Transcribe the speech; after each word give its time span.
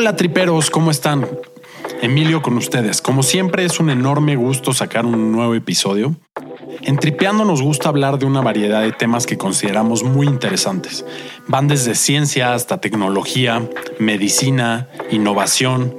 Hola 0.00 0.14
triperos, 0.14 0.70
¿cómo 0.70 0.92
están? 0.92 1.28
Emilio 2.02 2.40
con 2.40 2.56
ustedes. 2.56 3.02
Como 3.02 3.24
siempre 3.24 3.64
es 3.64 3.80
un 3.80 3.90
enorme 3.90 4.36
gusto 4.36 4.72
sacar 4.72 5.04
un 5.04 5.32
nuevo 5.32 5.56
episodio. 5.56 6.14
En 6.82 6.98
Tripeando 6.98 7.44
nos 7.44 7.62
gusta 7.62 7.88
hablar 7.88 8.16
de 8.16 8.24
una 8.24 8.40
variedad 8.40 8.82
de 8.82 8.92
temas 8.92 9.26
que 9.26 9.36
consideramos 9.36 10.04
muy 10.04 10.28
interesantes. 10.28 11.04
Van 11.48 11.66
desde 11.66 11.96
ciencia 11.96 12.54
hasta 12.54 12.80
tecnología, 12.80 13.68
medicina, 13.98 14.88
innovación, 15.10 15.96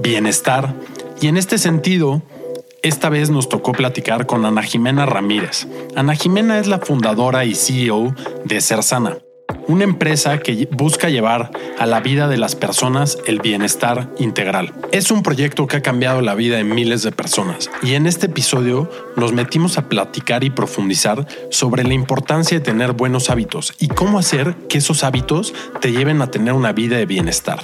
bienestar. 0.00 0.74
Y 1.20 1.28
en 1.28 1.36
este 1.36 1.58
sentido, 1.58 2.22
esta 2.82 3.08
vez 3.08 3.30
nos 3.30 3.48
tocó 3.48 3.70
platicar 3.70 4.26
con 4.26 4.46
Ana 4.46 4.64
Jimena 4.64 5.06
Ramírez. 5.06 5.68
Ana 5.94 6.16
Jimena 6.16 6.58
es 6.58 6.66
la 6.66 6.80
fundadora 6.80 7.44
y 7.44 7.54
CEO 7.54 8.16
de 8.44 8.60
Cersana, 8.60 9.18
una 9.68 9.84
empresa 9.84 10.38
que 10.38 10.68
busca 10.72 11.10
llevar 11.10 11.50
a 11.78 11.86
la 11.86 12.00
vida 12.00 12.26
de 12.26 12.38
las 12.38 12.56
personas 12.56 13.18
el 13.26 13.40
bienestar 13.40 14.10
integral. 14.18 14.72
Es 14.92 15.10
un 15.10 15.22
proyecto 15.22 15.66
que 15.66 15.76
ha 15.76 15.82
cambiado 15.82 16.22
la 16.22 16.34
vida 16.34 16.56
de 16.56 16.64
miles 16.64 17.02
de 17.02 17.12
personas 17.12 17.70
y 17.82 17.94
en 17.94 18.06
este 18.06 18.26
episodio 18.26 18.90
nos 19.16 19.32
metimos 19.32 19.78
a 19.78 19.88
platicar 19.88 20.42
y 20.42 20.50
profundizar 20.50 21.26
sobre 21.50 21.84
la 21.84 21.94
importancia 21.94 22.58
de 22.58 22.64
tener 22.64 22.92
buenos 22.92 23.30
hábitos 23.30 23.74
y 23.78 23.88
cómo 23.88 24.18
hacer 24.18 24.56
que 24.68 24.78
esos 24.78 25.04
hábitos 25.04 25.54
te 25.80 25.92
lleven 25.92 26.22
a 26.22 26.30
tener 26.30 26.54
una 26.54 26.72
vida 26.72 26.96
de 26.96 27.06
bienestar. 27.06 27.60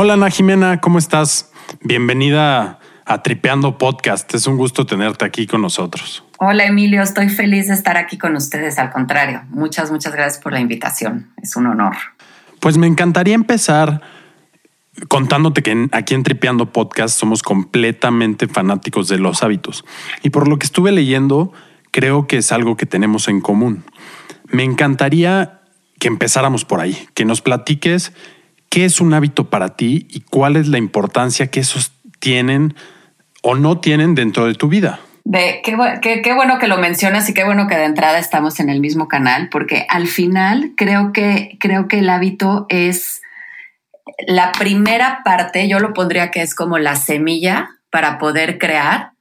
Hola 0.00 0.14
Ana 0.14 0.30
Jimena, 0.30 0.80
¿cómo 0.80 1.00
estás? 1.00 1.50
Bienvenida 1.80 2.78
a 3.04 3.22
Tripeando 3.24 3.78
Podcast. 3.78 4.32
Es 4.32 4.46
un 4.46 4.56
gusto 4.56 4.86
tenerte 4.86 5.24
aquí 5.24 5.48
con 5.48 5.60
nosotros. 5.60 6.22
Hola 6.38 6.66
Emilio, 6.66 7.02
estoy 7.02 7.28
feliz 7.28 7.66
de 7.66 7.74
estar 7.74 7.96
aquí 7.96 8.16
con 8.16 8.36
ustedes. 8.36 8.78
Al 8.78 8.92
contrario, 8.92 9.42
muchas, 9.48 9.90
muchas 9.90 10.12
gracias 10.12 10.40
por 10.40 10.52
la 10.52 10.60
invitación. 10.60 11.32
Es 11.42 11.56
un 11.56 11.66
honor. 11.66 11.96
Pues 12.60 12.78
me 12.78 12.86
encantaría 12.86 13.34
empezar 13.34 14.00
contándote 15.08 15.64
que 15.64 15.88
aquí 15.90 16.14
en 16.14 16.22
Tripeando 16.22 16.72
Podcast 16.72 17.18
somos 17.18 17.42
completamente 17.42 18.46
fanáticos 18.46 19.08
de 19.08 19.18
los 19.18 19.42
hábitos. 19.42 19.84
Y 20.22 20.30
por 20.30 20.46
lo 20.46 20.60
que 20.60 20.66
estuve 20.66 20.92
leyendo, 20.92 21.52
creo 21.90 22.28
que 22.28 22.36
es 22.36 22.52
algo 22.52 22.76
que 22.76 22.86
tenemos 22.86 23.26
en 23.26 23.40
común. 23.40 23.82
Me 24.46 24.62
encantaría 24.62 25.62
que 25.98 26.06
empezáramos 26.06 26.64
por 26.64 26.78
ahí, 26.78 27.08
que 27.14 27.24
nos 27.24 27.40
platiques 27.40 28.12
¿Qué 28.70 28.84
es 28.84 29.00
un 29.00 29.14
hábito 29.14 29.48
para 29.48 29.76
ti 29.76 30.06
y 30.10 30.20
cuál 30.20 30.56
es 30.56 30.68
la 30.68 30.78
importancia 30.78 31.50
que 31.50 31.60
esos 31.60 31.92
tienen 32.18 32.74
o 33.42 33.54
no 33.54 33.80
tienen 33.80 34.14
dentro 34.14 34.46
de 34.46 34.54
tu 34.54 34.68
vida? 34.68 35.00
De, 35.24 35.60
qué, 35.62 35.74
bueno 36.34 36.58
que 36.58 36.68
lo 36.68 36.78
mencionas 36.78 37.28
y 37.28 37.34
qué 37.34 37.44
bueno 37.44 37.66
que 37.66 37.76
de 37.76 37.84
entrada 37.84 38.18
estamos 38.18 38.60
en 38.60 38.70
el 38.70 38.80
mismo 38.80 39.08
canal, 39.08 39.48
porque 39.50 39.86
al 39.88 40.06
final 40.06 40.72
creo 40.76 41.12
que, 41.12 41.58
creo 41.60 41.86
que 41.86 41.98
el 41.98 42.08
hábito 42.08 42.64
es 42.70 43.20
la 44.26 44.52
primera 44.52 45.20
parte, 45.24 45.68
yo 45.68 45.80
lo 45.80 45.92
pondría 45.92 46.30
que 46.30 46.40
es 46.40 46.54
como 46.54 46.78
la 46.78 46.96
semilla 46.96 47.68
para 47.90 48.18
poder 48.18 48.58
crear 48.58 49.12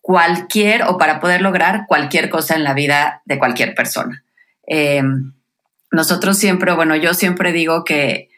cualquier 0.00 0.82
o 0.82 0.98
para 0.98 1.20
poder 1.20 1.42
lograr 1.42 1.86
cualquier 1.86 2.28
cosa 2.28 2.54
en 2.54 2.64
la 2.64 2.74
vida 2.74 3.22
de 3.24 3.38
cualquier 3.38 3.74
persona. 3.74 4.24
Eh, 4.66 5.02
nosotros 5.92 6.38
siempre, 6.38 6.72
bueno, 6.74 6.96
yo 6.96 7.14
siempre 7.14 7.52
digo 7.52 7.84
que 7.84 8.30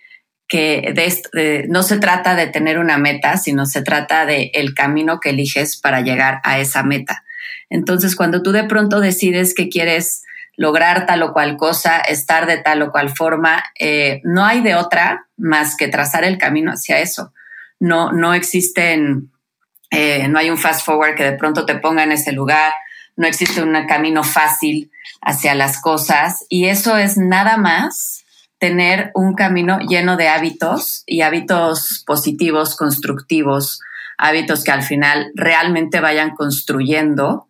que 0.49 1.67
no 1.69 1.83
se 1.83 1.99
trata 1.99 2.35
de 2.35 2.47
tener 2.47 2.79
una 2.79 2.97
meta, 2.97 3.37
sino 3.37 3.67
se 3.67 3.83
trata 3.83 4.25
de 4.25 4.51
el 4.55 4.75
camino 4.75 5.21
que 5.21 5.31
eliges 5.31 5.79
para 5.79 6.01
llegar 6.01 6.41
a 6.43 6.59
esa 6.59 6.83
meta. 6.83 7.22
Entonces, 7.69 8.17
cuando 8.17 8.43
tú 8.43 8.53
de 8.53 8.65
pronto 8.65 9.00
decides 9.00 9.55
que 9.55 9.69
quieres 9.69 10.22
lograr 10.56 11.06
tal 11.06 11.22
o 11.22 11.33
cual 11.34 11.56
cosa, 11.56 11.99
estar 11.99 12.47
de 12.47 12.56
tal 12.56 12.81
o 12.83 12.91
cual 12.91 13.11
forma, 13.11 13.62
eh, 13.78 14.21
no 14.25 14.45
hay 14.45 14.62
de 14.62 14.75
otra 14.75 15.27
más 15.37 15.77
que 15.77 15.87
trazar 15.89 16.25
el 16.25 16.39
camino 16.39 16.72
hacia 16.72 16.99
eso. 16.99 17.33
No, 17.78 18.11
no 18.11 18.33
existen, 18.33 19.31
eh, 19.91 20.28
no 20.28 20.39
hay 20.39 20.51
un 20.51 20.59
fast 20.59 20.84
forward 20.84 21.15
que 21.15 21.25
de 21.25 21.37
pronto 21.37 21.67
te 21.67 21.77
ponga 21.77 22.03
en 22.03 22.12
ese 22.12 22.33
lugar, 22.33 22.72
no 23.17 23.27
existe 23.27 23.62
un 23.62 23.87
camino 23.87 24.25
fácil 24.25 24.91
hacia 25.21 25.55
las 25.55 25.81
cosas 25.81 26.45
y 26.49 26.67
eso 26.67 26.97
es 26.97 27.17
nada 27.17 27.56
más 27.56 28.25
tener 28.59 29.13
un 29.15 29.35
camino 29.35 29.79
lleno 29.79 30.17
de 30.17 30.29
hábitos 30.29 31.05
y 31.07 31.23
hábitos 31.23 32.03
positivos, 32.07 32.77
constructivos, 32.77 33.81
hábitos 34.19 34.65
que 34.65 34.73
al 34.73 34.83
final 34.83 35.31
realmente 35.35 36.01
vayan 36.01 36.35
construyendo 36.35 37.49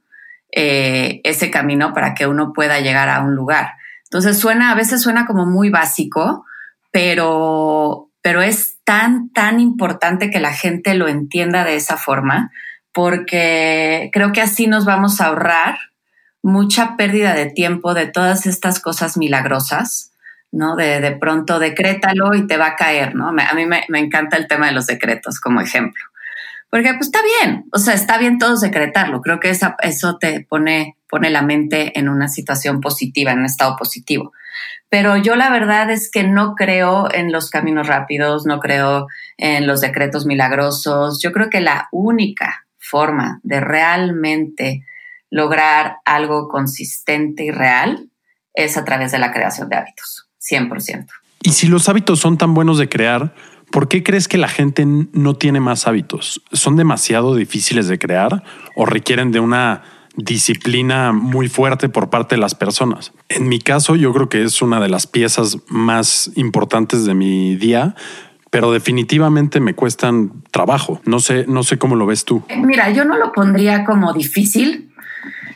eh, 0.52 1.20
ese 1.24 1.50
camino 1.50 1.92
para 1.94 2.14
que 2.14 2.26
uno 2.26 2.52
pueda 2.52 2.80
llegar 2.80 3.08
a 3.08 3.22
un 3.22 3.34
lugar. 3.34 3.72
Entonces 4.04 4.38
suena, 4.38 4.70
a 4.70 4.74
veces 4.74 5.02
suena 5.02 5.26
como 5.26 5.46
muy 5.46 5.70
básico, 5.70 6.44
pero, 6.90 8.10
pero 8.22 8.42
es 8.42 8.78
tan, 8.84 9.30
tan 9.30 9.60
importante 9.60 10.30
que 10.30 10.40
la 10.40 10.52
gente 10.52 10.94
lo 10.94 11.08
entienda 11.08 11.64
de 11.64 11.76
esa 11.76 11.96
forma, 11.96 12.50
porque 12.92 14.10
creo 14.12 14.32
que 14.32 14.40
así 14.40 14.66
nos 14.66 14.84
vamos 14.84 15.20
a 15.20 15.26
ahorrar 15.26 15.78
mucha 16.42 16.96
pérdida 16.96 17.34
de 17.34 17.46
tiempo 17.46 17.94
de 17.94 18.06
todas 18.06 18.46
estas 18.46 18.80
cosas 18.80 19.16
milagrosas 19.16 20.07
¿no? 20.52 20.76
De, 20.76 21.00
de 21.00 21.12
pronto 21.12 21.58
decrétalo 21.58 22.34
y 22.34 22.46
te 22.46 22.56
va 22.56 22.68
a 22.68 22.76
caer, 22.76 23.14
¿no? 23.14 23.28
a 23.28 23.54
mí 23.54 23.66
me, 23.66 23.84
encanta 23.98 24.36
el 24.36 24.46
tema 24.46 24.66
de 24.66 24.72
los 24.72 24.86
decretos 24.86 25.40
como 25.40 25.60
ejemplo. 25.60 26.04
Porque 26.70 26.92
pues 26.94 27.06
está 27.06 27.20
bien, 27.22 27.64
o 27.72 27.78
sea, 27.78 27.94
está 27.94 28.18
bien 28.18 28.38
todos 28.38 28.60
decretarlo. 28.60 29.22
Creo 29.22 29.40
que 29.40 29.50
eso 29.50 30.18
te 30.18 30.46
pone, 30.46 30.98
pone 31.08 31.30
la 31.30 31.40
mente 31.40 31.98
en 31.98 32.10
una 32.10 32.28
situación 32.28 32.82
positiva, 32.82 33.32
en 33.32 33.38
un 33.38 33.46
estado 33.46 33.74
positivo. 33.76 34.32
Pero 34.90 35.16
yo 35.16 35.36
la 35.36 35.50
verdad 35.50 35.90
es 35.90 36.10
que 36.10 36.24
no 36.24 36.54
creo 36.54 37.12
en 37.12 37.32
los 37.32 37.50
caminos 37.50 37.86
rápidos, 37.86 38.46
no 38.46 38.58
creo 38.60 39.06
en 39.36 39.66
los 39.66 39.80
decretos 39.80 40.26
milagrosos. 40.26 41.20
Yo 41.22 41.32
creo 41.32 41.48
que 41.48 41.60
la 41.60 41.88
única 41.90 42.66
forma 42.78 43.40
de 43.42 43.60
realmente 43.60 44.84
lograr 45.30 45.98
algo 46.04 46.48
consistente 46.48 47.44
y 47.44 47.50
real 47.50 48.08
es 48.54 48.76
a 48.76 48.84
través 48.84 49.12
de 49.12 49.18
la 49.18 49.32
creación 49.32 49.68
de 49.68 49.76
hábitos. 49.76 50.27
100%. 50.50 51.06
Y 51.42 51.50
si 51.50 51.68
los 51.68 51.88
hábitos 51.88 52.18
son 52.18 52.36
tan 52.36 52.54
buenos 52.54 52.78
de 52.78 52.88
crear, 52.88 53.34
¿por 53.70 53.88
qué 53.88 54.02
crees 54.02 54.28
que 54.28 54.38
la 54.38 54.48
gente 54.48 54.84
no 54.86 55.34
tiene 55.34 55.60
más 55.60 55.86
hábitos? 55.86 56.42
¿Son 56.52 56.76
demasiado 56.76 57.34
difíciles 57.34 57.88
de 57.88 57.98
crear 57.98 58.42
o 58.74 58.86
requieren 58.86 59.30
de 59.30 59.40
una 59.40 59.82
disciplina 60.16 61.12
muy 61.12 61.48
fuerte 61.48 61.88
por 61.88 62.10
parte 62.10 62.34
de 62.34 62.40
las 62.40 62.54
personas? 62.54 63.12
En 63.28 63.48
mi 63.48 63.60
caso, 63.60 63.94
yo 63.94 64.12
creo 64.12 64.28
que 64.28 64.42
es 64.42 64.60
una 64.62 64.80
de 64.80 64.88
las 64.88 65.06
piezas 65.06 65.58
más 65.68 66.30
importantes 66.34 67.04
de 67.04 67.14
mi 67.14 67.54
día, 67.56 67.94
pero 68.50 68.72
definitivamente 68.72 69.60
me 69.60 69.74
cuestan 69.74 70.42
trabajo. 70.50 71.00
No 71.04 71.20
sé, 71.20 71.44
no 71.46 71.62
sé 71.62 71.78
cómo 71.78 71.94
lo 71.94 72.06
ves 72.06 72.24
tú. 72.24 72.42
Mira, 72.56 72.90
yo 72.90 73.04
no 73.04 73.16
lo 73.16 73.32
pondría 73.32 73.84
como 73.84 74.12
difícil, 74.12 74.92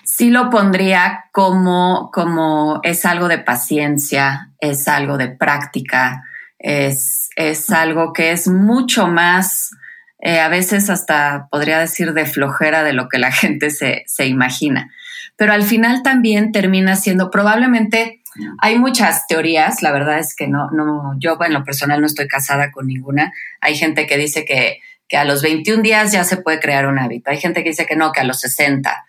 sí 0.05 0.31
lo 0.31 0.51
pondría 0.51 1.25
como, 1.33 2.11
como 2.13 2.81
es 2.83 3.05
algo 3.05 3.29
de 3.29 3.39
paciencia, 3.39 4.52
es 4.63 4.87
algo 4.87 5.19
de 5.19 5.29
práctica, 5.29 6.23
es, 6.59 7.31
es 7.35 7.69
algo 7.71 8.13
que 8.13 8.31
es 8.31 8.47
mucho 8.47 9.09
más, 9.09 9.73
eh, 10.21 10.39
a 10.39 10.49
veces 10.49 10.89
hasta 10.89 11.49
podría 11.51 11.81
decir 11.81 12.15
de 12.15 12.27
flojera 12.27 12.85
de 12.85 12.93
lo 12.93 13.09
que 13.09 13.19
la 13.19 13.33
gente 13.33 13.71
se, 13.71 14.05
se 14.07 14.27
imagina. 14.27 14.91
Pero 15.37 15.53
al 15.53 15.65
final 15.65 16.03
también 16.05 16.53
termina 16.53 16.95
siendo 16.95 17.31
probablemente 17.31 18.21
hay 18.61 18.79
muchas 18.79 19.27
teorías, 19.27 19.83
la 19.83 19.93
verdad 19.93 20.19
es 20.19 20.35
que 20.35 20.47
no, 20.47 20.71
no, 20.71 21.15
yo 21.19 21.37
en 21.45 21.53
lo 21.53 21.65
personal 21.65 22.01
no 22.01 22.07
estoy 22.07 22.29
casada 22.29 22.71
con 22.71 22.87
ninguna. 22.87 23.31
Hay 23.61 23.77
gente 23.77 24.07
que 24.07 24.17
dice 24.17 24.47
que, 24.47 24.79
que 25.07 25.19
a 25.19 25.25
los 25.25 25.43
21 25.43 25.83
días 25.83 26.13
ya 26.13 26.25
se 26.25 26.39
puede 26.39 26.59
crear 26.59 26.87
un 26.87 26.99
hábito. 26.99 27.31
Hay 27.31 27.37
gente 27.39 27.63
que 27.63 27.71
dice 27.71 27.85
que 27.85 27.97
no, 27.97 28.11
que 28.11 28.21
a 28.21 28.25
los 28.25 28.41
60 28.41 29.05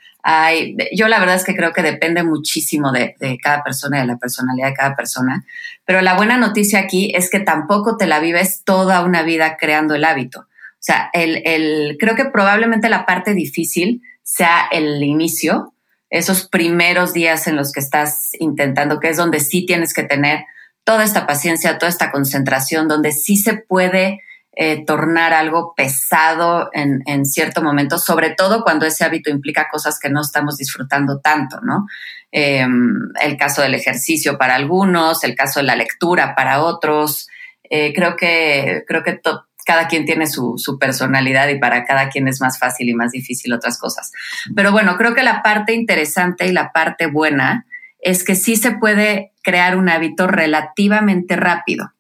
yo 0.94 1.08
la 1.08 1.20
verdad 1.20 1.36
es 1.36 1.44
que 1.44 1.56
creo 1.56 1.74
que 1.74 1.82
depende 1.82 2.24
muchísimo 2.24 2.92
de, 2.92 3.16
cada 3.42 3.64
persona, 3.64 4.00
de 4.00 4.08
la 4.08 4.18
personalidad 4.18 4.68
de 4.68 4.74
cada 4.74 4.96
persona, 4.96 5.46
pero 5.86 6.02
la 6.02 6.16
buena 6.16 6.38
noticia 6.38 6.80
aquí 6.80 7.12
es 7.14 7.30
que 7.30 7.40
tampoco 7.40 7.98
te 7.98 8.08
la 8.08 8.20
vives 8.20 8.64
toda 8.64 9.04
una 9.04 9.24
vida 9.24 9.58
creando 9.58 9.96
el 9.96 10.06
hábito. 10.06 10.40
O 10.40 10.86
sea, 10.86 11.10
el, 11.14 11.98
creo 12.00 12.16
que 12.16 12.26
probablemente 12.26 12.90
la 12.90 13.06
parte 13.06 13.34
difícil 13.34 14.02
sea 14.22 14.68
el 14.72 15.04
inicio, 15.04 15.74
esos 16.10 16.48
primeros 16.48 17.14
días 17.14 17.48
en 17.48 17.56
los 17.56 17.72
que 17.72 17.80
estás 17.80 18.30
intentando, 18.40 19.00
que 19.00 19.10
es 19.10 19.18
donde 19.18 19.40
sí 19.40 19.66
tienes 19.66 19.94
que 19.94 20.04
tener 20.04 20.46
toda 20.84 21.04
esta 21.04 21.26
paciencia, 21.26 21.78
toda 21.78 21.90
esta 21.90 22.12
concentración, 22.12 22.88
donde 22.88 23.12
sí 23.12 23.36
se 23.38 23.56
puede 23.56 24.22
eh, 24.56 24.86
tornar 24.86 25.34
algo 25.34 25.74
pesado 25.76 26.70
en, 26.74 27.02
en, 27.08 27.26
cierto 27.26 27.64
momento, 27.64 27.98
sobre 27.98 28.32
todo 28.32 28.64
cuando 28.64 28.86
ese 28.86 29.04
hábito 29.04 29.32
implica 29.32 29.68
cosas 29.72 29.98
que 30.00 30.10
no 30.10 30.22
estamos 30.22 30.58
disfrutando 30.58 31.20
tanto, 31.20 31.60
¿no? 31.62 31.88
Em, 32.32 33.12
el 33.22 33.38
caso 33.38 33.62
del 33.62 33.76
ejercicio 33.76 34.38
para 34.38 34.56
algunos, 34.56 35.24
el 35.24 35.36
caso 35.36 35.60
de 35.60 35.68
la 35.68 35.76
lectura 35.76 36.36
para 36.36 36.64
otros. 36.64 37.28
Eh, 37.70 37.94
creo 37.96 38.16
que, 38.16 38.84
creo 38.88 39.04
que 39.04 39.22
cada 39.66 39.88
quien 39.88 40.06
tiene 40.06 40.28
su, 40.28 40.56
su, 40.58 40.78
personalidad 40.78 41.48
y 41.50 41.60
para 41.60 41.86
cada 41.86 42.10
quien 42.10 42.28
es 42.28 42.42
más 42.42 42.60
fácil 42.60 42.90
y 42.90 42.94
más 42.94 43.12
difícil 43.12 43.54
otras 43.54 43.80
cosas. 43.80 44.12
Pero 44.56 44.72
bueno, 44.72 44.98
creo 44.98 45.14
que 45.14 45.24
la 45.24 45.42
parte 45.42 45.74
interesante 45.74 46.48
y 46.48 46.52
la 46.52 46.72
parte 46.72 47.06
buena 47.06 47.66
es 48.00 48.24
que 48.24 48.36
sí 48.36 48.56
se 48.56 48.72
puede 48.72 49.32
crear 49.44 49.78
un 49.78 49.90
hábito 49.90 50.26
relativamente 50.26 51.36
rápido. 51.36 51.92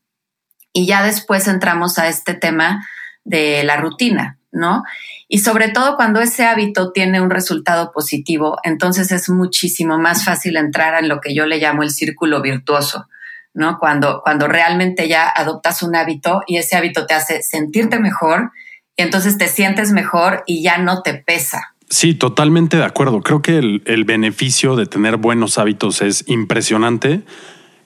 Y 0.73 0.87
ya 0.87 1.03
después 1.03 1.47
entramos 1.47 1.99
a 1.99 2.09
este 2.09 2.33
tema 2.33 2.85
de 3.23 3.63
la 3.63 3.77
rutina, 3.77 4.37
¿no? 4.51 4.83
Y 5.27 5.39
sobre 5.39 5.69
todo 5.69 5.95
cuando 5.95 6.19
ese 6.19 6.45
hábito 6.45 6.91
tiene 6.91 7.21
un 7.21 7.29
resultado 7.29 7.91
positivo, 7.91 8.57
entonces 8.63 9.11
es 9.11 9.29
muchísimo 9.29 9.97
más 9.97 10.25
fácil 10.25 10.57
entrar 10.57 11.01
en 11.01 11.09
lo 11.09 11.21
que 11.21 11.33
yo 11.33 11.45
le 11.45 11.59
llamo 11.59 11.83
el 11.83 11.91
círculo 11.91 12.41
virtuoso, 12.41 13.07
¿no? 13.53 13.79
Cuando, 13.79 14.21
cuando 14.23 14.47
realmente 14.47 15.07
ya 15.07 15.29
adoptas 15.29 15.83
un 15.83 15.95
hábito 15.95 16.41
y 16.47 16.57
ese 16.57 16.75
hábito 16.75 17.05
te 17.05 17.13
hace 17.13 17.41
sentirte 17.43 17.99
mejor 17.99 18.51
y 18.95 19.03
entonces 19.03 19.37
te 19.37 19.47
sientes 19.47 19.91
mejor 19.91 20.43
y 20.45 20.61
ya 20.61 20.77
no 20.77 21.01
te 21.01 21.13
pesa. 21.13 21.73
Sí, 21.89 22.15
totalmente 22.15 22.77
de 22.77 22.85
acuerdo. 22.85 23.21
Creo 23.21 23.41
que 23.41 23.57
el, 23.57 23.83
el 23.85 24.03
beneficio 24.03 24.75
de 24.75 24.87
tener 24.87 25.17
buenos 25.17 25.57
hábitos 25.57 26.01
es 26.01 26.23
impresionante 26.27 27.21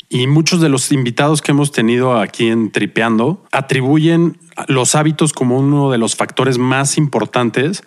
y 0.09 0.27
muchos 0.27 0.62
de 0.62 0.69
los 0.69 0.92
invitados 0.92 1.42
que 1.42 1.51
hemos 1.51 1.71
tenido 1.71 2.19
aquí 2.19 2.48
en 2.48 2.71
Tripeando 2.71 3.44
atribuyen 3.51 4.38
los 4.68 4.95
hábitos 4.95 5.33
como 5.33 5.57
uno 5.57 5.92
de 5.92 5.98
los 5.98 6.15
factores 6.15 6.57
más 6.57 6.98
importantes 6.98 7.83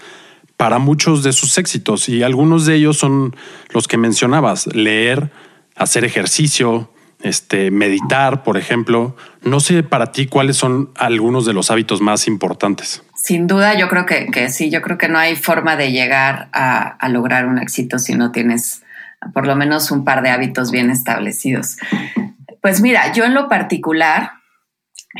para 0.56 0.78
muchos 0.78 1.22
de 1.22 1.32
sus 1.32 1.56
éxitos. 1.56 2.08
Y 2.10 2.22
algunos 2.22 2.66
de 2.66 2.74
ellos 2.74 2.98
son 2.98 3.34
los 3.70 3.88
que 3.88 3.96
mencionabas, 3.96 4.66
leer, 4.74 5.30
hacer 5.74 6.04
ejercicio, 6.04 6.90
este, 7.22 7.70
meditar, 7.70 8.42
por 8.42 8.58
ejemplo. 8.58 9.16
No 9.42 9.60
sé 9.60 9.82
para 9.82 10.12
ti 10.12 10.26
cuáles 10.26 10.58
son 10.58 10.90
algunos 10.96 11.46
de 11.46 11.54
los 11.54 11.70
hábitos 11.70 12.02
más 12.02 12.26
importantes. 12.26 13.02
Sin 13.14 13.46
duda, 13.46 13.78
yo 13.78 13.88
creo 13.88 14.04
que, 14.04 14.26
que 14.26 14.50
sí, 14.50 14.70
yo 14.70 14.82
creo 14.82 14.98
que 14.98 15.08
no 15.08 15.18
hay 15.18 15.36
forma 15.36 15.76
de 15.76 15.92
llegar 15.92 16.50
a, 16.52 16.82
a 16.82 17.08
lograr 17.08 17.46
un 17.46 17.58
éxito 17.58 17.98
si 17.98 18.14
no 18.14 18.30
tienes 18.30 18.79
por 19.32 19.46
lo 19.46 19.56
menos 19.56 19.90
un 19.90 20.04
par 20.04 20.22
de 20.22 20.30
hábitos 20.30 20.70
bien 20.70 20.90
establecidos. 20.90 21.76
Pues 22.60 22.80
mira, 22.80 23.12
yo 23.12 23.24
en 23.24 23.34
lo 23.34 23.48
particular, 23.48 24.32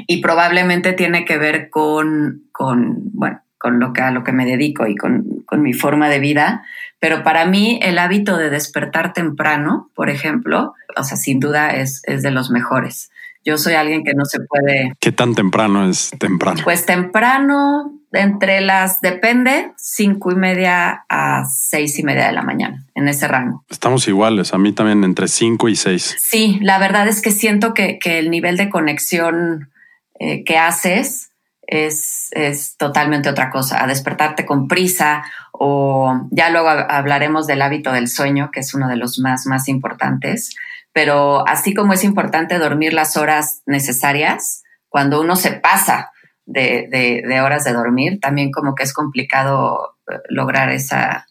y 0.07 0.21
probablemente 0.21 0.93
tiene 0.93 1.25
que 1.25 1.39
ver 1.39 1.71
con, 1.71 2.45
con 2.53 3.11
bueno, 3.13 3.41
con 3.59 3.81
lo 3.81 3.93
que, 3.93 4.03
a 4.03 4.11
lo 4.11 4.25
que 4.25 4.33
me 4.33 4.47
dedico 4.47 4.87
y 4.87 4.97
con, 4.97 5.43
con, 5.47 5.63
mi 5.63 5.73
forma 5.73 6.09
de 6.09 6.21
vida, 6.21 6.65
pero 6.99 7.23
para 7.23 7.45
mí 7.45 7.79
el 7.83 7.99
hábito 7.99 8.37
de 8.37 8.51
despertar 8.51 9.13
temprano, 9.13 9.91
por 9.95 10.09
ejemplo, 10.11 10.75
o 10.97 11.05
sea, 11.05 11.17
sin 11.17 11.41
duda 11.41 11.71
es, 11.71 12.03
es 12.05 12.23
de 12.23 12.31
los 12.31 12.51
mejores. 12.51 13.11
Yo 13.45 13.59
soy 13.59 13.75
alguien 13.75 14.05
que 14.05 14.15
no 14.15 14.25
se 14.25 14.41
puede... 14.41 14.93
¿Qué 15.01 15.13
tan 15.13 15.35
temprano 15.35 15.89
es 15.89 16.11
temprano? 16.19 16.61
Pues 16.63 16.85
temprano, 16.85 18.00
entre 18.13 18.61
las, 18.61 19.01
depende, 19.01 19.73
cinco 19.77 20.33
y 20.33 20.35
media 20.35 21.05
a 21.09 21.45
seis 21.45 21.99
y 21.99 22.03
media 22.03 22.27
de 22.27 22.33
la 22.33 22.43
mañana, 22.43 22.85
en 22.95 23.09
ese 23.09 23.29
rango. 23.29 23.65
Estamos 23.69 24.09
iguales, 24.09 24.53
a 24.53 24.59
mí 24.59 24.73
también 24.73 25.05
entre 25.05 25.29
cinco 25.29 25.69
y 25.69 25.77
seis. 25.77 26.17
Sí, 26.19 26.59
la 26.63 26.79
verdad 26.79 27.07
es 27.09 27.23
que 27.23 27.31
siento 27.31 27.75
que, 27.75 27.99
que 27.99 28.19
el 28.19 28.31
nivel 28.31 28.57
de 28.57 28.69
conexión 28.69 29.71
eh, 30.19 30.45
que 30.45 30.59
haces 30.59 31.31
es, 31.63 32.29
es 32.33 32.77
totalmente 32.77 33.29
otra 33.29 33.51
cosa, 33.51 33.83
a 33.83 33.87
despertarte 33.87 34.45
con 34.45 34.67
prisa 34.67 35.23
o 35.53 36.27
ya 36.31 36.51
luego 36.51 36.69
hablaremos 36.69 37.47
del 37.47 37.63
hábito 37.63 37.93
del 37.93 38.09
sueño, 38.09 38.51
que 38.53 38.61
es 38.61 38.75
uno 38.75 38.89
de 38.89 38.97
los 38.97 39.19
más, 39.21 39.47
más 39.47 39.69
importantes, 39.69 40.57
pero 40.93 41.47
así 41.47 41.73
como 41.73 41.93
es 41.93 42.03
importante 42.03 42.59
dormir 42.59 42.93
las 42.93 43.17
horas 43.17 43.63
necesarias, 43.67 44.65
cuando 44.89 45.21
uno 45.21 45.37
se 45.37 45.53
pasa 45.53 46.11
de, 46.53 47.41
horas 47.41 47.65
de 47.65 47.73
dormir, 47.73 48.21
también 48.21 48.51
como 48.51 48.75
que 48.75 48.83
es 48.83 48.93
complicado 48.93 49.97
eh, 50.11 50.19
lograr 50.29 50.71
esa, 50.71 51.27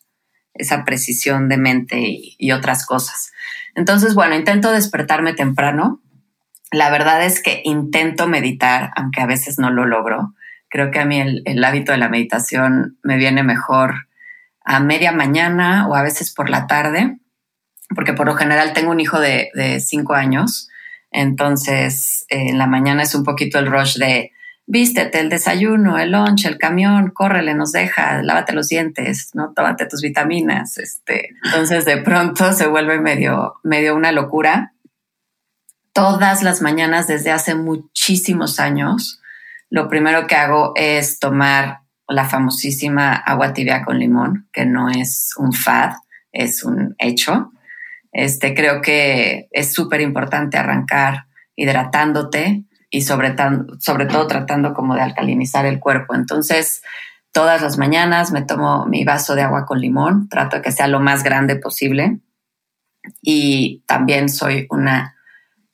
esa 0.54 0.86
precisión 0.86 1.50
de 1.50 1.58
mente 1.58 1.98
y, 2.00 2.52
otras 2.52 2.86
cosas. 2.86 3.32
Entonces, 3.76 4.16
bueno, 4.16 4.36
intento 4.36 4.72
despertarme 4.72 5.34
temprano. 5.34 6.02
La 6.72 6.90
verdad 6.90 7.24
es 7.26 7.42
que 7.42 7.62
intento 7.64 8.28
meditar, 8.28 8.92
aunque 8.96 9.22
a 9.22 9.26
veces 9.26 9.60
no 9.60 9.72
lo 9.72 9.86
logro. 9.86 10.34
Creo 10.70 10.92
que 10.92 11.00
a 11.00 11.06
mí 11.06 11.20
el, 11.20 11.64
hábito 11.64 11.92
de 11.92 11.98
la 11.98 12.10
meditación 12.10 12.98
me 13.04 13.18
viene 13.18 13.44
mejor 13.44 14.08
a 14.64 14.80
media 14.80 15.12
mañana 15.12 15.88
o 15.88 15.96
a 15.96 16.04
veces 16.04 16.34
por 16.34 16.50
la 16.50 16.68
tarde, 16.68 17.18
porque 17.96 18.14
por 18.14 18.28
lo 18.28 18.36
general 18.36 18.74
tengo 18.74 18.92
un 18.92 19.00
hijo 19.00 19.20
de, 19.20 19.50
de 19.56 19.80
cinco 19.80 20.14
años. 20.14 20.70
Entonces, 21.12 22.26
en 22.30 22.60
la 22.60 22.68
mañana 22.68 23.02
es 23.02 23.16
un 23.16 23.24
poquito 23.24 23.58
el 23.58 23.66
rush 23.66 23.98
de 23.98 24.32
vístete, 24.70 25.20
el 25.20 25.30
desayuno, 25.30 25.98
el 25.98 26.12
lunch, 26.12 26.46
el 26.46 26.60
camión, 26.60 27.10
córrele, 27.10 27.56
nos 27.56 27.72
deja, 27.72 28.22
lávate 28.22 28.54
los 28.54 28.68
dientes, 28.68 29.32
¿no? 29.34 29.52
Tómate 29.54 29.88
tus 29.88 30.02
vitaminas. 30.02 30.78
Este. 30.78 31.30
Entonces 31.44 31.86
de 31.86 31.98
pronto 31.98 32.54
se 32.54 32.68
vuelve 32.68 33.00
medio, 33.02 33.56
medio 33.64 33.96
una 33.96 34.12
locura. 34.12 34.74
Todas 35.92 36.44
las 36.44 36.62
mañanas 36.62 37.08
desde 37.08 37.32
hace 37.32 37.56
muchísimos 37.56 38.60
años, 38.60 39.20
lo 39.72 39.90
primero 39.90 40.28
que 40.28 40.36
hago 40.36 40.74
es 40.76 41.20
tomar 41.20 41.80
la 42.08 42.26
famosísima 42.26 43.14
agua 43.14 43.54
tibia 43.54 43.84
con 43.84 43.98
limón, 43.98 44.50
que 44.54 44.66
no 44.66 44.90
es 44.90 45.34
un 45.36 45.52
fad, 45.52 45.94
es 46.32 46.64
un 46.64 46.94
hecho. 47.00 47.52
Este, 48.12 48.54
creo 48.54 48.82
que 48.82 49.48
es 49.52 49.74
súper 49.74 50.02
importante 50.02 50.58
arrancar 50.58 51.26
hidratándote, 51.56 52.66
y 52.90 53.02
sobre, 53.02 53.36
sobre 53.80 54.06
todo 54.06 54.28
tratando 54.28 54.74
como 54.74 54.96
de 54.96 55.02
alcalinizar 55.02 55.66
el 55.66 55.80
cuerpo. 55.80 56.16
Entonces, 56.16 56.82
todas 57.32 57.62
las 57.62 57.78
mañanas 57.78 58.32
me 58.32 58.42
tomo 58.42 58.86
mi 58.86 59.04
vaso 59.04 59.36
de 59.36 59.44
agua 59.44 59.66
con 59.66 59.80
limón, 59.80 60.30
trato 60.30 60.58
de 60.58 60.62
que 60.62 60.72
sea 60.72 60.88
lo 60.88 61.00
más 61.00 61.24
grande 61.24 61.56
posible 61.56 62.20
y 63.22 63.84
también 63.88 64.30
soy 64.30 64.68
una 64.70 65.16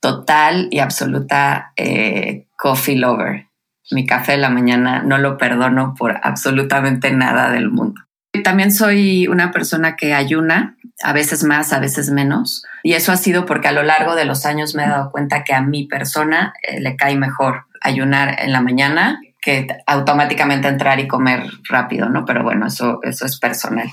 total 0.00 0.68
y 0.70 0.78
absoluta 0.78 1.72
eh, 1.76 2.46
coffee 2.56 2.96
lover. 2.96 3.46
Mi 3.90 4.04
café 4.04 4.32
de 4.32 4.38
la 4.38 4.50
mañana 4.50 5.02
no 5.02 5.18
lo 5.18 5.38
perdono 5.38 5.94
por 5.96 6.18
absolutamente 6.22 7.12
nada 7.12 7.50
del 7.50 7.70
mundo. 7.70 8.05
También 8.42 8.72
soy 8.72 9.26
una 9.28 9.50
persona 9.50 9.96
que 9.96 10.14
ayuna, 10.14 10.76
a 11.02 11.12
veces 11.12 11.44
más, 11.44 11.72
a 11.72 11.80
veces 11.80 12.10
menos. 12.10 12.64
Y 12.82 12.94
eso 12.94 13.12
ha 13.12 13.16
sido 13.16 13.46
porque 13.46 13.68
a 13.68 13.72
lo 13.72 13.82
largo 13.82 14.14
de 14.14 14.24
los 14.24 14.46
años 14.46 14.74
me 14.74 14.84
he 14.84 14.88
dado 14.88 15.10
cuenta 15.10 15.44
que 15.44 15.54
a 15.54 15.60
mi 15.60 15.86
persona 15.86 16.54
eh, 16.62 16.80
le 16.80 16.96
cae 16.96 17.16
mejor 17.16 17.64
ayunar 17.80 18.36
en 18.40 18.52
la 18.52 18.60
mañana 18.60 19.20
que 19.40 19.66
automáticamente 19.86 20.66
entrar 20.66 20.98
y 20.98 21.06
comer 21.06 21.44
rápido, 21.68 22.08
¿no? 22.08 22.24
Pero 22.24 22.42
bueno, 22.42 22.66
eso, 22.66 22.98
eso 23.02 23.26
es 23.26 23.38
personal. 23.38 23.88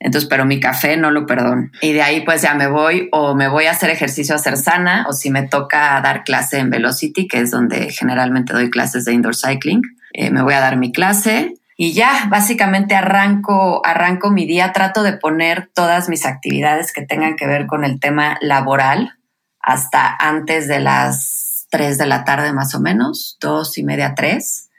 Entonces, 0.00 0.28
pero 0.28 0.44
mi 0.44 0.60
café 0.60 0.96
no 0.96 1.10
lo 1.10 1.26
perdono. 1.26 1.70
Y 1.82 1.92
de 1.92 2.02
ahí 2.02 2.22
pues 2.22 2.42
ya 2.42 2.54
me 2.54 2.66
voy 2.66 3.08
o 3.12 3.34
me 3.34 3.48
voy 3.48 3.66
a 3.66 3.72
hacer 3.72 3.90
ejercicio 3.90 4.34
a 4.34 4.38
hacer 4.38 4.56
sana 4.56 5.04
o 5.08 5.12
si 5.12 5.30
me 5.30 5.42
toca 5.42 6.00
dar 6.00 6.24
clase 6.24 6.58
en 6.58 6.70
Velocity, 6.70 7.28
que 7.28 7.40
es 7.40 7.50
donde 7.50 7.90
generalmente 7.90 8.52
doy 8.52 8.70
clases 8.70 9.04
de 9.04 9.12
indoor 9.12 9.36
cycling, 9.36 9.82
eh, 10.12 10.30
me 10.30 10.42
voy 10.42 10.54
a 10.54 10.60
dar 10.60 10.76
mi 10.76 10.92
clase 10.92 11.54
y 11.76 11.92
ya, 11.92 12.26
básicamente 12.30 12.94
arranco, 12.94 13.84
arranco 13.84 14.30
mi 14.30 14.46
día, 14.46 14.72
trato 14.72 15.02
de 15.02 15.12
poner 15.12 15.70
todas 15.74 16.08
mis 16.08 16.24
actividades 16.24 16.92
que 16.92 17.02
tengan 17.02 17.36
que 17.36 17.46
ver 17.46 17.66
con 17.66 17.84
el 17.84 18.00
tema 18.00 18.38
laboral 18.40 19.18
hasta 19.60 20.16
antes 20.18 20.68
de 20.68 20.80
las 20.80 21.66
3 21.70 21.98
de 21.98 22.06
la 22.06 22.24
tarde 22.24 22.54
más 22.54 22.74
o 22.74 22.80
menos, 22.80 23.36
dos 23.40 23.76
y 23.76 23.84
media, 23.84 24.14
tres. 24.14 24.70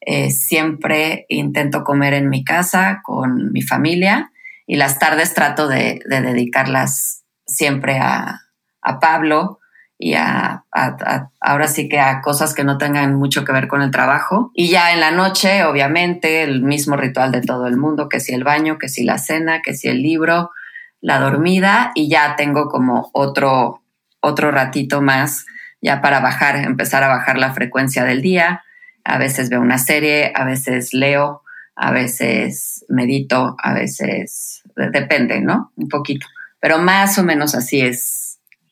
Eh, 0.00 0.30
siempre 0.30 1.24
intento 1.30 1.82
comer 1.82 2.12
en 2.12 2.28
mi 2.28 2.44
casa 2.44 3.00
con 3.02 3.50
mi 3.52 3.62
familia 3.62 4.30
y 4.66 4.76
las 4.76 4.98
tardes 4.98 5.32
trato 5.32 5.66
de, 5.66 6.02
dedicarlas 6.06 7.24
siempre 7.46 7.98
a, 7.98 8.42
a 8.82 9.00
Pablo, 9.00 9.60
y 10.04 10.16
a, 10.16 10.64
ahora 11.40 11.66
sí 11.66 11.88
que 11.88 11.98
a 11.98 12.20
cosas 12.20 12.52
que 12.52 12.62
no 12.62 12.76
tengan 12.76 13.14
mucho 13.14 13.42
que 13.42 13.52
ver 13.52 13.68
con 13.68 13.80
el 13.80 13.90
trabajo. 13.90 14.50
Y 14.52 14.68
ya 14.68 14.92
en 14.92 15.00
la 15.00 15.10
noche, 15.10 15.64
obviamente, 15.64 16.42
el 16.42 16.60
mismo 16.60 16.94
ritual 16.94 17.32
de 17.32 17.40
todo 17.40 17.66
el 17.66 17.78
mundo, 17.78 18.06
que 18.10 18.20
si 18.20 18.34
el 18.34 18.44
baño, 18.44 18.76
que 18.76 18.90
si 18.90 19.02
la 19.02 19.16
cena, 19.16 19.62
que 19.62 19.72
si 19.72 19.88
el 19.88 20.02
libro, 20.02 20.50
la 21.00 21.20
dormida 21.20 21.90
y 21.94 22.10
ya 22.10 22.36
tengo 22.36 22.68
como 22.68 23.08
otro, 23.14 23.80
otro 24.20 24.50
ratito 24.50 25.00
más 25.00 25.46
ya 25.80 26.02
para 26.02 26.20
bajar, 26.20 26.56
empezar 26.56 27.02
a 27.02 27.08
bajar 27.08 27.38
la 27.38 27.54
frecuencia 27.54 28.04
del 28.04 28.20
día. 28.20 28.62
A 29.04 29.16
veces 29.16 29.48
veo 29.48 29.62
una 29.62 29.78
serie, 29.78 30.32
a 30.34 30.44
veces 30.44 30.92
leo, 30.92 31.40
a 31.76 31.92
veces 31.92 32.84
medito, 32.90 33.56
a 33.58 33.72
veces 33.72 34.64
depende, 34.76 35.40
¿no? 35.40 35.72
Un 35.76 35.88
poquito. 35.88 36.26
Pero 36.60 36.76
más 36.76 37.16
o 37.16 37.24
menos 37.24 37.54
así 37.54 37.80
es 37.80 38.23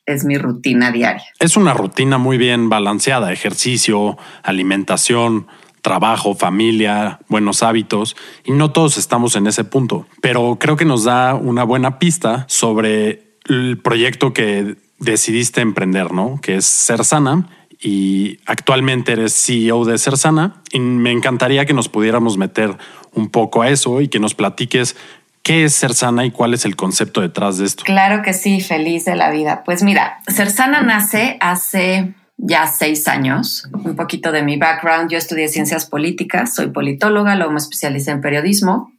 es 0.05 0.25
mi 0.25 0.37
rutina 0.37 0.91
diaria. 0.91 1.23
Es 1.39 1.57
una 1.57 1.73
rutina 1.73 2.17
muy 2.17 2.37
bien 2.37 2.69
balanceada, 2.69 3.31
ejercicio, 3.31 4.17
alimentación, 4.43 5.47
trabajo, 5.81 6.35
familia, 6.35 7.19
buenos 7.27 7.61
hábitos, 7.61 8.15
y 8.45 8.51
no 8.51 8.71
todos 8.71 8.97
estamos 8.97 9.35
en 9.35 9.47
ese 9.47 9.63
punto, 9.63 10.07
pero 10.21 10.57
creo 10.59 10.77
que 10.77 10.85
nos 10.85 11.03
da 11.03 11.35
una 11.35 11.63
buena 11.63 11.99
pista 11.99 12.45
sobre 12.47 13.37
el 13.45 13.77
proyecto 13.77 14.33
que 14.33 14.77
decidiste 14.99 15.61
emprender, 15.61 16.13
¿no? 16.13 16.39
Que 16.41 16.55
es 16.55 16.65
Ser 16.65 17.03
Sana 17.03 17.49
y 17.81 18.39
actualmente 18.45 19.11
eres 19.11 19.33
CEO 19.33 19.83
de 19.83 19.97
Ser 19.97 20.17
Sana 20.17 20.61
y 20.71 20.79
me 20.79 21.11
encantaría 21.11 21.65
que 21.65 21.73
nos 21.73 21.89
pudiéramos 21.89 22.37
meter 22.37 22.77
un 23.11 23.29
poco 23.29 23.61
a 23.61 23.69
eso 23.69 23.99
y 23.99 24.07
que 24.07 24.21
nos 24.21 24.33
platiques 24.33 24.95
¿Qué 25.43 25.65
es 25.65 25.75
Ser 25.75 25.93
Sana 25.93 26.25
y 26.25 26.31
cuál 26.31 26.53
es 26.53 26.63
el 26.63 26.77
concepto 26.77 27.19
detrás 27.19 27.57
de 27.57 27.65
esto? 27.65 27.83
Claro 27.83 28.21
que 28.23 28.31
sí, 28.33 28.61
feliz 28.61 29.03
de 29.03 29.15
la 29.15 29.29
vida. 29.29 29.63
Pues 29.65 29.83
mira, 29.83 30.19
Ser 30.27 30.49
Sana 30.49 30.81
nace 30.81 31.37
hace 31.41 32.13
ya 32.37 32.65
seis 32.67 33.09
años. 33.09 33.67
Un 33.73 33.97
poquito 33.97 34.31
de 34.31 34.41
mi 34.41 34.55
background, 34.55 35.11
yo 35.11 35.17
estudié 35.17 35.49
ciencias 35.49 35.85
políticas, 35.85 36.55
soy 36.55 36.67
politóloga, 36.67 37.35
luego 37.35 37.51
me 37.51 37.57
especialicé 37.57 38.11
en 38.11 38.21
periodismo. 38.21 38.93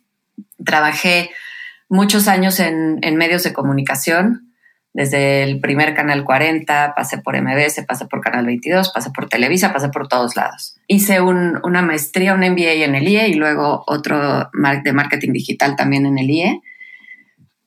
Trabajé 0.63 1.31
muchos 1.89 2.29
años 2.29 2.61
en, 2.61 2.99
en 3.01 3.17
medios 3.17 3.43
de 3.43 3.55
comunicación, 3.55 4.44
desde 4.95 5.43
el 5.43 5.61
primer 5.61 5.93
Canal 5.93 6.23
40, 6.23 6.95
pasé 6.97 7.19
por 7.19 7.37
MBS, 7.37 7.85
pasé 7.87 8.07
por 8.07 8.21
Canal 8.21 8.47
22, 8.47 8.93
pasé 8.93 9.11
por 9.11 9.29
Televisa, 9.29 9.73
pasé 9.73 9.89
por 9.89 10.07
todos 10.07 10.37
lados. 10.37 10.77
Hice 10.87 11.21
una 11.21 11.83
maestría, 11.83 12.33
un 12.33 12.41
MBA 12.41 12.85
en 12.85 12.95
el 12.95 13.09
IE 13.09 13.29
y 13.29 13.35
luego 13.35 13.83
otro 13.89 14.51
de 14.85 14.93
marketing 14.93 15.33
digital 15.33 15.75
también 15.75 16.07
en 16.07 16.17
el 16.17 16.31
IE. 16.31 16.61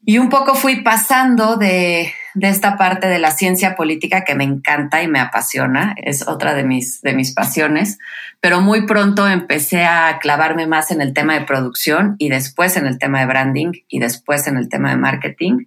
Y 0.06 0.20
un 0.20 0.30
poco 0.30 0.56
fui 0.56 0.84
pasando 0.84 1.58
de, 1.58 2.14
de, 2.34 2.48
esta 2.48 2.78
parte 2.78 3.08
de 3.08 3.20
la 3.20 3.32
ciencia 3.32 3.76
política 3.76 4.24
que 4.24 4.36
me 4.36 4.46
encanta 4.46 5.04
y 5.04 5.10
me 5.10 5.20
apasiona, 5.20 5.96
es 5.98 6.26
otra 6.30 6.54
de 6.54 6.64
mis, 6.64 7.02
de 7.02 7.12
mis 7.12 7.34
pasiones, 7.34 7.98
pero 8.40 8.62
muy 8.62 8.86
pronto 8.86 9.28
empecé 9.28 9.84
a 9.84 10.18
clavarme 10.22 10.66
más 10.66 10.92
en 10.92 11.02
el 11.02 11.14
tema 11.14 11.34
de 11.34 11.46
producción 11.46 12.16
y 12.20 12.30
después 12.30 12.78
en 12.78 12.88
el 12.88 13.00
tema 13.00 13.20
de 13.20 13.26
branding 13.26 13.72
y 13.90 14.00
después 14.00 14.48
en 14.48 14.56
el 14.56 14.70
tema 14.70 14.92
de 14.92 14.98
marketing. 14.98 15.66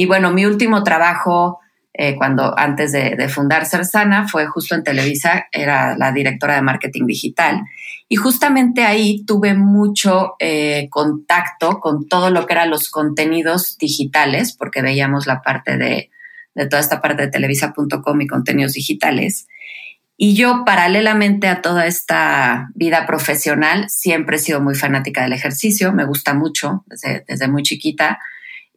Y 0.00 0.06
bueno, 0.06 0.32
mi 0.32 0.46
último 0.46 0.82
trabajo, 0.82 1.60
eh, 1.92 2.16
cuando 2.16 2.58
antes 2.58 2.90
de, 2.90 3.28
fundar 3.28 3.66
Cersana, 3.66 4.26
fue 4.26 4.46
justo 4.46 4.74
en 4.74 4.82
Televisa, 4.82 5.48
era 5.52 5.94
la 5.94 6.10
directora 6.10 6.54
de 6.54 6.62
marketing 6.62 7.04
digital. 7.04 7.60
Y 8.08 8.16
justamente 8.16 8.84
ahí 8.84 9.26
tuve 9.26 9.52
mucho 9.52 10.36
eh, 10.38 10.88
contacto 10.88 11.80
con 11.80 12.08
todo 12.08 12.30
lo 12.30 12.46
que 12.46 12.54
eran 12.54 12.70
los 12.70 12.88
contenidos 12.88 13.76
digitales, 13.76 14.56
porque 14.56 14.80
veíamos 14.80 15.26
la 15.26 15.42
parte 15.42 15.76
de, 15.76 16.10
de 16.54 16.66
toda 16.66 16.80
esta 16.80 17.02
parte 17.02 17.24
de 17.24 17.28
televisa.com 17.28 18.20
y 18.22 18.26
contenidos 18.26 18.72
digitales. 18.72 19.48
Y 20.16 20.34
yo, 20.34 20.62
paralelamente 20.64 21.46
a 21.46 21.60
toda 21.60 21.84
esta 21.84 22.70
vida 22.74 23.06
profesional, 23.06 23.90
siempre 23.90 24.36
he 24.36 24.38
sido 24.40 24.62
muy 24.62 24.76
fanática 24.76 25.24
del 25.24 25.34
ejercicio, 25.34 25.92
me 25.92 26.06
gusta 26.06 26.32
mucho 26.32 26.86
desde 26.88 27.48
muy 27.48 27.64
chiquita. 27.64 28.18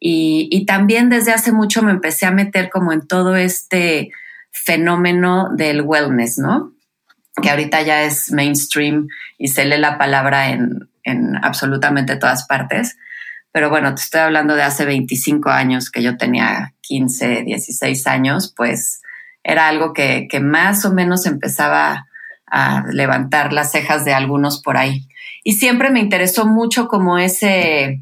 Y, 0.05 0.65
también 0.65 1.09
desde 1.09 1.31
hace 1.31 1.53
mucho 1.53 1.81
me 1.81 1.91
empecé 1.91 2.25
a 2.25 2.31
meter 2.31 2.69
como 2.69 2.91
en 2.91 3.07
todo 3.07 3.37
este 3.37 4.11
fenómeno 4.51 5.47
del 5.55 5.81
wellness, 5.81 6.39
¿no? 6.39 6.73
Que 7.41 7.49
ahorita 7.49 7.81
ya 7.83 8.03
es 8.03 8.29
mainstream 8.33 9.07
y 9.37 9.47
se 9.47 9.63
lee 9.63 9.77
la 9.77 9.97
palabra 9.97 10.49
en, 10.49 10.89
absolutamente 11.41 12.17
todas 12.17 12.45
partes. 12.47 12.97
Pero 13.53 13.69
bueno, 13.69 13.95
te 13.95 14.01
estoy 14.01 14.19
hablando 14.19 14.55
de 14.55 14.63
hace 14.63 14.83
25 14.83 15.49
años 15.49 15.89
que 15.89 16.03
yo 16.03 16.17
tenía 16.17 16.73
15, 16.81 17.43
16 17.43 18.05
años, 18.07 18.53
pues 18.57 19.01
era 19.41 19.69
algo 19.69 19.93
que, 19.93 20.27
más 20.41 20.83
o 20.83 20.93
menos 20.93 21.25
empezaba 21.25 22.07
a 22.45 22.83
levantar 22.91 23.53
las 23.53 23.71
cejas 23.71 24.03
de 24.03 24.13
algunos 24.13 24.61
por 24.61 24.75
ahí. 24.75 25.07
Y 25.45 25.53
siempre 25.53 25.91
me 25.91 26.01
interesó 26.01 26.45
mucho 26.45 26.89
como 26.89 27.17
ese, 27.17 28.01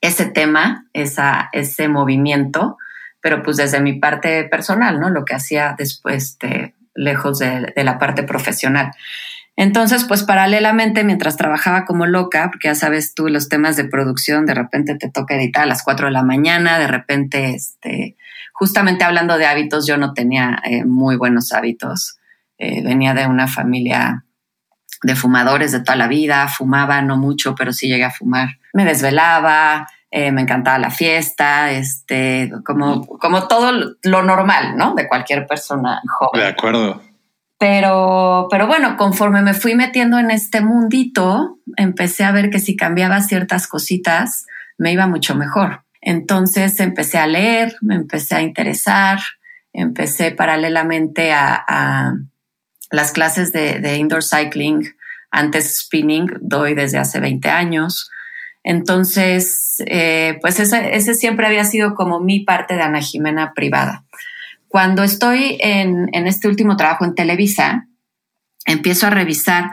ese 0.00 0.26
tema, 0.26 0.86
esa, 0.92 1.48
ese 1.52 1.88
movimiento, 1.88 2.76
pero 3.20 3.42
pues 3.42 3.56
desde 3.56 3.80
mi 3.80 3.94
parte 3.94 4.44
personal, 4.44 5.00
¿no? 5.00 5.10
Lo 5.10 5.24
que 5.24 5.34
hacía 5.34 5.74
después 5.76 6.38
de, 6.38 6.74
lejos 6.94 7.38
de, 7.38 7.72
la 7.76 7.98
parte 7.98 8.22
profesional. 8.22 8.92
Entonces, 9.56 10.04
pues 10.04 10.22
paralelamente, 10.22 11.02
mientras 11.02 11.36
trabajaba 11.36 11.84
como 11.84 12.06
loca, 12.06 12.48
porque 12.50 12.68
ya 12.68 12.74
sabes 12.76 13.14
tú, 13.14 13.28
los 13.28 13.48
temas 13.48 13.76
de 13.76 13.84
producción, 13.84 14.46
de 14.46 14.54
repente 14.54 14.94
te 14.94 15.10
toca 15.10 15.34
editar 15.34 15.64
a 15.64 15.66
las 15.66 15.82
4 15.82 16.06
de 16.06 16.12
la 16.12 16.22
mañana, 16.22 16.78
de 16.78 16.86
repente, 16.86 17.54
este, 17.54 18.16
justamente 18.52 19.04
hablando 19.04 19.36
de 19.36 19.46
hábitos, 19.46 19.86
yo 19.86 19.96
no 19.96 20.14
tenía 20.14 20.60
eh, 20.64 20.84
muy 20.84 21.16
buenos 21.16 21.52
hábitos. 21.52 22.18
Eh, 22.58 22.82
venía 22.84 23.14
de 23.14 23.26
una 23.26 23.48
familia 23.48 24.24
de 25.02 25.14
fumadores 25.14 25.72
de 25.72 25.80
toda 25.80 25.96
la 25.96 26.08
vida, 26.08 26.48
fumaba 26.48 27.02
no 27.02 27.16
mucho, 27.16 27.54
pero 27.54 27.72
sí 27.72 27.88
llegué 27.88 28.04
a 28.04 28.10
fumar 28.10 28.48
me 28.72 28.84
desvelaba, 28.84 29.88
eh, 30.10 30.30
me 30.30 30.42
encantaba 30.42 30.78
la 30.78 30.90
fiesta, 30.90 31.72
este, 31.72 32.50
como, 32.64 33.06
como 33.06 33.48
todo 33.48 33.96
lo 34.02 34.22
normal, 34.22 34.76
¿no? 34.76 34.94
De 34.94 35.08
cualquier 35.08 35.46
persona 35.46 36.00
joven. 36.18 36.40
De 36.40 36.46
acuerdo. 36.46 37.02
Pero, 37.58 38.46
pero 38.50 38.68
bueno, 38.68 38.96
conforme 38.96 39.42
me 39.42 39.52
fui 39.52 39.74
metiendo 39.74 40.18
en 40.18 40.30
este 40.30 40.60
mundito, 40.60 41.58
empecé 41.76 42.24
a 42.24 42.30
ver 42.30 42.50
que 42.50 42.60
si 42.60 42.76
cambiaba 42.76 43.20
ciertas 43.20 43.66
cositas, 43.66 44.46
me 44.78 44.92
iba 44.92 45.08
mucho 45.08 45.34
mejor. 45.34 45.82
Entonces 46.00 46.78
empecé 46.78 47.18
a 47.18 47.26
leer, 47.26 47.74
me 47.80 47.96
empecé 47.96 48.36
a 48.36 48.42
interesar, 48.42 49.18
empecé 49.72 50.30
paralelamente 50.30 51.32
a, 51.32 52.14
las 52.90 53.12
clases 53.12 53.52
de, 53.52 53.96
indoor 53.96 54.22
cycling, 54.22 54.94
antes 55.30 55.80
spinning, 55.80 56.30
doy 56.40 56.74
desde 56.74 56.98
hace 56.98 57.20
20 57.20 57.48
años. 57.48 58.10
Entonces, 58.64 59.82
eh, 59.86 60.38
pues 60.40 60.58
ese, 60.60 61.14
siempre 61.14 61.46
había 61.46 61.64
sido 61.64 61.94
como 61.94 62.20
mi 62.20 62.40
parte 62.40 62.74
de 62.74 62.82
Ana 62.82 63.00
Jimena 63.00 63.52
privada. 63.54 64.04
Cuando 64.68 65.02
estoy 65.02 65.58
en, 65.60 66.08
este 66.12 66.48
último 66.48 66.76
trabajo 66.76 67.04
en 67.04 67.14
Televisa, 67.14 67.88
empiezo 68.66 69.06
a 69.06 69.10
revisar 69.10 69.70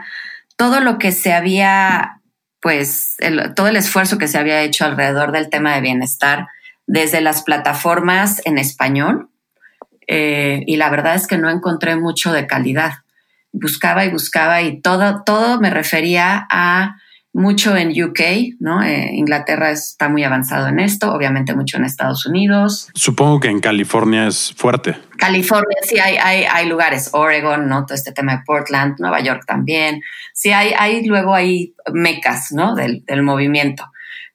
todo 0.56 0.80
lo 0.80 0.98
que 0.98 1.12
se 1.12 1.34
había, 1.34 2.20
pues, 2.60 3.16
todo 3.54 3.68
el 3.68 3.76
esfuerzo 3.76 4.16
que 4.16 4.28
se 4.28 4.38
había 4.38 4.62
hecho 4.62 4.86
alrededor 4.86 5.32
del 5.32 5.50
tema 5.50 5.74
de 5.74 5.82
bienestar 5.82 6.48
desde 6.86 7.20
las 7.20 7.42
plataformas 7.42 8.40
en 8.44 8.58
español. 8.58 9.28
Eh, 10.06 10.62
y 10.66 10.76
la 10.76 10.88
verdad 10.88 11.16
es 11.16 11.26
que 11.26 11.36
no 11.36 11.50
encontré 11.50 11.96
mucho 11.96 12.32
de 12.32 12.46
calidad. 12.46 12.92
Buscaba 13.60 14.04
y 14.04 14.10
buscaba 14.10 14.62
y 14.62 14.80
todo, 14.80 15.22
todo 15.24 15.60
me 15.60 15.70
refería 15.70 16.46
a 16.50 16.96
mucho 17.36 17.76
en 17.76 17.90
UK, 17.90 18.56
¿no? 18.60 18.82
Eh, 18.82 19.10
Inglaterra 19.12 19.70
está 19.70 20.08
muy 20.08 20.24
avanzado 20.24 20.68
en 20.68 20.80
esto, 20.80 21.12
obviamente 21.12 21.54
mucho 21.54 21.76
en 21.76 21.84
Estados 21.84 22.24
Unidos. 22.24 22.88
Supongo 22.94 23.40
que 23.40 23.48
en 23.48 23.60
California 23.60 24.26
es 24.26 24.54
fuerte. 24.56 24.96
California 25.18 25.76
sí 25.82 25.98
hay, 25.98 26.16
hay, 26.16 26.44
hay 26.44 26.66
lugares, 26.66 27.10
Oregon, 27.12 27.68
¿no? 27.68 27.84
Todo 27.84 27.94
este 27.94 28.12
tema 28.12 28.36
de 28.36 28.42
Portland, 28.46 28.96
Nueva 28.98 29.20
York 29.20 29.44
también. 29.46 30.00
Sí 30.32 30.50
hay, 30.50 30.72
hay 30.78 31.04
luego 31.04 31.34
hay 31.34 31.74
mecas, 31.92 32.52
¿no? 32.52 32.74
Del, 32.74 33.04
del 33.04 33.22
movimiento. 33.22 33.84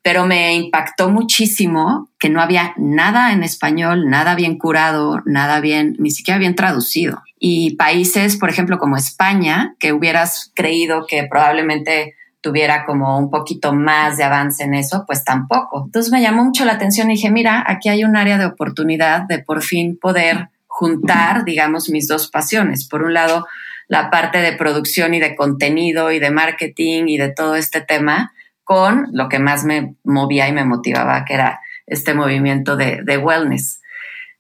Pero 0.04 0.26
me 0.26 0.56
impactó 0.56 1.10
muchísimo 1.10 2.10
que 2.18 2.30
no 2.30 2.42
había 2.42 2.74
nada 2.78 3.34
en 3.34 3.44
español, 3.44 4.10
nada 4.10 4.36
bien 4.36 4.58
curado, 4.58 5.22
nada 5.26 5.60
bien, 5.60 5.96
ni 6.00 6.12
siquiera 6.12 6.40
bien 6.40 6.56
traducido. 6.56 7.22
Y 7.40 7.76
países, 7.76 8.38
por 8.38 8.50
ejemplo, 8.50 8.78
como 8.78 8.98
España, 8.98 9.76
que 9.80 9.94
hubieras 9.94 10.52
creído 10.56 11.06
que 11.08 11.24
probablemente 11.30 12.16
tuviera 12.42 12.86
como 12.86 13.18
un 13.20 13.30
poquito 13.30 13.74
más 13.74 14.18
de 14.18 14.24
avance 14.24 14.64
en 14.64 14.74
eso, 14.74 15.04
pues 15.06 15.24
tampoco. 15.24 15.84
Entonces 15.86 16.12
me 16.12 16.22
llamó 16.22 16.44
mucho 16.44 16.66
la 16.66 16.74
atención 16.74 17.10
y 17.10 17.16
dije, 17.16 17.30
mira, 17.30 17.64
aquí 17.66 17.88
hay 17.88 18.04
un 18.04 18.16
área 18.16 18.38
de 18.38 18.46
oportunidad 18.46 19.22
de 19.28 19.40
por 19.40 19.62
fin 19.62 19.98
poder 20.00 20.50
juntar, 20.68 21.46
digamos, 21.46 21.90
mis 21.90 22.08
dos 22.08 22.28
pasiones. 22.28 22.88
Por 22.88 23.04
un 23.04 23.14
lado, 23.14 23.46
la 23.88 24.10
parte 24.10 24.40
de 24.40 24.54
producción 24.54 25.14
y 25.14 25.20
de 25.20 25.36
contenido 25.36 26.12
y 26.12 26.20
de 26.20 26.32
marketing 26.32 27.06
y 27.08 27.18
de 27.18 27.30
todo 27.30 27.56
este 27.56 27.82
tema 27.82 28.34
con 28.72 29.10
lo 29.12 29.28
que 29.28 29.38
más 29.38 29.66
me 29.66 29.96
movía 30.06 30.48
y 30.48 30.54
me 30.54 30.64
motivaba, 30.64 31.26
que 31.26 31.34
era 31.34 31.60
este 31.88 32.14
movimiento 32.14 32.78
de, 32.78 33.18
wellness. 33.18 33.82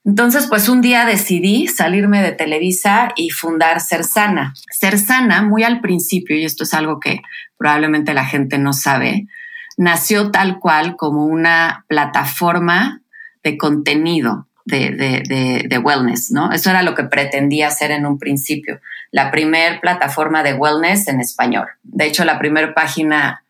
Entonces, 0.06 0.48
pues 0.48 0.70
un 0.70 0.80
día 0.80 1.04
decidí 1.04 1.68
salirme 1.68 2.24
de 2.24 2.32
Televisa 2.32 3.12
y 3.18 3.32
fundar 3.32 3.82
Ser 3.82 4.06
Sana. 4.06 4.54
Ser 4.72 4.98
Sana, 5.00 5.42
muy 5.42 5.64
al 5.64 5.82
principio, 5.82 6.38
y 6.38 6.46
esto 6.46 6.64
es 6.64 6.74
algo 6.74 7.02
que 7.02 7.20
probablemente 7.58 8.14
la 8.14 8.24
gente 8.24 8.58
no 8.58 8.72
sabe, 8.72 9.28
nació 9.76 10.32
tal 10.32 10.60
cual 10.60 10.96
como 10.96 11.26
una 11.26 11.84
plataforma 11.90 13.02
de 13.44 13.58
contenido 13.58 14.48
de, 14.64 15.82
wellness, 15.84 16.32
¿no? 16.32 16.54
Eso 16.54 16.70
era 16.70 16.84
lo 16.84 16.96
que 16.96 17.04
pretendía 17.04 17.68
hacer 17.68 17.92
en 17.92 18.06
un 18.06 18.18
principio, 18.18 18.80
la 19.12 19.30
primer 19.30 19.82
plataforma 19.82 20.42
de 20.42 20.54
wellness 20.54 21.10
en 21.10 21.20
español. 21.20 21.68
De 21.84 22.06
hecho, 22.06 22.24
la 22.24 22.40
primera 22.40 22.74
página 22.74 23.41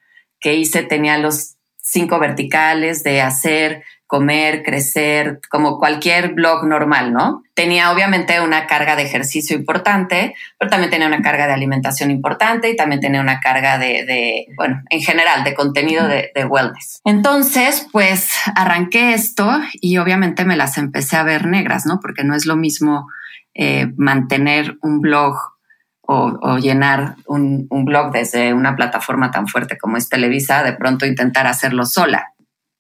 que 0.42 0.56
hice 0.56 0.84
tenía 0.84 1.18
los 1.18 1.56
cinco 1.78 2.20
verticales 2.20 3.04
de 3.04 3.22
hacer 3.22 3.84
comer, 4.12 4.62
crecer, 4.64 5.40
como 5.50 5.80
cualquier 5.80 6.34
blog 6.34 6.68
normal, 6.68 7.14
¿no? 7.14 7.44
Tenía 7.54 7.94
obviamente 7.94 8.42
una 8.42 8.68
carga 8.68 8.98
de 8.98 9.04
ejercicio 9.04 9.56
importante, 9.56 10.36
pero 10.60 10.70
también 10.70 10.92
tenía 10.92 11.08
una 11.08 11.22
carga 11.22 11.48
de 11.48 11.54
alimentación 11.54 12.12
importante 12.12 12.70
y 12.70 12.76
también 12.76 13.00
tenía 13.00 13.22
una 13.22 13.40
carga 13.40 13.78
de, 13.78 14.48
bueno, 14.58 14.82
en 14.90 15.02
general, 15.02 15.46
de 15.46 15.54
contenido 15.54 16.10
de, 16.10 16.30
wellness. 16.44 17.00
Entonces, 17.06 17.88
pues 17.94 18.32
arranqué 18.54 19.14
esto 19.14 19.50
y 19.80 19.98
obviamente 19.98 20.44
me 20.44 20.58
las 20.58 20.78
empecé 20.78 21.16
a 21.16 21.24
ver 21.24 21.46
negras, 21.46 21.86
¿no? 21.86 22.02
Porque 22.02 22.26
no 22.26 22.36
es 22.36 22.46
lo 22.46 22.58
mismo 22.58 23.08
eh, 23.54 23.94
mantener 23.96 24.78
un 24.82 25.00
blog 25.00 25.38
o, 26.12 26.58
llenar 26.58 27.16
un, 27.26 27.68
blog 27.70 28.12
desde 28.12 28.54
una 28.54 28.76
plataforma 28.76 29.32
tan 29.32 29.48
fuerte 29.48 29.78
como 29.78 29.98
es 29.98 30.10
Televisa, 30.10 30.64
de 30.64 30.74
pronto 30.74 31.06
intentar 31.06 31.48
hacerlo 31.48 31.86
sola. 31.86 32.34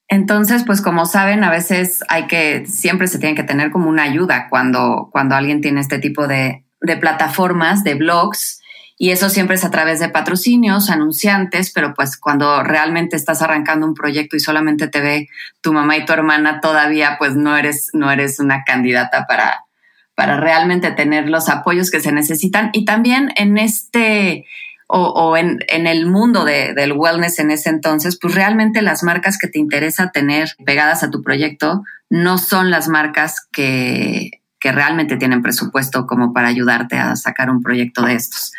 Entonces, 0.07 0.63
pues 0.65 0.81
como 0.81 1.05
saben, 1.05 1.43
a 1.43 1.50
veces 1.50 2.03
hay 2.09 2.27
que, 2.27 2.65
siempre 2.65 3.07
se 3.07 3.19
tiene 3.19 3.35
que 3.35 3.43
tener 3.43 3.71
como 3.71 3.89
una 3.89 4.03
ayuda 4.03 4.47
cuando, 4.50 5.09
cuando 5.11 5.35
alguien 5.35 5.61
tiene 5.61 5.79
este 5.79 6.00
tipo 6.00 6.27
de, 6.27 6.65
de 6.81 6.97
plataformas, 6.97 7.83
de 7.83 7.95
blogs, 7.95 8.61
y 8.97 9.09
eso 9.09 9.29
siempre 9.29 9.55
es 9.55 9.65
a 9.65 9.71
través 9.71 10.00
de 10.00 10.09
patrocinios, 10.09 10.91
anunciantes, 10.91 11.71
pero 11.73 11.95
pues 11.95 12.17
cuando 12.17 12.61
realmente 12.61 13.15
estás 13.15 13.41
arrancando 13.41 13.88
un 13.88 13.95
proyecto 13.95 14.35
y 14.35 14.39
solamente 14.39 14.88
te 14.89 15.01
ve 15.01 15.27
tu 15.59 15.73
mamá 15.73 15.97
y 15.97 16.05
tu 16.05 16.13
hermana, 16.13 16.59
todavía 16.59 17.15
pues 17.17 17.35
no 17.35 17.57
eres, 17.57 17.89
no 17.93 18.11
eres 18.11 18.39
una 18.39 18.63
candidata 18.63 19.25
para, 19.25 19.65
para 20.15 20.37
realmente 20.37 20.91
tener 20.91 21.29
los 21.29 21.49
apoyos 21.49 21.89
que 21.89 21.99
se 21.99 22.11
necesitan. 22.11 22.69
Y 22.73 22.85
también 22.85 23.31
en 23.35 23.57
este, 23.57 24.45
o, 24.87 25.37
en, 25.37 25.61
el 25.69 26.05
mundo 26.05 26.43
del 26.43 26.93
wellness 26.93 27.39
en 27.39 27.51
ese 27.51 27.69
entonces, 27.69 28.17
pues 28.21 28.35
realmente 28.35 28.81
las 28.81 29.03
marcas 29.03 29.37
que 29.37 29.47
te 29.47 29.59
interesa 29.59 30.11
tener 30.11 30.49
pegadas 30.65 31.03
a 31.03 31.09
tu 31.09 31.21
proyecto 31.21 31.83
no 32.09 32.37
son 32.37 32.71
las 32.71 32.87
marcas 32.87 33.47
que, 33.51 34.31
realmente 34.63 35.17
tienen 35.17 35.41
presupuesto 35.41 36.05
como 36.05 36.33
para 36.33 36.47
ayudarte 36.47 36.95
a 36.95 37.15
sacar 37.15 37.49
un 37.49 37.63
proyecto 37.63 38.03
de 38.03 38.13
estos. 38.13 38.51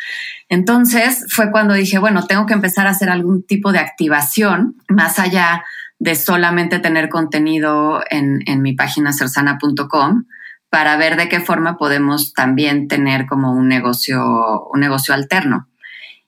Entonces 0.49 1.25
fue 1.29 1.49
cuando 1.49 1.75
dije, 1.75 1.97
bueno, 1.97 2.25
tengo 2.27 2.45
que 2.45 2.53
empezar 2.53 2.87
a 2.87 2.89
hacer 2.89 3.09
algún 3.09 3.43
tipo 3.43 3.71
de 3.71 3.79
activación 3.79 4.75
más 4.89 5.17
allá 5.17 5.63
de 5.99 6.15
solamente 6.15 6.79
tener 6.79 7.07
contenido 7.07 8.03
en, 8.09 8.41
en 8.47 8.61
mi 8.61 8.73
página 8.73 9.13
cersana.com 9.13 10.25
para 10.73 10.97
ver 10.97 11.17
de 11.17 11.29
qué 11.29 11.39
forma 11.39 11.77
podemos 11.77 12.33
también 12.33 12.87
tener 12.87 13.27
como 13.27 13.53
un 13.53 13.67
negocio, 13.67 14.65
un 14.73 14.79
negocio 14.79 15.13
alterno. 15.13 15.69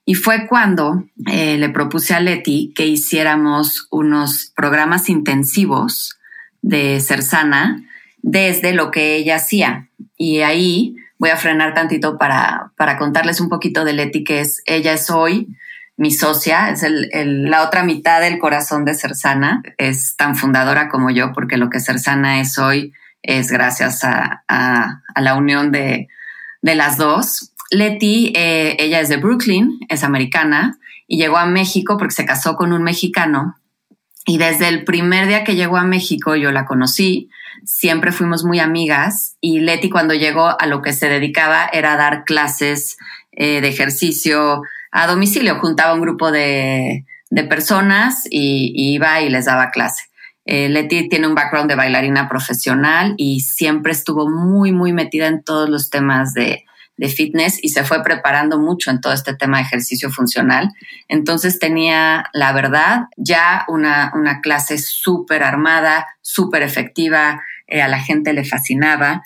Y 0.04 0.14
fue 0.14 0.46
cuando 0.46 1.02
eh, 1.26 1.58
le 1.58 1.68
propuse 1.68 2.14
a 2.14 2.20
Leti 2.20 2.72
que 2.76 2.86
hiciéramos 2.86 3.88
unos 3.90 4.52
programas 4.54 5.08
intensivos 5.08 6.20
de 6.62 7.00
Cersana 7.00 7.82
desde 8.22 8.72
lo 8.72 8.92
que 8.92 9.16
ella 9.16 9.34
hacía. 9.34 9.88
Y 10.16 10.42
ahí 10.42 10.94
voy 11.18 11.30
a 11.30 11.36
frenar 11.36 11.74
tantito 11.74 12.16
para, 12.16 12.70
para 12.76 12.98
contarles 12.98 13.40
un 13.40 13.48
poquito 13.48 13.84
de 13.84 13.94
Leti, 13.94 14.22
que 14.22 14.42
es, 14.42 14.62
ella 14.64 14.92
es 14.92 15.10
hoy 15.10 15.48
mi 15.96 16.12
socia, 16.12 16.70
es 16.70 16.84
el, 16.84 17.50
la 17.50 17.64
otra 17.64 17.82
mitad 17.82 18.20
del 18.20 18.38
corazón 18.38 18.84
de 18.84 18.94
Cersana, 18.94 19.62
es 19.76 20.14
tan 20.14 20.36
fundadora 20.36 20.88
como 20.88 21.10
yo, 21.10 21.32
porque 21.32 21.56
lo 21.56 21.68
que 21.68 21.80
Cersana 21.80 22.40
es 22.40 22.58
hoy 22.58 22.92
es 23.26 23.50
gracias 23.50 24.02
a, 24.04 24.42
la 25.16 25.34
unión 25.34 25.72
de, 25.72 26.08
de 26.62 26.74
las 26.74 26.96
dos. 26.96 27.52
Leti, 27.70 28.32
eh, 28.36 28.76
ella 28.78 29.00
es 29.00 29.08
de 29.08 29.16
Brooklyn, 29.16 29.78
es 29.88 30.04
americana 30.04 30.78
y 31.06 31.18
llegó 31.18 31.36
a 31.36 31.46
México 31.46 31.96
porque 31.98 32.14
se 32.14 32.24
casó 32.24 32.56
con 32.56 32.72
un 32.72 32.82
mexicano. 32.82 33.56
Y 34.24 34.38
desde 34.38 34.68
el 34.68 34.84
primer 34.84 35.28
día 35.28 35.44
que 35.44 35.54
llegó 35.54 35.76
a 35.76 35.84
México 35.84 36.34
yo 36.34 36.50
la 36.50 36.64
conocí, 36.64 37.30
siempre 37.64 38.12
fuimos 38.12 38.44
muy 38.44 38.58
amigas 38.58 39.36
y 39.40 39.60
Leti 39.60 39.88
cuando 39.88 40.14
llegó 40.14 40.60
a 40.60 40.66
lo 40.66 40.82
que 40.82 40.92
se 40.92 41.08
dedicaba 41.08 41.68
era 41.72 41.96
dar 41.96 42.24
clases 42.24 42.96
eh, 43.32 43.60
de 43.60 43.68
ejercicio 43.68 44.62
a 44.92 45.06
domicilio, 45.06 45.58
juntaba 45.60 45.94
un 45.94 46.00
grupo 46.00 46.30
de, 46.30 47.04
personas 47.50 48.26
y, 48.30 48.72
iba 48.94 49.20
y 49.20 49.28
les 49.28 49.44
daba 49.44 49.70
clase. 49.70 50.04
Eh, 50.46 50.68
Leti 50.68 51.08
tiene 51.08 51.26
un 51.26 51.34
background 51.34 51.68
de 51.68 51.76
bailarina 51.76 52.28
profesional 52.28 53.14
y 53.16 53.40
siempre 53.40 53.92
estuvo 53.92 54.30
muy, 54.30 54.72
muy 54.72 54.92
metida 54.92 55.26
en 55.26 55.42
todos 55.42 55.68
los 55.68 55.90
temas 55.90 56.32
de, 56.32 56.64
de 56.96 57.08
fitness 57.08 57.58
y 57.62 57.70
se 57.70 57.84
fue 57.84 58.02
preparando 58.02 58.58
mucho 58.58 58.90
en 58.90 59.00
todo 59.00 59.12
este 59.12 59.34
tema 59.34 59.58
de 59.58 59.64
ejercicio 59.64 60.10
funcional. 60.10 60.72
Entonces 61.08 61.58
tenía, 61.58 62.30
la 62.32 62.52
verdad, 62.52 63.06
ya 63.16 63.64
una, 63.68 64.12
una 64.14 64.40
clase 64.40 64.78
súper 64.78 65.42
armada, 65.42 66.06
súper 66.22 66.62
efectiva, 66.62 67.42
eh, 67.66 67.82
a 67.82 67.88
la 67.88 68.00
gente 68.00 68.32
le 68.32 68.44
fascinaba. 68.44 69.22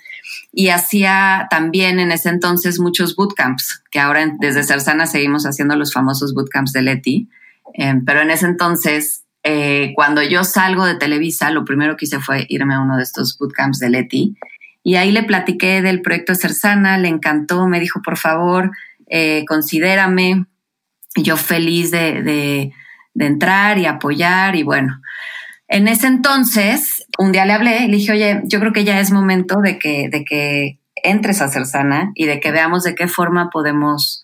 Y 0.53 0.71
hacía 0.71 1.47
también 1.51 2.01
en 2.01 2.11
ese 2.13 2.29
entonces 2.29 2.81
muchos 2.81 3.15
bootcamps, 3.15 3.83
que 3.91 4.01
ahora 4.01 4.33
desde 4.39 4.65
Cersana 4.65 5.07
seguimos 5.07 5.45
haciendo 5.45 5.77
los 5.77 5.93
famosos 5.93 6.35
bootcamps 6.35 6.73
de 6.73 6.83
Leti. 6.83 7.29
Eh, 7.75 7.95
pero 8.05 8.23
en 8.23 8.31
ese 8.31 8.47
entonces, 8.47 9.25
eh, 9.43 9.93
cuando 9.95 10.23
yo 10.23 10.45
salgo 10.45 10.85
de 10.85 10.97
Televisa, 10.97 11.51
lo 11.51 11.65
primero 11.65 11.97
que 11.97 12.05
hice 12.05 12.21
fue 12.21 12.47
irme 12.49 12.75
a 12.75 12.81
uno 12.81 12.97
de 12.97 13.03
estos 13.03 13.39
bootcamps 13.39 13.79
de 13.79 13.91
Leti 13.91 14.37
y 14.83 14.97
ahí 14.97 15.13
le 15.13 15.23
platiqué 15.23 15.83
del 15.83 16.03
proyecto 16.03 16.35
Cersana, 16.35 16.99
le 16.99 17.09
encantó, 17.09 17.67
me 17.67 17.81
dijo, 17.81 18.01
por 18.03 18.17
favor, 18.17 18.71
eh, 19.09 19.45
considérame. 19.47 20.47
yo 21.17 21.37
feliz 21.37 21.91
de, 21.91 22.23
de, 22.23 22.73
entrar 23.19 23.79
y 23.79 23.87
apoyar 23.87 24.57
y 24.57 24.63
bueno. 24.63 25.01
En 25.69 25.89
ese 25.89 26.07
entonces, 26.07 27.05
un 27.19 27.33
día 27.33 27.45
le 27.45 27.53
hablé 27.53 27.89
le 27.89 27.97
dije, 27.97 28.13
oye, 28.13 28.41
yo 28.45 28.61
creo 28.61 28.73
que 28.73 28.85
ya 28.85 29.01
es 29.01 29.11
momento 29.13 29.61
de 29.61 29.79
que, 29.79 30.09
de 30.11 30.25
que 30.25 30.81
entres 31.03 31.43
a 31.43 31.49
Cersana 31.49 32.13
y 32.15 32.27
de 32.27 32.41
que 32.41 32.51
veamos 32.51 32.85
de 32.85 32.95
qué 32.95 33.09
forma 33.09 33.51
podemos, 33.51 34.20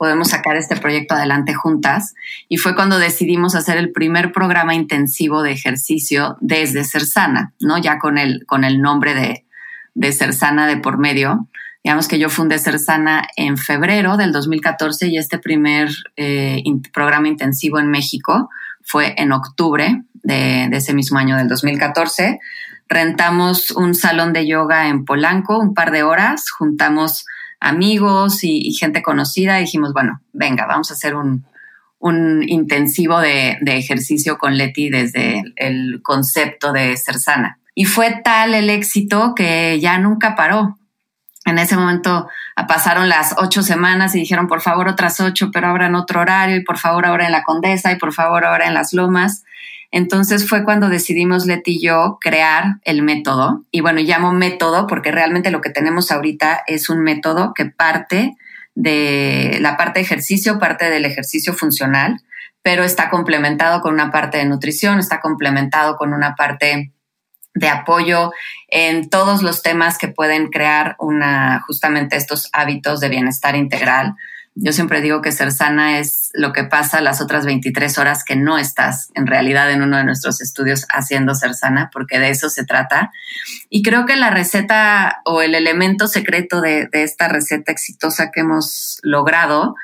podemos 0.00 0.28
sacar 0.28 0.56
este 0.56 0.76
proyecto 0.76 1.14
adelante 1.14 1.52
juntas. 1.52 2.14
Y 2.48 2.56
fue 2.56 2.74
cuando 2.74 2.98
decidimos 2.98 3.54
hacer 3.54 3.76
el 3.76 3.92
primer 3.92 4.32
programa 4.32 4.74
intensivo 4.74 5.42
de 5.42 5.52
ejercicio 5.52 6.38
desde 6.40 6.84
Cersana, 6.84 7.52
¿no? 7.60 7.76
Ya 7.76 7.98
con 7.98 8.16
el, 8.16 8.46
con 8.46 8.64
el 8.64 8.80
nombre 8.80 9.12
de, 9.12 9.44
de 9.92 10.12
Cersana 10.12 10.66
de 10.66 10.78
por 10.78 10.96
medio. 10.96 11.48
Digamos 11.84 12.08
que 12.08 12.18
yo 12.18 12.30
fundé 12.30 12.58
Cersana 12.58 13.28
en 13.36 13.58
febrero 13.58 14.16
del 14.16 14.32
2014 14.32 15.08
y 15.08 15.18
este 15.18 15.38
primer 15.38 15.90
eh, 16.16 16.62
programa 16.94 17.28
intensivo 17.28 17.78
en 17.78 17.90
México 17.90 18.48
fue 18.82 19.14
en 19.18 19.32
octubre 19.32 20.02
de, 20.14 20.64
ese 20.72 20.94
mismo 20.94 21.18
año 21.18 21.36
del 21.36 21.48
2014. 21.48 22.40
Rentamos 22.88 23.70
un 23.70 23.94
salón 23.94 24.32
de 24.32 24.46
yoga 24.46 24.88
en 24.88 25.04
Polanco 25.04 25.58
un 25.58 25.74
par 25.74 25.90
de 25.90 26.04
horas, 26.04 26.48
juntamos 26.50 27.26
amigos 27.60 28.42
y, 28.42 28.72
gente 28.72 29.02
conocida 29.02 29.56
dijimos, 29.56 29.92
bueno, 29.92 30.20
venga, 30.32 30.66
vamos 30.66 30.90
a 30.90 30.94
hacer 30.94 31.14
un, 31.14 31.44
intensivo 32.48 33.20
de, 33.20 33.58
de, 33.60 33.76
ejercicio 33.76 34.38
con 34.38 34.56
Leti 34.56 34.88
desde 34.88 35.42
el 35.56 36.00
concepto 36.02 36.72
de 36.72 36.96
Cersana. 36.96 37.58
Y 37.74 37.84
fue 37.84 38.20
tal 38.24 38.54
el 38.54 38.70
éxito 38.70 39.34
que 39.34 39.78
ya 39.80 39.98
nunca 39.98 40.34
paró. 40.34 40.78
En 41.46 41.58
ese 41.58 41.76
momento 41.76 42.28
ah, 42.56 42.66
pasaron 42.66 43.08
las 43.08 43.34
ocho 43.38 43.62
semanas 43.62 44.14
y 44.14 44.20
dijeron, 44.20 44.46
por 44.46 44.60
favor, 44.60 44.88
otras 44.88 45.20
ocho, 45.20 45.50
pero 45.52 45.68
ahora 45.68 45.86
en 45.86 45.94
otro 45.94 46.20
horario 46.20 46.56
y 46.56 46.64
por 46.64 46.78
favor 46.78 47.06
ahora 47.06 47.26
en 47.26 47.32
la 47.32 47.42
Condesa 47.42 47.92
y 47.92 47.96
por 47.96 48.12
favor 48.12 48.44
ahora 48.44 48.66
en 48.66 48.74
las 48.74 48.92
Lomas. 48.92 49.44
Entonces 49.92 50.48
fue 50.48 50.64
cuando 50.64 50.88
decidimos 50.88 51.46
Leti 51.46 51.76
y 51.76 51.82
yo 51.82 52.18
crear 52.20 52.76
el 52.84 53.02
método. 53.02 53.64
Y 53.70 53.80
bueno, 53.80 54.00
llamo 54.00 54.32
método 54.32 54.86
porque 54.86 55.10
realmente 55.10 55.50
lo 55.50 55.60
que 55.60 55.70
tenemos 55.70 56.10
ahorita 56.10 56.62
es 56.66 56.88
un 56.88 57.02
método 57.02 57.52
que 57.54 57.66
parte 57.66 58.36
de 58.74 59.58
la 59.60 59.76
parte 59.76 59.98
de 59.98 60.04
ejercicio, 60.04 60.58
parte 60.58 60.88
del 60.90 61.04
ejercicio 61.04 61.54
funcional, 61.54 62.20
pero 62.62 62.84
está 62.84 63.10
complementado 63.10 63.80
con 63.80 63.94
una 63.94 64.12
parte 64.12 64.38
de 64.38 64.44
nutrición, 64.44 64.98
está 64.98 65.20
complementado 65.20 65.96
con 65.96 66.12
una 66.12 66.34
parte 66.36 66.92
de 67.54 67.68
apoyo 67.68 68.32
en 68.68 69.10
todos 69.10 69.42
los 69.42 69.62
temas 69.62 69.98
que 69.98 70.08
pueden 70.08 70.48
crear 70.48 70.94
una, 70.98 71.60
justamente 71.66 72.16
estos 72.16 72.48
hábitos 72.52 73.00
de 73.00 73.08
bienestar 73.08 73.56
integral. 73.56 74.14
Yo 74.62 74.72
siempre 74.72 75.00
digo 75.00 75.22
que 75.22 75.32
ser 75.32 75.52
sana 75.52 76.00
es 76.00 76.28
lo 76.34 76.52
que 76.52 76.64
pasa 76.64 77.00
las 77.00 77.22
otras 77.22 77.46
23 77.46 77.96
horas 77.96 78.24
que 78.24 78.36
no 78.36 78.58
estás 78.58 79.10
en 79.14 79.26
realidad 79.26 79.70
en 79.72 79.80
uno 79.80 79.96
de 79.96 80.04
nuestros 80.04 80.42
estudios 80.42 80.84
haciendo 80.92 81.34
ser 81.34 81.54
sana, 81.54 81.88
porque 81.90 82.18
de 82.18 82.28
eso 82.28 82.50
se 82.50 82.66
trata. 82.66 83.10
Y 83.70 83.82
creo 83.82 84.04
que 84.04 84.16
la 84.16 84.28
receta 84.28 85.22
o 85.24 85.40
el 85.40 85.54
elemento 85.54 86.08
secreto 86.08 86.60
de, 86.60 86.90
esta 86.92 87.28
receta 87.28 87.72
exitosa 87.72 88.30
que 88.30 88.40
hemos 88.40 88.98
logrado 89.02 89.76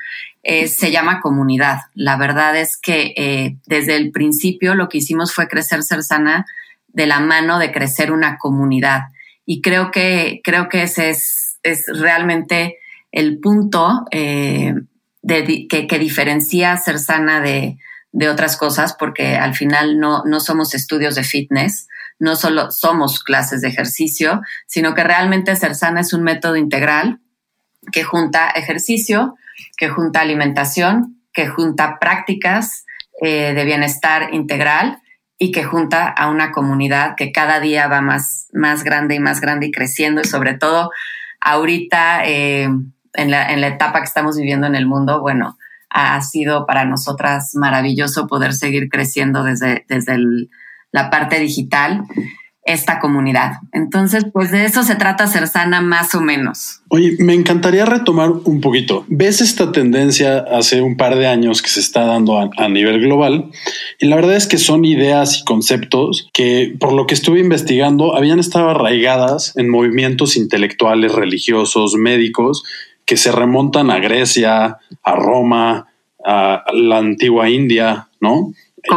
eh, 0.43 0.67
se 0.67 0.91
llama 0.91 1.21
comunidad. 1.21 1.79
La 1.95 2.15
verdad 2.15 2.55
es 2.55 2.77
que 2.77 3.15
eh, 3.17 3.57
desde 3.65 3.95
el 3.95 4.11
principio 4.11 4.75
lo 4.75 4.89
que 4.89 4.99
hicimos 4.99 5.33
fue 5.33 5.47
crecer 5.47 5.81
ser 5.81 6.03
sana 6.03 6.45
de 6.89 7.07
la 7.07 7.19
mano 7.19 7.57
de 7.57 7.71
crecer 7.71 8.11
una 8.11 8.37
comunidad. 8.37 9.05
Y 9.43 9.61
creo 9.61 9.89
que, 9.89 10.39
creo 10.43 10.69
que 10.69 10.83
ese 10.83 11.09
es, 11.09 11.57
es 11.63 11.85
realmente 11.87 12.77
el 13.11 13.39
punto 13.39 14.05
eh, 14.11 14.73
de, 15.21 15.67
que, 15.67 15.87
que, 15.87 15.99
diferencia 15.99 16.77
ser 16.77 16.99
sana 16.99 17.41
de, 17.41 17.77
de, 18.11 18.29
otras 18.29 18.57
cosas, 18.57 18.95
porque 18.97 19.35
al 19.35 19.55
final 19.55 19.99
no, 19.99 20.23
no 20.25 20.39
somos 20.39 20.73
estudios 20.73 21.15
de 21.15 21.23
fitness, 21.23 21.87
no 22.19 22.35
solo 22.35 22.71
somos 22.71 23.23
clases 23.23 23.61
de 23.61 23.69
ejercicio, 23.69 24.41
sino 24.65 24.93
que 24.93 25.03
realmente 25.03 25.55
Cersana 25.55 26.01
es 26.01 26.13
un 26.13 26.23
método 26.23 26.55
integral 26.55 27.19
que 27.91 28.03
junta 28.03 28.49
ejercicio, 28.49 29.35
que 29.77 29.89
junta 29.89 30.21
alimentación, 30.21 31.21
que 31.33 31.47
junta 31.47 31.99
prácticas 31.99 32.85
eh, 33.21 33.53
de 33.53 33.65
bienestar 33.65 34.33
integral 34.33 34.99
y 35.37 35.51
que 35.51 35.63
junta 35.63 36.07
a 36.07 36.29
una 36.29 36.51
comunidad 36.51 37.15
que 37.15 37.31
cada 37.31 37.59
día 37.59 37.87
va 37.87 38.01
más, 38.01 38.47
más 38.53 38.83
grande 38.83 39.15
y 39.15 39.19
más 39.19 39.39
grande 39.39 39.67
y 39.67 39.71
creciendo 39.71 40.21
y 40.21 40.25
sobre 40.25 40.55
todo 40.55 40.89
ahorita 41.39 42.25
eh, 42.25 42.69
en, 43.17 43.31
la, 43.31 43.51
en 43.51 43.61
la 43.61 43.67
etapa 43.67 43.99
que 43.99 44.05
estamos 44.05 44.37
viviendo 44.37 44.67
en 44.67 44.75
el 44.75 44.85
mundo, 44.85 45.19
bueno, 45.19 45.57
ha 45.89 46.21
sido 46.21 46.65
para 46.65 46.85
nosotras 46.85 47.51
maravilloso 47.55 48.27
poder 48.27 48.53
seguir 48.53 48.89
creciendo 48.89 49.43
desde, 49.43 49.85
desde 49.89 50.17
la 50.91 51.09
parte 51.09 51.39
digital 51.39 52.03
esta 52.67 52.99
comunidad. 52.99 53.53
Entonces, 53.71 54.25
pues 54.31 54.51
de 54.51 54.65
eso 54.65 54.83
se 54.83 54.95
trata 54.95 55.25
ser 55.25 55.47
sana 55.47 55.79
más 55.79 56.13
o 56.15 56.21
menos. 56.21 56.81
Oye, 56.89 57.15
me 57.19 57.33
encantaría 57.33 57.85
retomar 57.85 58.29
un 58.29 58.59
poquito. 58.59 59.05
¿Ves 59.07 59.39
esta 59.39 59.71
tendencia 59.71 60.39
hace 60.39 60.81
un 60.81 60.97
par 60.97 61.15
de 61.15 61.27
años 61.27 61.61
que 61.61 61.69
se 61.69 61.79
está 61.79 62.03
dando 62.03 62.37
a, 62.37 62.67
nivel 62.67 62.99
global? 62.99 63.51
Y 63.99 64.07
la 64.07 64.17
verdad 64.17 64.35
es 64.35 64.47
que 64.47 64.57
son 64.57 64.83
ideas 64.83 65.39
y 65.39 65.45
conceptos 65.45 66.27
que, 66.33 66.75
por 66.77 66.91
lo 66.91 67.07
que 67.07 67.13
estuve 67.13 67.39
investigando, 67.39 68.17
habían 68.17 68.39
estado 68.39 68.69
arraigadas 68.69 69.55
en 69.55 69.69
movimientos 69.69 70.35
intelectuales, 70.35 71.13
religiosos, 71.13 71.95
médicos, 71.95 72.65
que 73.07 73.17
se 73.17 73.31
remontan 73.31 73.89
a 73.89 73.99
Grecia, 73.99 74.77
a 75.01 75.15
Roma, 75.15 75.87
a 76.23 76.63
la 76.73 76.97
antigua 76.97 77.49
India, 77.49 78.09
¿no? 78.19 78.53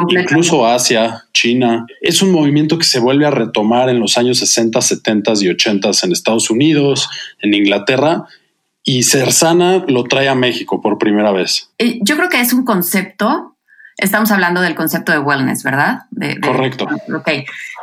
Incluso 0.08 0.66
Asia, 0.66 1.24
China. 1.32 1.86
Es 2.00 2.20
un 2.20 2.32
movimiento 2.32 2.76
que 2.76 2.84
se 2.84 2.98
vuelve 2.98 3.24
a 3.24 3.30
retomar 3.30 3.88
en 3.88 4.00
los 4.00 4.18
años 4.18 4.38
60, 4.38 4.80
70 4.80 5.32
y 5.40 5.48
80 5.48 5.90
en 6.02 6.12
Estados 6.12 6.50
Unidos, 6.50 7.08
en 7.40 7.54
Inglaterra, 7.54 8.24
y 8.82 9.04
Cersana 9.04 9.84
lo 9.86 10.04
trae 10.04 10.28
a 10.28 10.34
México 10.34 10.80
por 10.80 10.98
primera 10.98 11.30
vez. 11.30 11.70
Yo 12.02 12.16
creo 12.16 12.28
que 12.28 12.40
es 12.40 12.52
un 12.52 12.64
concepto, 12.64 13.56
estamos 13.96 14.32
hablando 14.32 14.60
del 14.60 14.74
concepto 14.74 15.12
de 15.12 15.18
wellness, 15.18 15.62
¿verdad? 15.62 16.00
Correcto. 16.42 16.88
Ok. 17.14 17.30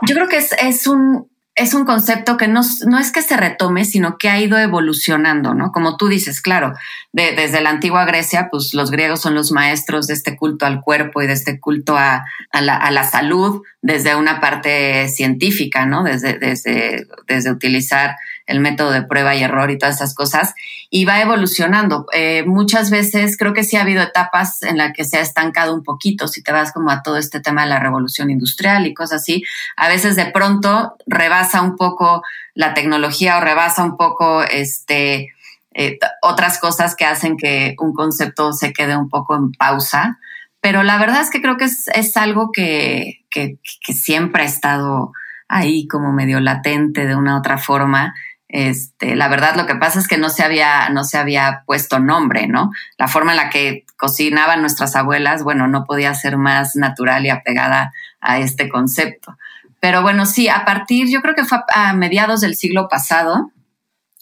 Yo 0.07 0.15
creo 0.15 0.27
que 0.27 0.37
es, 0.37 0.51
es 0.61 0.87
un 0.87 1.27
es 1.57 1.73
un 1.73 1.85
concepto 1.85 2.37
que 2.37 2.47
no, 2.47 2.61
no, 2.85 2.99
es 2.99 3.11
que 3.11 3.23
se 3.23 3.35
retome, 3.35 3.83
sino 3.83 4.19
que 4.19 4.29
ha 4.29 4.39
ido 4.39 4.59
evolucionando, 4.59 5.55
¿no? 5.55 5.71
Como 5.71 5.97
tú 5.97 6.07
dices, 6.07 6.39
claro, 6.39 6.73
desde 7.11 7.61
la 7.61 7.71
antigua 7.71 8.05
Grecia, 8.05 8.47
pues 8.51 8.75
los 8.75 8.91
griegos 8.91 9.21
son 9.21 9.33
los 9.33 9.51
maestros 9.51 10.05
de 10.05 10.13
este 10.13 10.37
culto 10.37 10.67
al 10.67 10.81
cuerpo 10.81 11.21
y 11.21 11.27
de 11.27 11.33
este 11.33 11.59
culto 11.59 11.97
a, 11.97 12.23
la, 12.53 12.75
a 12.75 12.91
la, 12.91 13.03
salud 13.03 13.63
desde 13.81 14.15
una 14.15 14.39
parte 14.39 15.09
científica, 15.09 15.87
¿no? 15.87 16.03
Desde, 16.03 16.37
desde, 16.37 17.07
desde 17.27 17.51
utilizar 17.51 18.15
el 18.45 18.59
método 18.61 18.91
de 18.91 19.03
prueba 19.03 19.35
y 19.35 19.43
error 19.43 19.69
y 19.71 19.77
todas 19.77 19.95
esas 19.95 20.15
cosas, 20.15 20.53
y 20.89 21.05
va 21.05 21.21
evolucionando. 21.21 22.07
Eh, 22.13 22.43
muchas 22.45 22.89
veces 22.89 23.37
creo 23.37 23.53
que 23.53 23.63
sí 23.63 23.75
ha 23.75 23.81
habido 23.81 24.01
etapas 24.01 24.63
en 24.63 24.77
las 24.77 24.93
que 24.93 25.03
se 25.03 25.17
ha 25.17 25.21
estancado 25.21 25.73
un 25.73 25.83
poquito, 25.83 26.27
si 26.27 26.41
te 26.41 26.53
vas 26.53 26.71
como 26.71 26.89
a 26.89 27.03
todo 27.03 27.17
este 27.17 27.41
tema 27.41 27.63
de 27.63 27.69
la 27.69 27.79
revolución 27.79 28.31
industrial 28.31 28.87
y 28.87 28.93
cosas 28.93 29.21
así, 29.21 29.43
a 29.75 29.89
veces 29.89 30.15
de 30.15 30.27
pronto 30.27 30.95
rebasa 31.05 31.46
un 31.55 31.75
poco 31.75 32.23
la 32.53 32.73
tecnología 32.73 33.37
o 33.37 33.41
rebasa 33.41 33.83
un 33.83 33.97
poco 33.97 34.43
este, 34.43 35.33
eh, 35.73 35.99
otras 36.21 36.59
cosas 36.59 36.95
que 36.95 37.05
hacen 37.05 37.37
que 37.37 37.75
un 37.79 37.93
concepto 37.93 38.53
se 38.53 38.73
quede 38.73 38.97
un 38.97 39.09
poco 39.09 39.35
en 39.35 39.51
pausa. 39.51 40.19
Pero 40.61 40.83
la 40.83 40.97
verdad 40.97 41.21
es 41.21 41.29
que 41.29 41.41
creo 41.41 41.57
que 41.57 41.65
es, 41.65 41.87
es 41.89 42.17
algo 42.17 42.51
que, 42.51 43.25
que, 43.29 43.57
que 43.85 43.93
siempre 43.93 44.43
ha 44.43 44.45
estado 44.45 45.11
ahí 45.47 45.87
como 45.87 46.11
medio 46.11 46.39
latente 46.39 47.05
de 47.05 47.15
una 47.15 47.35
u 47.35 47.39
otra 47.39 47.57
forma 47.57 48.13
este, 48.49 49.15
la 49.15 49.27
verdad, 49.27 49.55
lo 49.55 49.65
que 49.65 49.75
pasa 49.75 49.99
es 49.99 50.07
que 50.07 50.17
no 50.17 50.29
se 50.29 50.43
había, 50.43 50.89
no 50.89 51.03
se 51.03 51.17
había 51.17 51.63
puesto 51.65 51.99
nombre, 51.99 52.47
¿no? 52.47 52.71
La 52.97 53.07
forma 53.07 53.31
en 53.31 53.37
la 53.37 53.49
que 53.49 53.85
cocinaban 53.97 54.61
nuestras 54.61 54.95
abuelas, 54.95 55.43
bueno, 55.43 55.67
no 55.67 55.83
podía 55.83 56.13
ser 56.13 56.37
más 56.37 56.75
natural 56.75 57.25
y 57.25 57.29
apegada 57.29 57.91
a 58.21 58.39
este 58.39 58.69
concepto. 58.69 59.37
Pero 59.79 60.01
bueno, 60.01 60.25
sí, 60.25 60.47
a 60.49 60.65
partir, 60.65 61.07
yo 61.09 61.21
creo 61.21 61.35
que 61.35 61.45
fue 61.45 61.59
a 61.73 61.93
mediados 61.93 62.41
del 62.41 62.55
siglo 62.55 62.87
pasado, 62.89 63.51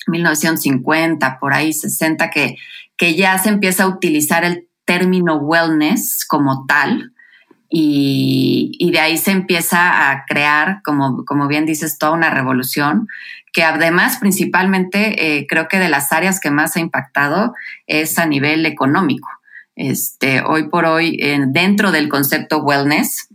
1950, 0.08 1.40
por 1.40 1.54
ahí 1.54 1.74
60, 1.74 2.30
que, 2.30 2.58
que 2.98 3.16
ya 3.16 3.38
se 3.38 3.50
empieza 3.50 3.84
a 3.84 3.88
utilizar 3.88 4.44
el 4.44 4.68
término 4.86 5.38
wellness 5.38 6.26
como 6.28 6.66
tal, 6.66 7.14
y, 7.78 8.90
de 8.92 9.00
ahí 9.00 9.18
se 9.18 9.32
empieza 9.32 10.12
a 10.12 10.26
crear, 10.26 10.82
como, 10.84 11.26
como 11.26 11.48
bien 11.48 11.66
dices, 11.66 11.98
toda 11.98 12.14
una 12.14 12.30
revolución 12.30 13.08
que 13.52 13.64
además 13.64 14.18
principalmente 14.18 15.38
eh, 15.38 15.48
creo 15.48 15.68
que 15.68 15.80
de 15.80 15.90
las 15.90 16.12
áreas 16.12 16.40
que 16.40 16.52
más 16.52 16.76
ha 16.76 16.80
impactado 16.80 17.54
es 17.88 18.20
a 18.20 18.26
nivel 18.26 18.66
económico. 18.66 19.30
Este, 19.76 20.42
hoy 20.42 20.70
por 20.70 20.86
hoy, 20.86 21.18
dentro 21.48 21.92
del 21.92 22.08
concepto 22.08 22.60
wellness, 22.60 23.28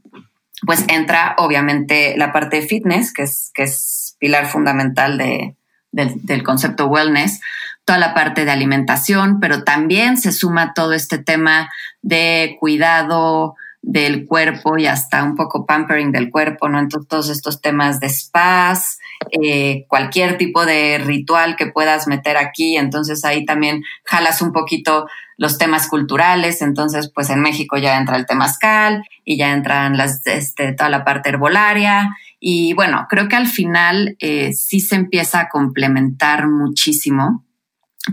pues 0.67 0.85
entra 0.89 1.35
obviamente 1.39 2.15
la 2.17 2.33
parte 2.33 2.61
de 2.61 2.67
fitness, 2.67 3.13
que 3.13 3.23
es, 3.23 3.51
que 3.55 3.65
es 3.65 4.17
pilar 4.19 4.47
fundamental 4.47 5.19
de, 5.19 5.57
del 5.93 6.43
concepto 6.43 6.87
wellness, 6.87 7.41
toda 7.85 7.99
la 7.99 8.15
parte 8.15 8.45
de 8.45 8.51
alimentación, 8.51 9.41
pero 9.41 9.65
también 9.65 10.17
se 10.17 10.33
suma 10.33 10.75
todo 10.75 10.93
este 10.93 11.19
tema 11.19 11.71
de 12.03 12.57
cuidado, 12.61 13.57
del 13.83 14.27
cuerpo 14.27 14.77
y 14.77 14.87
hasta 14.87 15.25
un 15.25 15.37
poco 15.37 15.65
pampering 15.65 16.13
del 16.13 16.31
cuerpo, 16.31 16.69
¿no? 16.69 16.79
Entonces, 16.79 17.09
todos 17.09 17.31
estos 17.31 17.61
temas 17.63 17.99
de 17.99 18.11
spas, 18.11 18.99
eh, 19.31 19.87
cualquier 19.89 20.37
tipo 20.37 20.67
de 20.67 20.99
ritual 20.99 21.57
que 21.57 21.67
puedas 21.67 22.07
meter 22.07 22.37
aquí, 22.37 22.77
entonces 22.77 23.25
ahí 23.25 23.45
también 23.47 23.83
jalas 24.05 24.43
un 24.43 24.53
poquito 24.53 25.07
los 25.41 25.57
temas 25.57 25.89
culturales, 25.89 26.61
entonces 26.61 27.11
pues 27.15 27.31
en 27.31 27.41
México 27.41 27.79
ya 27.79 27.97
entra 27.97 28.17
el 28.17 28.27
temazcal 28.27 29.03
y 29.25 29.39
ya 29.39 29.53
entran 29.55 29.97
las, 29.97 30.21
este, 30.27 30.75
toda 30.75 30.91
la 30.91 31.03
parte 31.03 31.31
herbolaria. 31.31 32.15
Y 32.39 32.75
bueno, 32.75 33.07
creo 33.09 33.27
que 33.27 33.37
al 33.37 33.47
final 33.47 34.17
eh, 34.19 34.53
sí 34.53 34.81
se 34.81 34.97
empieza 34.97 35.41
a 35.41 35.49
complementar 35.49 36.47
muchísimo, 36.47 37.47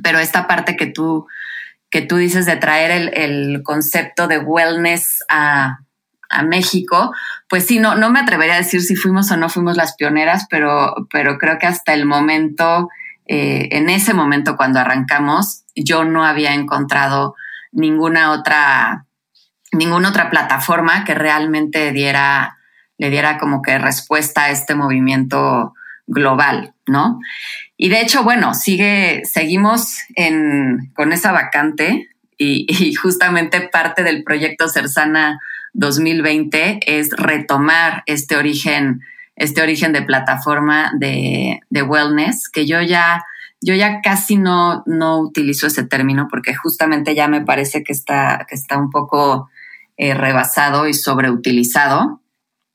pero 0.02 0.20
esta 0.20 0.48
parte 0.48 0.78
que 0.78 0.86
tú 0.86 1.28
que 1.90 2.02
tú 2.02 2.16
dices 2.16 2.46
de 2.46 2.56
traer 2.56 3.12
el, 3.14 3.62
concepto 3.62 4.28
de 4.28 4.40
wellness 4.40 5.24
a, 5.28 5.80
México, 6.46 7.14
pues 7.48 7.66
sí, 7.66 7.80
no, 7.80 7.96
no 7.96 8.10
me 8.10 8.20
atrevería 8.20 8.56
a 8.56 8.58
decir 8.58 8.82
si 8.82 8.98
fuimos 8.98 9.32
o 9.32 9.38
no 9.38 9.48
fuimos 9.48 9.78
las 9.78 9.96
pioneras, 9.96 10.46
pero, 10.50 11.08
pero 11.10 11.38
creo 11.38 11.58
que 11.58 11.68
hasta 11.68 11.94
el 11.94 12.06
momento, 12.06 12.90
eh, 13.28 13.70
en 13.72 13.90
ese 13.90 14.14
momento 14.14 14.56
cuando 14.56 14.80
arrancamos, 14.80 15.64
yo 15.76 16.04
no 16.04 16.26
había 16.26 16.54
encontrado 16.54 17.36
ninguna 17.72 18.32
otra, 18.32 19.06
ninguna 19.72 20.10
otra 20.10 20.30
plataforma 20.30 21.04
que 21.04 21.14
realmente 21.14 21.92
diera, 21.92 22.58
le 22.98 23.10
diera 23.10 23.38
como 23.38 23.62
que 23.62 23.78
respuesta 23.78 24.46
a 24.46 24.50
este 24.52 24.76
movimiento 24.76 25.74
global, 26.08 26.74
¿no? 26.88 27.20
Y 27.76 27.90
de 27.90 28.02
hecho, 28.02 28.24
bueno, 28.24 28.54
sigue, 28.54 29.22
seguimos 29.26 30.00
en, 30.16 30.92
con 30.96 31.14
esa 31.14 31.32
vacante 31.32 32.10
y, 32.38 32.94
justamente 32.96 33.62
parte 33.62 34.04
del 34.04 34.24
proyecto 34.24 34.70
Cersana 34.70 35.40
2020 35.74 36.80
es 36.86 37.10
retomar 37.12 38.04
este 38.06 38.38
origen, 38.38 39.02
este 39.38 39.62
origen 39.62 39.94
de 39.94 40.02
plataforma 40.02 40.92
de, 40.98 41.62
wellness, 41.72 42.50
que 42.50 42.66
yo 42.66 42.82
ya, 42.82 43.24
yo 43.62 43.76
ya 43.76 44.02
casi 44.02 44.36
no, 44.36 44.84
no 44.88 45.20
utilizo 45.20 45.68
ese 45.68 45.84
término 45.84 46.28
porque 46.30 46.56
justamente 46.56 47.16
ya 47.16 47.28
me 47.28 47.42
parece 47.42 47.84
que 47.84 47.94
está, 47.94 48.46
que 48.50 48.56
está 48.56 48.78
un 48.78 48.90
poco 48.90 49.50
eh, 49.96 50.16
rebasado 50.16 50.88
y 50.88 50.94
sobreutilizado. 50.94 52.22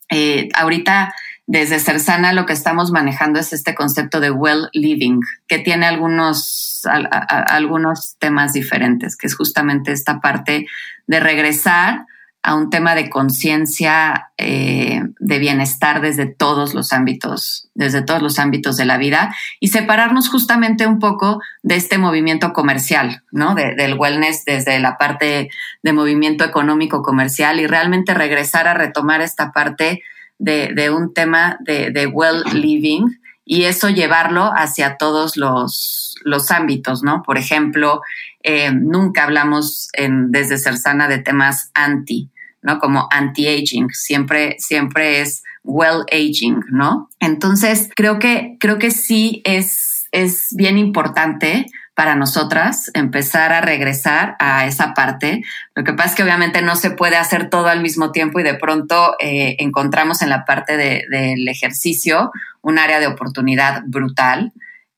Eh, 0.08 0.48
ahorita 0.54 1.12
desde 1.46 1.80
Cersana 1.80 2.32
lo 2.32 2.46
que 2.46 2.52
estamos 2.52 2.92
manejando 2.92 3.40
es 3.40 3.52
este 3.52 3.74
concepto 3.74 4.20
de 4.20 4.30
well 4.30 4.68
living, 4.72 5.18
que 5.48 5.58
tiene 5.58 5.86
algunos, 5.86 6.82
algunos 6.84 8.16
temas 8.20 8.52
diferentes, 8.52 9.16
que 9.16 9.26
es 9.26 9.34
justamente 9.34 9.90
esta 9.90 10.20
parte 10.20 10.66
de 11.08 11.20
regresar 11.20 12.06
a 12.42 12.54
un 12.56 12.70
tema 12.70 12.94
de 12.94 13.08
conciencia 13.08 14.32
eh, 14.36 15.02
de 15.20 15.38
bienestar 15.38 16.00
desde 16.00 16.26
todos 16.26 16.74
los 16.74 16.92
ámbitos, 16.92 17.68
desde 17.74 18.02
todos 18.02 18.20
los 18.20 18.38
ámbitos 18.38 18.76
de 18.76 18.84
la 18.84 18.98
vida 18.98 19.34
y 19.60 19.68
separarnos 19.68 20.28
justamente 20.28 20.86
un 20.86 20.98
poco 20.98 21.40
de 21.62 21.76
este 21.76 21.98
movimiento 21.98 22.52
comercial, 22.52 23.22
¿no? 23.30 23.54
del 23.54 23.94
wellness 23.94 24.44
desde 24.44 24.80
la 24.80 24.98
parte 24.98 25.50
de 25.82 25.92
movimiento 25.92 26.44
económico 26.44 27.02
comercial 27.02 27.60
y 27.60 27.66
realmente 27.66 28.12
regresar 28.12 28.66
a 28.66 28.74
retomar 28.74 29.20
esta 29.20 29.52
parte 29.52 30.02
de, 30.42 30.90
un 30.90 31.14
tema 31.14 31.58
de, 31.60 32.06
well 32.12 32.42
living 32.52 33.06
y 33.44 33.64
eso 33.64 33.88
llevarlo 33.88 34.50
hacia 34.54 34.96
todos 34.96 35.36
los, 35.36 36.16
ámbitos, 36.50 37.02
¿no? 37.02 37.22
Por 37.22 37.38
ejemplo, 37.38 38.00
eh, 38.42 38.72
nunca 38.72 39.24
hablamos 39.24 39.88
desde 40.28 40.58
Cersana 40.58 41.08
de 41.08 41.18
temas 41.18 41.70
anti, 41.74 42.30
¿no? 42.62 42.78
Como 42.78 43.08
anti-aging, 43.10 43.90
siempre, 43.90 44.56
siempre 44.58 45.20
es 45.20 45.42
well 45.64 46.04
aging, 46.10 46.60
¿no? 46.70 47.08
Entonces, 47.20 47.88
creo 47.94 48.18
que, 48.18 48.56
creo 48.58 48.78
que 48.78 48.90
sí 48.90 49.42
es, 49.44 50.08
es 50.12 50.48
bien 50.56 50.78
importante 50.78 51.66
para 51.94 52.14
nosotras 52.14 52.90
empezar 52.94 53.52
a 53.52 53.60
regresar 53.60 54.36
a 54.38 54.66
esa 54.66 54.94
parte. 54.94 55.42
Lo 55.74 55.84
que 55.84 55.92
pasa 55.92 56.10
es 56.10 56.14
que 56.14 56.22
obviamente 56.22 56.62
no 56.62 56.74
se 56.74 56.90
puede 56.90 57.16
hacer 57.16 57.50
todo 57.50 57.68
al 57.68 57.82
mismo 57.82 58.12
tiempo 58.12 58.40
y 58.40 58.42
de 58.42 58.54
pronto 58.54 59.14
eh, 59.20 59.56
encontramos 59.58 60.22
en 60.22 60.30
la 60.30 60.44
parte 60.44 60.76
del 60.76 61.48
ejercicio 61.48 62.30
un 62.62 62.78
área 62.78 62.98
de 62.98 63.08
oportunidad 63.08 63.82
brutal. 63.86 64.52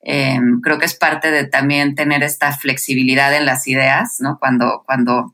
Em, 0.05 0.61
creo 0.61 0.77
que 0.77 0.85
es 0.85 0.95
parte 0.95 1.31
de 1.31 1.47
también 1.47 1.95
tener 1.95 2.23
esta 2.23 2.53
flexibilidad 2.53 3.35
en 3.35 3.45
las 3.45 3.67
ideas, 3.67 4.17
¿no? 4.19 4.37
Cuando, 4.39 4.83
cuando 4.85 5.33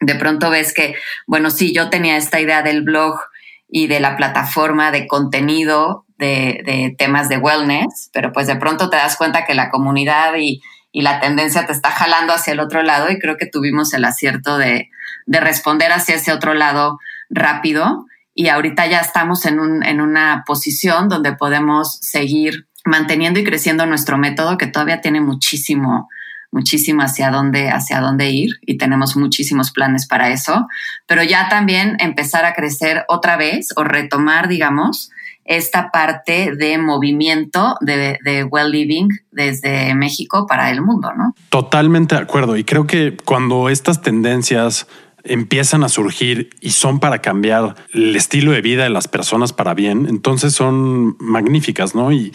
de 0.00 0.14
pronto 0.14 0.50
ves 0.50 0.72
que, 0.74 0.96
bueno, 1.26 1.50
sí, 1.50 1.74
yo 1.74 1.90
tenía 1.90 2.16
esta 2.16 2.40
idea 2.40 2.62
del 2.62 2.82
blog 2.82 3.20
y 3.68 3.86
de 3.86 4.00
la 4.00 4.16
plataforma 4.16 4.90
de 4.90 5.06
contenido 5.06 6.06
de, 6.16 6.62
de 6.64 6.94
temas 6.96 7.28
de 7.28 7.36
wellness, 7.36 8.10
pero 8.12 8.32
pues 8.32 8.46
de 8.46 8.56
pronto 8.56 8.88
te 8.88 8.96
das 8.96 9.16
cuenta 9.16 9.44
que 9.44 9.54
la 9.54 9.68
comunidad 9.68 10.34
y, 10.36 10.62
y 10.92 11.02
la 11.02 11.20
tendencia 11.20 11.66
te 11.66 11.72
está 11.72 11.90
jalando 11.90 12.32
hacia 12.32 12.52
el 12.52 12.60
otro 12.60 12.82
lado 12.82 13.10
y 13.10 13.18
creo 13.18 13.36
que 13.36 13.46
tuvimos 13.46 13.92
el 13.94 14.04
acierto 14.04 14.58
de, 14.58 14.88
responder 15.26 15.92
hacia 15.92 16.14
ese 16.14 16.32
otro 16.32 16.54
lado 16.54 16.98
rápido 17.28 18.06
y 18.34 18.48
ahorita 18.48 18.86
ya 18.86 19.00
estamos 19.00 19.44
en, 19.44 19.60
un, 19.60 19.84
en 19.84 20.00
una 20.00 20.44
posición 20.46 21.08
donde 21.08 21.34
podemos 21.34 21.98
seguir 22.00 22.67
manteniendo 22.88 23.38
y 23.38 23.44
creciendo 23.44 23.86
nuestro 23.86 24.18
método 24.18 24.58
que 24.58 24.66
todavía 24.66 25.00
tiene 25.00 25.20
muchísimo, 25.20 26.08
muchísimo 26.50 27.02
hacia 27.02 27.30
dónde, 27.30 27.70
hacia 27.70 28.00
dónde 28.00 28.30
ir 28.30 28.50
y 28.62 28.78
tenemos 28.78 29.16
muchísimos 29.16 29.70
planes 29.70 30.06
para 30.06 30.30
eso, 30.30 30.66
pero 31.06 31.22
ya 31.22 31.48
también 31.48 31.96
empezar 32.00 32.44
a 32.44 32.54
crecer 32.54 33.04
otra 33.08 33.36
vez 33.36 33.68
o 33.76 33.84
retomar, 33.84 34.48
digamos, 34.48 35.10
esta 35.44 35.90
parte 35.90 36.54
de 36.56 36.76
movimiento 36.76 37.76
de, 37.80 38.18
well 38.50 38.70
living 38.70 39.08
desde 39.30 39.94
México 39.94 40.46
para 40.46 40.70
el 40.70 40.82
mundo, 40.82 41.12
¿no? 41.16 41.34
Totalmente 41.48 42.14
de 42.14 42.20
acuerdo. 42.20 42.56
Y 42.56 42.64
creo 42.64 42.86
que 42.86 43.16
cuando 43.24 43.70
estas 43.70 44.02
tendencias 44.02 44.86
empiezan 45.24 45.84
a 45.84 45.88
surgir 45.88 46.50
y 46.60 46.70
son 46.70 47.00
para 47.00 47.20
cambiar 47.20 47.74
el 47.92 48.16
estilo 48.16 48.52
de 48.52 48.60
vida 48.60 48.84
de 48.84 48.90
las 48.90 49.08
personas 49.08 49.52
para 49.52 49.74
bien, 49.74 50.06
entonces 50.08 50.54
son 50.54 51.16
magníficas, 51.18 51.94
¿no? 51.94 52.12
Y 52.12 52.32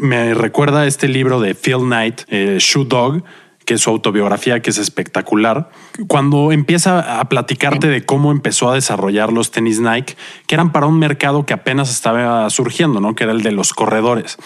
me 0.00 0.34
recuerda 0.34 0.86
este 0.86 1.08
libro 1.08 1.40
de 1.40 1.54
Phil 1.54 1.80
Knight, 1.80 2.22
eh, 2.28 2.58
Shoe 2.60 2.84
Dog, 2.84 3.22
que 3.64 3.74
es 3.74 3.82
su 3.82 3.90
autobiografía, 3.90 4.60
que 4.62 4.70
es 4.70 4.78
espectacular. 4.78 5.70
Cuando 6.08 6.50
empieza 6.50 7.20
a 7.20 7.28
platicarte 7.28 7.86
de 7.86 8.04
cómo 8.04 8.32
empezó 8.32 8.70
a 8.70 8.74
desarrollar 8.74 9.32
los 9.32 9.52
tenis 9.52 9.80
Nike, 9.80 10.16
que 10.48 10.56
eran 10.56 10.72
para 10.72 10.86
un 10.86 10.98
mercado 10.98 11.46
que 11.46 11.54
apenas 11.54 11.90
estaba 11.90 12.50
surgiendo, 12.50 13.00
¿no? 13.00 13.14
Que 13.14 13.24
era 13.24 13.32
el 13.32 13.42
de 13.42 13.52
los 13.52 13.72
corredores. 13.72 14.38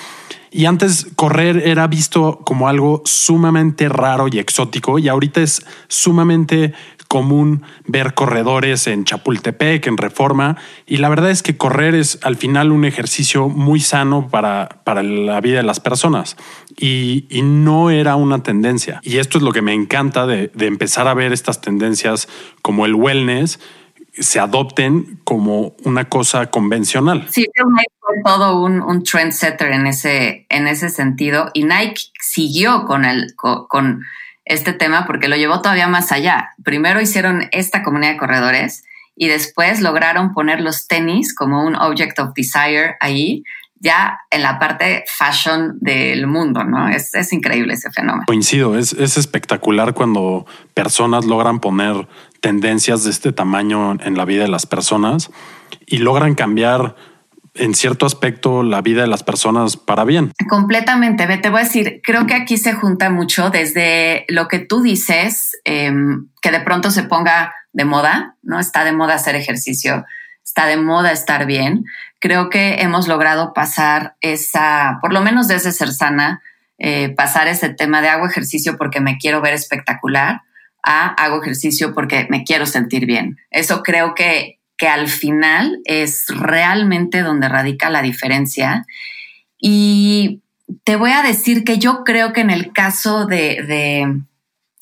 Y 0.51 0.67
antes 0.67 1.09
correr 1.17 1.67
era 1.67 1.89
visto 1.89 2.41
como 2.45 2.69
algo 2.69 3.03
sumamente 3.05 3.89
raro 3.89 4.29
y 4.31 4.39
exótico 4.39 5.01
y 5.01 5.09
ahorita 5.09 5.41
es 5.41 5.67
sumamente 5.89 6.75
común 7.15 7.63
ver 7.87 8.15
corredores 8.15 8.89
en 8.89 9.05
Chapultepec, 9.05 9.87
en 9.87 9.97
Reforma, 9.97 10.57
y 10.85 10.97
la 10.97 11.09
verdad 11.09 11.31
es 11.31 11.45
que 11.45 11.57
correr 11.57 11.95
es 11.95 12.19
al 12.25 12.35
final 12.35 12.73
un 12.73 12.85
ejercicio 12.85 13.49
muy 13.49 13.79
sano 13.79 14.27
para, 14.27 14.81
para 14.83 15.05
la 15.05 15.41
vida 15.41 15.59
de 15.59 15.63
las 15.63 15.79
personas 15.79 16.37
y, 16.77 17.29
no 17.45 17.91
era 17.91 18.17
una 18.17 18.43
tendencia. 18.43 18.99
Y 19.05 19.19
esto 19.19 19.39
es 19.39 19.45
lo 19.45 19.53
que 19.53 19.63
me 19.63 19.75
encanta 19.75 20.27
de, 20.27 20.51
empezar 20.59 21.07
a 21.07 21.15
ver 21.15 21.33
estas 21.33 21.61
tendencias 21.61 22.27
como 22.63 22.85
el 22.85 22.97
wellness 22.97 23.61
se 24.13 24.41
adopten 24.41 25.21
como 25.23 25.77
una 25.85 26.09
cosa 26.09 26.51
convencional. 26.51 27.27
Sí, 27.31 27.47
fue 28.01 28.15
todo 28.25 28.61
un 28.61 29.05
trendsetter 29.05 29.71
en 29.71 29.87
ese, 29.87 30.47
en 30.49 30.67
ese 30.67 30.89
sentido 30.89 31.51
y 31.55 31.63
Nike 31.63 32.11
siguió 32.21 32.87
con 32.87 33.05
el, 33.05 33.37
con 33.37 34.01
este 34.45 34.73
tema 34.73 35.07
porque 35.07 35.29
lo 35.29 35.37
llevó 35.37 35.61
todavía 35.63 35.89
más 35.89 36.13
allá. 36.13 36.51
Primero 36.63 37.01
hicieron 37.01 37.49
esta 37.53 37.83
comunidad 37.83 38.13
de 38.13 38.19
corredores 38.19 38.85
y 39.17 39.29
después 39.29 39.81
lograron 39.81 40.35
poner 40.35 40.61
los 40.61 40.87
tenis 40.87 41.35
como 41.35 41.65
un 41.65 41.77
object 41.77 42.19
of 42.19 42.35
desire 42.35 42.97
ahí, 43.01 43.45
ya 43.81 44.21
en 44.31 44.43
la 44.43 44.59
parte 44.59 45.05
fashion 45.07 45.79
del 45.81 46.27
mundo, 46.27 46.65
¿no? 46.65 46.89
Es, 46.89 47.33
increíble 47.33 47.75
ese 47.75 47.91
fenómeno. 47.91 48.25
Coincido, 48.27 48.79
es, 48.79 48.93
es 48.95 49.17
espectacular 49.17 49.95
cuando 49.95 50.47
personas 50.73 51.27
logran 51.27 51.61
poner 51.61 52.09
tendencias 52.41 53.05
de 53.05 53.11
este 53.11 53.33
tamaño 53.33 53.93
en 54.01 54.17
la 54.17 54.25
vida 54.25 54.43
de 54.43 54.49
las 54.49 54.67
personas 54.67 55.31
y 55.87 55.99
logran 55.99 56.35
cambiar 56.35 56.97
en 57.55 57.75
cierto 57.75 58.05
aspecto 58.05 58.63
la 58.63 58.83
vida 58.83 59.03
de 59.03 59.09
las 59.09 59.23
personas 59.23 59.77
para 59.77 60.05
bien. 60.05 60.33
Completamente. 60.49 61.27
Te 61.39 61.51
voy 61.51 61.61
a 61.61 61.65
decir, 61.65 62.01
creo 62.03 62.27
que 62.27 62.35
aquí 62.35 62.59
se 62.59 62.73
junta 62.73 63.11
mucho 63.11 63.51
desde 63.51 64.25
lo 64.29 64.49
que 64.49 64.59
tú 64.59 64.83
dices, 64.83 65.59
em, 65.65 66.29
que 66.43 66.51
de 66.51 66.61
pronto 66.61 66.91
se 66.91 67.05
ponga 67.05 67.55
de 67.73 67.85
moda, 67.85 68.37
¿no? 68.43 68.59
Está 68.59 68.85
de 68.85 68.93
moda 68.93 69.15
hacer 69.15 69.37
ejercicio, 69.37 70.05
está 70.45 70.67
de 70.67 70.77
moda 70.77 71.13
estar 71.13 71.47
bien. 71.47 71.85
Creo 72.21 72.51
que 72.51 72.77
hemos 72.81 73.07
logrado 73.07 73.53
pasar 73.53 74.17
esa, 74.21 74.99
por 75.01 75.13
lo 75.13 75.21
menos 75.21 75.49
desde 75.49 75.73
ser 75.73 75.93
sana, 75.93 76.43
eh, 76.79 77.11
pasar 77.11 77.47
ese 77.47 77.69
tema 77.69 78.03
de 78.03 78.09
hago 78.09 78.27
ejercicio 78.27 78.77
porque 78.77 79.01
me 79.01 79.17
quiero 79.19 79.41
ver 79.41 79.55
espectacular 79.55 80.43
a 80.83 81.09
hago 81.15 81.41
ejercicio 81.41 81.95
porque 81.95 82.27
me 82.31 82.45
quiero 82.45 82.67
sentir 82.67 83.07
bien. 83.07 83.39
Eso 83.51 83.83
creo 83.83 84.15
que 84.15 84.59
que 84.77 84.89
al 84.89 85.09
final 85.09 85.81
es 85.85 86.27
realmente 86.29 87.23
donde 87.23 87.49
radica 87.49 87.91
la 87.91 88.03
diferencia. 88.03 88.85
Y 89.59 90.43
te 90.85 90.97
voy 90.97 91.13
a 91.13 91.23
decir 91.23 91.65
que 91.65 91.79
yo 91.79 92.05
creo 92.05 92.33
que 92.33 92.41
en 92.41 92.51
el 92.51 92.73
caso 92.73 93.27
de, 93.27 94.25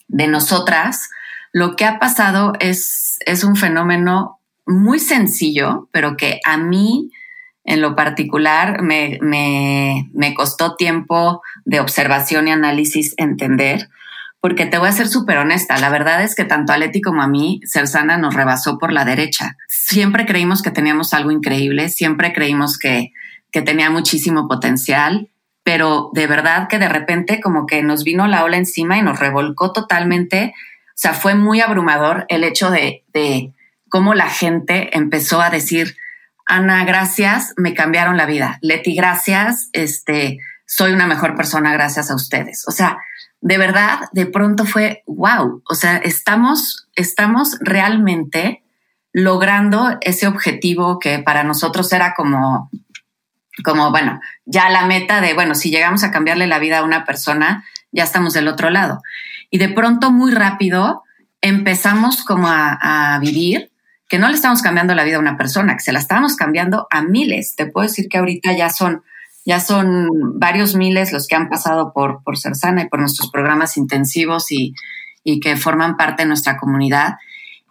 de, 0.09 0.27
nosotras, 0.29 1.11
lo 1.53 1.77
que 1.77 1.85
ha 1.85 1.99
pasado 1.99 2.53
es, 2.61 3.19
es 3.27 3.45
un 3.45 3.57
fenómeno 3.57 4.39
muy 4.67 4.99
sencillo, 4.99 5.89
pero 5.93 6.17
que 6.17 6.41
a 6.45 6.57
mí 6.57 7.11
en 7.65 7.81
lo 7.81 7.95
particular 7.95 8.83
me, 8.83 9.19
me, 9.21 10.09
me 10.15 10.35
costó 10.35 10.77
tiempo 10.77 11.43
de 11.65 11.81
observación 11.81 12.49
y 12.49 12.53
análisis 12.53 13.15
entender 13.19 13.89
porque 14.43 14.67
te 14.67 14.77
voy 14.77 14.89
a 14.89 14.93
ser 14.93 15.07
súper 15.07 15.39
honesta, 15.39 15.79
la 15.79 15.89
verdad 15.89 16.21
es 16.25 16.35
que 16.35 16.45
tanto 16.45 16.73
a 16.73 16.77
Leti 16.77 17.01
como 17.01 17.23
a 17.23 17.29
mí, 17.29 17.61
Cersana 17.65 18.19
nos 18.19 18.35
rebasó 18.35 18.77
por 18.77 18.93
la 18.93 19.05
derecha. 19.05 19.57
Siempre 19.69 20.27
creímos 20.27 20.63
que 20.63 20.73
teníamos 20.73 21.15
algo 21.15 21.31
increíble, 21.31 21.89
siempre 21.89 22.33
creímos 22.33 22.77
que, 22.77 23.13
que 23.53 23.63
tenía 23.63 23.89
muchísimo 23.89 24.49
potencial, 24.49 25.31
pero 25.63 26.11
de 26.13 26.27
verdad 26.27 26.67
que 26.67 26.81
de 26.81 26.89
repente 26.89 27.41
como 27.41 27.67
que 27.67 27.85
nos 27.85 28.03
vino 28.03 28.27
la 28.27 28.43
ola 28.43 28.57
encima 28.57 28.99
y 28.99 29.03
nos 29.03 29.21
revolcó 29.21 29.73
totalmente. 29.73 30.55
O 30.89 30.97
sea, 30.97 31.15
fue 31.15 31.37
muy 31.37 31.61
abrumador 31.61 32.27
el 32.29 32.43
hecho 32.43 32.73
de, 32.73 33.05
de 33.15 33.53
cómo 33.89 34.13
la 34.13 34.29
gente 34.29 34.91
empezó 34.97 35.41
a 35.41 35.51
decir, 35.51 35.97
Ana, 36.47 36.85
gracias, 36.85 37.55
me 37.57 37.75
cambiaron 37.75 38.17
la 38.17 38.27
vida. 38.27 38.59
Leti, 38.61 38.97
gracias, 38.97 39.69
este, 39.73 40.41
soy 40.67 40.91
una 40.91 41.07
mejor 41.07 41.37
persona 41.37 41.73
gracias 41.73 42.11
a 42.11 42.17
ustedes. 42.17 42.65
O 42.67 42.73
sea, 42.73 42.99
de 43.43 43.59
verdad, 43.59 44.09
de 44.13 44.27
pronto 44.27 44.65
fue, 44.65 45.03
wow, 45.07 45.63
o 45.69 45.75
sea, 45.75 45.97
estamos, 45.97 46.89
estamos 46.95 47.59
realmente 47.61 48.63
logrando 49.13 49.99
ese 50.01 50.29
objetivo 50.29 51.01
que 51.01 51.19
para 51.19 51.43
nosotros 51.43 51.93
era 51.93 52.15
como, 52.15 52.71
como, 53.65 53.91
bueno, 53.91 54.21
ya 54.47 54.71
la 54.71 54.87
meta 54.87 55.21
de, 55.21 55.35
bueno, 55.35 55.57
si 55.57 55.71
llegamos 55.71 56.05
a 56.05 56.13
cambiarle 56.13 56.47
la 56.47 56.61
vida 56.61 56.79
a 56.79 56.85
una 56.85 57.05
persona, 57.05 57.65
ya 57.91 58.05
estamos 58.05 58.33
del 58.33 58.47
otro 58.47 58.71
lado. 58.71 59.03
Y 59.51 59.59
de 59.59 59.69
pronto, 59.69 60.13
muy 60.13 60.31
rápido, 60.31 61.03
empezamos 61.41 62.23
como 62.23 62.47
a, 62.47 63.15
a 63.15 63.19
vivir 63.19 63.73
que 64.09 64.21
no 64.21 64.29
le 64.29 64.35
estamos 64.35 64.63
cambiando 64.63 64.95
la 64.95 65.03
vida 65.03 65.17
a 65.17 65.21
una 65.21 65.37
persona, 65.37 65.75
que 65.75 65.83
se 65.83 65.93
la 65.93 65.99
estábamos 65.99 66.37
cambiando 66.37 66.87
a 66.91 67.03
miles. 67.03 67.57
Te 67.57 67.67
puedo 67.67 67.89
decir 67.89 68.09
que 68.09 68.19
ahorita 68.19 68.53
ya 68.57 68.71
son 68.71 69.03
ya 69.45 69.61
son 69.61 70.09
varios 70.39 70.75
miles 70.75 71.13
los 71.13 71.27
que 71.27 71.35
han 71.35 71.49
pasado 71.49 71.93
por, 71.93 72.23
por 72.23 72.39
Cersana 72.39 72.83
y 72.83 72.89
por 72.89 73.01
nuestros 73.01 73.31
programas 73.31 73.77
intensivos 73.77 74.53
y, 74.53 74.75
y 75.25 75.41
que 75.41 75.57
forman 75.57 75.97
parte 75.97 76.23
de 76.23 76.29
nuestra 76.29 76.57
comunidad. 76.57 77.15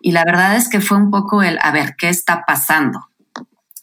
Y 0.02 0.12
la 0.12 0.26
verdad 0.26 0.56
es 0.56 0.68
que 0.68 0.82
fue 0.82 0.98
un 0.98 1.12
poco 1.12 1.44
el, 1.44 1.58
a 1.62 1.72
ver, 1.72 1.96
¿qué 1.98 2.10
está 2.10 2.44
pasando? 2.46 3.08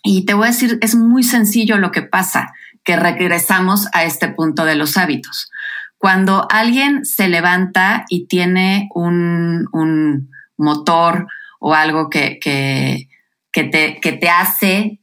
Y 0.03 0.27
te 0.27 0.35
voy 0.35 0.44
a 0.44 0.51
decir, 0.51 0.79
es 0.81 0.94
muy 0.94 1.22
sencillo 1.22 1.79
lo 1.79 1.90
que 1.90 2.03
pasa, 2.03 2.53
que 2.85 2.96
regresamos 2.96 3.88
a 3.92 4.05
este 4.05 4.29
punto 4.29 4.64
de 4.64 4.74
los 4.74 4.96
hábitos. 4.96 5.51
Cuando 5.96 6.46
alguien 6.51 7.05
se 7.05 7.29
levanta 7.29 8.05
y 8.09 8.27
tiene 8.27 8.88
un, 8.94 9.66
un 9.72 10.31
motor 10.57 11.27
o 11.61 11.74
algo 11.74 12.09
que, 12.09 12.38
que, 12.38 13.09
que, 13.51 13.64
te, 13.64 13.98
que 14.01 14.12
te 14.12 14.29
hace 14.29 15.01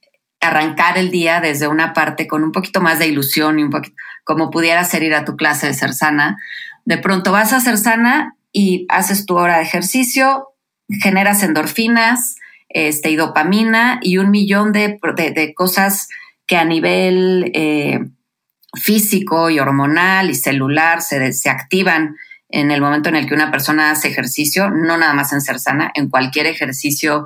arrancar 0.47 0.97
el 0.97 1.11
día 1.11 1.41
desde 1.41 1.67
una 1.67 1.93
parte 1.93 2.27
con 2.27 2.43
un 2.43 2.51
poquito 2.51 2.81
más 2.81 2.99
de 2.99 3.07
ilusión 3.07 3.59
y 3.59 3.63
un 3.63 3.69
poquito 3.69 3.95
como 4.23 4.49
pudiera 4.49 4.83
ser 4.83 5.03
ir 5.03 5.13
a 5.13 5.23
tu 5.23 5.37
clase 5.37 5.67
de 5.67 5.73
ser 5.73 5.93
sana. 5.93 6.37
De 6.83 6.97
pronto 6.97 7.31
vas 7.31 7.53
a 7.53 7.59
ser 7.59 7.77
sana 7.77 8.35
y 8.51 8.85
haces 8.89 9.25
tu 9.25 9.37
hora 9.37 9.57
de 9.57 9.63
ejercicio, 9.63 10.49
generas 11.01 11.43
endorfinas, 11.43 12.35
este, 12.69 13.11
y 13.11 13.15
dopamina 13.15 13.99
y 14.01 14.17
un 14.17 14.31
millón 14.31 14.73
de, 14.73 14.99
cosas 15.55 16.09
que 16.47 16.57
a 16.57 16.65
nivel 16.65 17.51
eh, 17.53 17.99
físico 18.73 19.49
y 19.49 19.59
hormonal 19.59 20.29
y 20.29 20.35
celular 20.35 21.01
se, 21.01 21.31
se 21.31 21.49
activan 21.49 22.15
en 22.49 22.71
el 22.71 22.81
momento 22.81 23.09
en 23.09 23.15
el 23.15 23.27
que 23.27 23.33
una 23.33 23.51
persona 23.51 23.91
hace 23.91 24.07
ejercicio, 24.07 24.69
no 24.69 24.97
nada 24.97 25.13
más 25.13 25.33
en 25.33 25.41
ser 25.41 25.59
sana, 25.59 25.91
en 25.93 26.09
cualquier 26.09 26.47
ejercicio, 26.47 27.25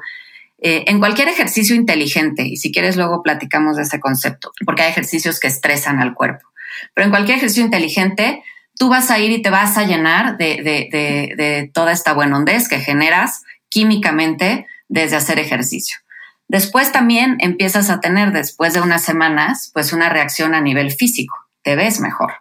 eh, 0.61 0.83
en 0.87 0.99
cualquier 0.99 1.27
ejercicio 1.29 1.75
inteligente. 1.75 2.43
Y 2.43 2.57
si 2.57 2.71
quieres, 2.71 2.97
luego 2.97 3.23
platicamos 3.23 3.77
de 3.77 3.83
ese 3.83 3.99
concepto, 3.99 4.51
porque 4.65 4.83
hay 4.83 4.91
ejercicios 4.91 5.39
que 5.39 5.47
estresan 5.47 5.99
al 6.01 6.13
cuerpo. 6.13 6.47
Pero 6.93 7.05
en 7.05 7.11
cualquier 7.11 7.37
ejercicio 7.37 7.63
inteligente, 7.63 8.43
tú 8.77 8.89
vas 8.89 9.11
a 9.11 9.19
ir 9.19 9.31
y 9.31 9.41
te 9.41 9.49
vas 9.49 9.77
a 9.77 9.85
llenar 9.85 10.37
de, 10.37 10.61
de, 10.63 11.35
de 11.35 11.71
toda 11.73 11.91
esta 11.91 12.13
buena 12.13 12.37
hondez 12.37 12.67
que 12.67 12.79
generas 12.79 13.43
químicamente 13.69 14.65
desde 14.87 15.15
hacer 15.15 15.39
ejercicio. 15.39 15.97
Después 16.47 16.91
también 16.91 17.37
empiezas 17.39 17.89
a 17.91 17.99
tener, 17.99 18.31
después 18.31 18.73
de 18.73 18.81
unas 18.81 19.03
semanas, 19.03 19.69
pues 19.73 19.93
una 19.93 20.09
reacción 20.09 20.55
a 20.55 20.61
nivel 20.61 20.91
físico. 20.91 21.35
Te 21.61 21.75
ves 21.75 21.99
mejor, 21.99 22.33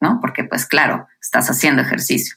¿no? 0.00 0.18
Porque 0.20 0.42
pues 0.42 0.66
claro, 0.66 1.06
estás 1.20 1.48
haciendo 1.48 1.82
ejercicio. 1.82 2.34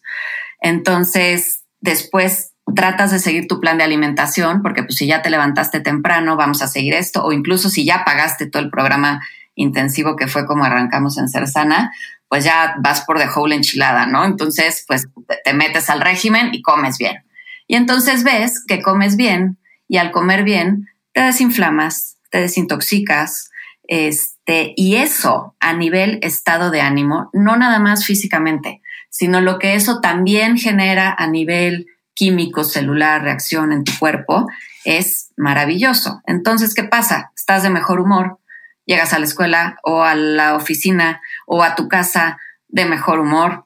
Entonces, 0.61 1.63
después 1.79 2.46
tratas 2.75 3.12
de 3.12 3.19
seguir 3.19 3.47
tu 3.47 3.60
plan 3.60 3.77
de 3.77 3.84
alimentación, 3.84 4.62
porque 4.62 4.84
pues 4.84 4.95
si 4.95 5.08
ya 5.08 5.21
te 5.21 5.30
levantaste 5.30 5.80
temprano, 5.80 6.36
vamos 6.36 6.62
a 6.62 6.67
seguir 6.67 6.93
esto, 6.93 7.23
o 7.23 7.32
incluso 7.32 7.69
si 7.69 7.86
ya 7.86 8.03
pagaste 8.06 8.47
todo 8.47 8.62
el 8.62 8.69
programa 8.69 9.21
intensivo 9.56 10.15
que 10.15 10.27
fue 10.27 10.45
como 10.45 10.63
arrancamos 10.63 11.17
en 11.17 11.30
Ser 11.30 11.47
Sana, 11.47 11.91
pues 12.27 12.43
ya 12.43 12.75
vas 12.80 13.01
por 13.01 13.19
de 13.19 13.27
whole 13.34 13.56
enchilada, 13.56 14.06
¿no? 14.06 14.25
Entonces, 14.25 14.84
pues 14.88 15.08
te 15.43 15.53
metes 15.53 15.89
al 15.89 16.01
régimen 16.01 16.49
y 16.53 16.62
comes 16.62 16.97
bien. 16.97 17.23
Y 17.67 17.75
entonces 17.75 18.23
ves 18.23 18.63
que 18.65 18.82
comes 18.82 19.15
bien 19.15 19.58
y 19.88 19.97
al 19.97 20.12
comer 20.12 20.43
bien 20.43 20.88
te 21.13 21.21
desinflamas, 21.21 22.17
te 22.30 22.41
desintoxicas, 22.41 23.49
este, 23.88 24.73
y 24.75 24.95
eso 24.95 25.56
a 25.60 25.73
nivel 25.73 26.19
estado 26.21 26.69
de 26.69 26.82
ánimo, 26.82 27.30
no 27.34 27.56
nada 27.56 27.80
más 27.80 28.06
físicamente, 28.06 28.82
sino 29.10 29.39
lo 29.41 29.58
que 29.58 29.75
eso 29.75 30.01
también 30.01 30.58
genera 30.58 31.15
a 31.17 31.27
nivel 31.27 31.88
químico, 32.17 32.63
celular, 32.63 33.21
reacción 33.21 33.71
en 33.71 33.84
tu 33.84 33.91
cuerpo, 33.99 34.47
es 34.84 35.32
maravilloso. 35.38 36.21
Entonces, 36.25 36.73
¿qué 36.73 36.84
pasa? 36.84 37.32
Estás 37.36 37.62
de 37.62 37.69
mejor 37.69 37.99
humor, 37.99 38.39
llegas 38.86 39.13
a 39.13 39.19
la 39.19 39.25
escuela 39.25 39.77
o 39.84 40.01
a 40.03 40.15
la 40.15 40.56
oficina 40.56 41.21
o 41.45 41.62
a 41.62 41.75
tu 41.75 41.88
casa 41.88 42.39
de 42.67 42.86
mejor 42.86 43.19
humor, 43.19 43.65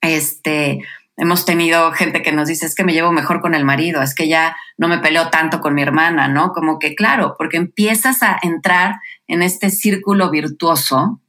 este, 0.00 0.80
hemos 1.16 1.44
tenido 1.44 1.90
gente 1.92 2.22
que 2.22 2.32
nos 2.32 2.46
dice, 2.48 2.66
es 2.66 2.74
que 2.76 2.84
me 2.84 2.92
llevo 2.92 3.10
mejor 3.10 3.40
con 3.40 3.54
el 3.54 3.64
marido, 3.64 4.00
es 4.00 4.14
que 4.14 4.28
ya 4.28 4.56
no 4.78 4.86
me 4.86 4.98
peleo 4.98 5.28
tanto 5.30 5.60
con 5.60 5.74
mi 5.74 5.82
hermana, 5.82 6.28
¿no? 6.28 6.52
Como 6.52 6.78
que 6.78 6.94
claro, 6.94 7.34
porque 7.36 7.56
empiezas 7.56 8.22
a 8.22 8.38
entrar 8.42 9.00
en 9.26 9.42
este 9.42 9.70
círculo 9.70 10.30
virtuoso 10.30 11.20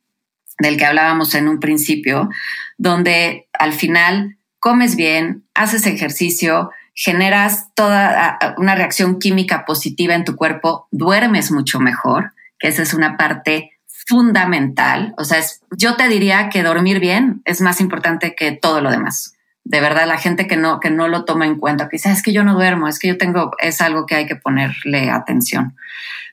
del 0.59 0.77
que 0.77 0.85
hablábamos 0.85 1.33
en 1.33 1.47
un 1.47 1.59
principio, 1.59 2.29
donde 2.77 3.49
al 3.57 3.73
final 3.73 4.37
comes 4.63 4.95
bien, 4.95 5.43
haces 5.53 5.85
ejercicio, 5.85 6.71
generas 6.93 7.67
toda 7.75 8.39
una 8.55 8.75
reacción 8.75 9.19
química 9.19 9.65
positiva 9.65 10.15
en 10.15 10.23
tu 10.23 10.37
cuerpo, 10.37 10.87
duermes 10.89 11.51
mucho 11.51 11.81
mejor, 11.81 12.31
que 12.57 12.69
esa 12.69 12.83
es 12.83 12.93
una 12.93 13.17
parte 13.17 13.71
fundamental. 14.07 15.13
O 15.17 15.25
sea, 15.25 15.41
yo 15.75 15.97
te 15.97 16.07
diría 16.07 16.47
que 16.47 16.63
dormir 16.63 17.01
bien 17.01 17.41
es 17.43 17.59
más 17.59 17.81
importante 17.81 18.35
que 18.35 18.53
todo 18.53 18.79
lo 18.79 18.89
demás 18.89 19.33
de 19.65 19.79
verdad 19.79 20.07
la 20.07 20.17
gente 20.17 20.47
que 20.47 20.57
no, 20.57 20.79
que 20.79 20.89
no 20.89 21.07
lo 21.07 21.23
toma 21.25 21.45
en 21.45 21.57
cuenta, 21.57 21.87
que 21.87 21.95
dice, 21.95 22.09
ah, 22.09 22.11
es 22.11 22.21
que 22.21 22.33
yo 22.33 22.43
no 22.43 22.53
duermo, 22.53 22.87
es 22.87 22.99
que 22.99 23.07
yo 23.07 23.17
tengo, 23.17 23.51
es 23.59 23.79
algo 23.81 24.05
que 24.05 24.15
hay 24.15 24.25
que 24.25 24.35
ponerle 24.35 25.09
atención. 25.09 25.75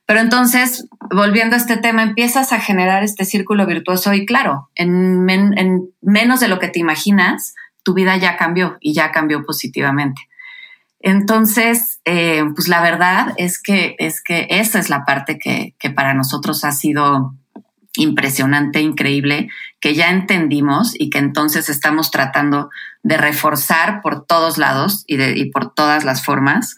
Pero 0.05 0.21
entonces, 0.21 0.89
volviendo 1.15 1.55
a 1.55 1.59
este 1.61 1.77
tema, 1.77 2.03
empiezas 2.03 2.53
a 2.53 2.59
generar 2.59 3.05
este 3.05 3.25
círculo 3.25 3.65
virtuoso 3.67 4.13
y 4.13 4.27
claro, 4.27 4.69
en, 4.75 5.25
menos 6.01 6.41
de 6.41 6.49
lo 6.49 6.59
que 6.59 6.67
te 6.67 6.81
imaginas, 6.81 7.55
tu 7.83 7.95
vida 7.95 8.17
ya 8.17 8.37
cambió 8.37 8.77
y 8.81 8.95
ya 8.95 9.11
cambió 9.11 9.45
positivamente. 9.45 10.23
Entonces, 11.01 12.01
eh, 12.05 12.45
pues 12.55 12.69
la 12.69 12.83
verdad 12.83 13.33
es 13.37 13.61
que, 13.61 13.97
es 13.99 14.23
que 14.23 14.47
esa 14.51 14.79
es 14.79 14.91
la 14.91 15.05
parte 15.05 15.39
que, 15.39 15.75
que 15.79 15.91
para 15.91 16.13
nosotros 16.13 16.63
ha 16.65 16.73
sido 16.73 17.35
impresionante, 17.97 18.81
increíble, 18.81 19.49
que 19.81 19.95
ya 19.95 20.11
entendimos 20.11 20.95
y 20.99 21.11
que 21.11 21.19
entonces 21.19 21.69
estamos 21.69 22.11
tratando 22.11 22.71
de 23.03 23.17
reforzar 23.17 24.01
por 24.03 24.27
todos 24.27 24.59
lados 24.59 25.05
y, 25.07 25.17
de, 25.17 25.37
y 25.37 25.51
por 25.51 25.75
todas 25.75 26.05
las 26.05 26.25
formas. 26.25 26.77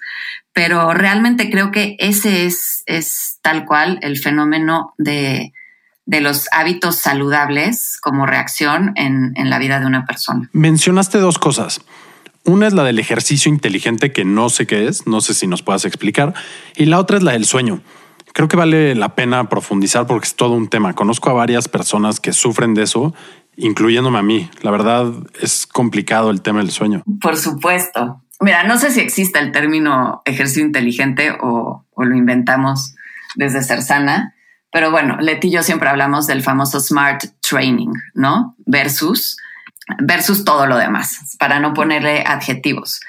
Pero 0.53 0.93
realmente 0.95 1.51
creo 1.51 1.71
que 1.71 1.97
ese 1.99 2.47
es, 2.47 2.83
es 2.87 3.39
tal 3.43 3.65
cual 3.65 3.99
el 4.03 4.19
fenómeno 4.19 4.95
de, 4.99 5.53
de 6.05 6.21
los 6.21 6.49
hábitos 6.53 6.97
saludables 6.97 7.99
como 8.01 8.27
reacción 8.27 8.93
en, 8.97 9.33
en 9.37 9.51
la 9.51 9.59
vida 9.59 9.81
de 9.81 9.87
una 9.87 10.05
persona. 10.05 10.49
Mencionaste 10.53 11.19
dos 11.19 11.39
cosas. 11.39 11.81
Una 12.45 12.67
es 12.67 12.73
la 12.73 12.83
del 12.83 12.99
ejercicio 12.99 13.49
inteligente, 13.51 14.13
que 14.13 14.25
no 14.25 14.49
sé 14.49 14.67
qué 14.67 14.89
es, 14.89 15.07
no 15.07 15.21
sé 15.21 15.33
si 15.33 15.47
nos 15.47 15.63
puedas 15.63 15.85
explicar, 15.85 16.35
y 16.75 16.87
la 16.87 16.99
otra 16.99 17.17
es 17.17 17.23
la 17.23 17.33
del 17.33 17.45
sueño. 17.45 17.83
Creo 18.33 18.49
que 18.49 18.57
vale 18.57 18.95
la 18.95 19.15
pena 19.15 19.49
profundizar 19.49 20.07
porque 20.07 20.27
es 20.27 20.35
todo 20.35 20.55
un 20.55 20.69
tema. 20.69 20.95
Conozco 20.95 21.31
a 21.31 21.35
varias 21.35 21.69
personas 21.69 22.19
que 22.19 22.33
sufren 22.33 22.75
de 22.75 22.85
eso, 22.85 23.15
incluyéndome 23.57 24.19
a 24.19 24.23
mí. 24.23 24.51
La 24.63 24.71
verdad 24.71 25.13
es 25.41 25.67
complicado 25.67 26.31
el 26.31 26.41
tema 26.41 26.61
del 26.61 26.71
sueño. 26.71 27.03
Por 27.21 27.37
supuesto. 27.37 28.23
Mira, 28.41 28.65
no 28.65 28.79
sé 28.79 28.91
si 28.91 29.01
existe 29.01 29.39
el 29.39 29.53
término 29.53 30.23
ejercicio 30.25 30.65
inteligente 30.65 31.31
o, 31.41 31.85
lo 31.97 32.17
inventamos 32.17 32.97
desde 33.37 33.63
ser 33.63 33.83
sana, 33.83 34.35
pero 34.73 34.91
bueno, 34.91 35.19
Leti 35.21 35.49
y 35.49 35.53
yo 35.53 35.63
siempre 35.63 35.89
hablamos 35.89 36.27
del 36.27 36.43
famoso 36.43 36.81
smart 36.81 37.23
training, 37.41 37.93
¿no? 38.15 38.57
Versus, 38.67 39.37
versus 40.01 40.45
todo 40.45 40.67
lo 40.67 40.77
demás, 40.77 41.37
para 41.39 41.61
no 41.61 41.75
ponerle 41.75 42.25
adjetivos 42.27 43.01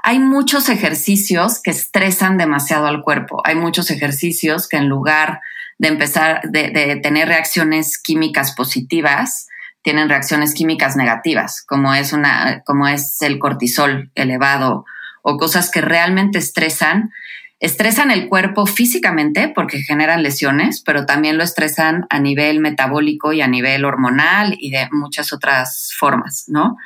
hay 0.00 0.20
muchos 0.20 0.68
ejercicios 0.68 1.60
que 1.60 1.70
estresan 1.70 2.38
demasiado 2.38 2.86
al 2.86 3.02
cuerpo. 3.02 3.42
Hay 3.44 3.56
muchos 3.56 3.90
ejercicios 3.90 4.68
que 4.68 4.76
en 4.76 4.88
lugar 4.88 5.40
de 5.78 5.88
empezar 5.88 6.42
de, 6.44 6.98
tener 7.02 7.28
reacciones 7.28 7.98
químicas 7.98 8.54
positivas, 8.54 9.48
tienen 9.82 10.08
reacciones 10.08 10.54
químicas 10.54 10.96
negativas, 10.96 11.62
como 11.62 11.94
es 11.94 12.12
una, 12.12 12.62
como 12.64 12.88
es 12.88 13.20
el 13.22 13.38
cortisol 13.38 14.10
elevado 14.14 14.84
o 15.22 15.36
cosas 15.36 15.70
que 15.70 15.80
realmente 15.80 16.38
estresan 16.38 17.12
estresan 17.60 18.10
el 18.10 18.28
cuerpo 18.28 18.66
físicamente 18.66 19.50
porque 19.52 19.82
generan 19.82 20.22
lesiones, 20.22 20.80
pero 20.80 21.06
también 21.06 21.36
lo 21.36 21.44
estresan 21.44 22.06
a 22.08 22.20
nivel 22.20 22.60
metabólico 22.60 23.32
y 23.32 23.40
a 23.40 23.48
nivel 23.48 23.84
hormonal 23.84 24.56
y 24.58 24.70
de 24.70 24.88
muchas 24.92 25.32
otras 25.32 25.92
formas, 25.98 26.44
¿no? 26.46 26.76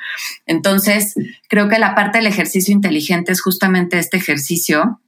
Entonces, 0.47 1.13
creo 1.47 1.69
que 1.69 1.77
la 1.77 1.93
parte 1.93 2.17
del 2.17 2.27
ejercicio 2.27 2.73
inteligente 2.73 3.31
es 3.31 3.41
justamente 3.41 3.99
este 3.99 4.17
ejercicio 4.17 4.99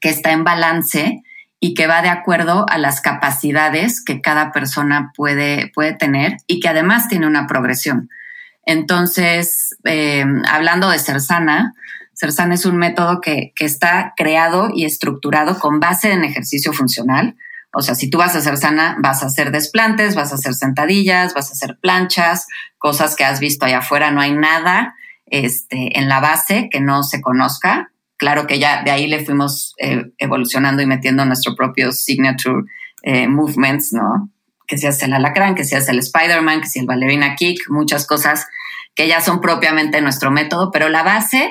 que 0.00 0.10
está 0.10 0.32
en 0.32 0.44
balance 0.44 1.22
y 1.60 1.74
que 1.74 1.86
va 1.86 2.02
de 2.02 2.08
acuerdo 2.08 2.66
a 2.68 2.78
las 2.78 3.00
capacidades 3.00 4.02
que 4.02 4.20
cada 4.20 4.52
persona 4.52 5.12
puede, 5.14 5.70
puede 5.74 5.94
tener 5.94 6.36
y 6.46 6.60
que 6.60 6.68
además 6.68 7.08
tiene 7.08 7.26
una 7.26 7.46
progresión. 7.46 8.10
Entonces, 8.64 9.76
eh, 9.84 10.24
hablando 10.48 10.90
de 10.90 10.98
ser 10.98 11.20
sana, 11.20 11.74
Sersan 12.20 12.52
es 12.52 12.66
un 12.66 12.76
método 12.76 13.22
que, 13.22 13.54
está 13.60 14.12
creado 14.14 14.68
y 14.74 14.84
estructurado 14.84 15.58
con 15.58 15.80
base 15.80 16.12
en 16.12 16.22
ejercicio 16.22 16.74
funcional. 16.74 17.34
O 17.72 17.80
sea, 17.80 17.94
si 17.94 18.10
tú 18.10 18.18
vas 18.18 18.34
a 18.34 18.40
hacer 18.40 18.58
sana, 18.58 18.98
vas 19.00 19.22
a 19.22 19.26
hacer 19.26 19.50
desplantes, 19.50 20.14
vas 20.14 20.30
a 20.30 20.34
hacer 20.34 20.52
sentadillas, 20.52 21.32
vas 21.32 21.48
a 21.48 21.52
hacer 21.52 21.78
planchas, 21.80 22.46
cosas 22.76 23.16
que 23.16 23.24
has 23.24 23.40
visto 23.40 23.64
allá 23.64 23.78
afuera. 23.78 24.10
No 24.10 24.20
hay 24.20 24.34
nada 24.34 24.94
este, 25.24 25.98
en 25.98 26.10
la 26.10 26.20
base 26.20 26.68
que 26.70 26.82
no 26.82 27.04
se 27.04 27.22
conozca. 27.22 27.90
Claro 28.18 28.46
que 28.46 28.58
ya 28.58 28.82
de 28.82 28.90
ahí 28.90 29.06
le 29.06 29.24
fuimos 29.24 29.74
eh, 29.78 30.04
evolucionando 30.18 30.82
y 30.82 30.86
metiendo 30.86 31.24
nuestro 31.24 31.54
propio 31.56 31.90
signature 31.90 32.64
eh, 33.02 33.28
movements, 33.28 33.94
¿no? 33.94 34.30
Que 34.66 34.76
se 34.76 34.88
hace 34.88 35.06
el 35.06 35.14
alacrán, 35.14 35.54
que 35.54 35.64
se 35.64 35.74
hace 35.74 35.92
el 35.92 36.00
Spider-Man, 36.00 36.60
que 36.60 36.66
sea 36.66 36.82
el 36.82 36.86
ballerina 36.86 37.34
kick, 37.34 37.70
muchas 37.70 38.06
cosas 38.06 38.46
que 38.94 39.08
ya 39.08 39.22
son 39.22 39.40
propiamente 39.40 40.02
nuestro 40.02 40.30
método, 40.30 40.70
pero 40.70 40.90
la 40.90 41.02
base 41.02 41.50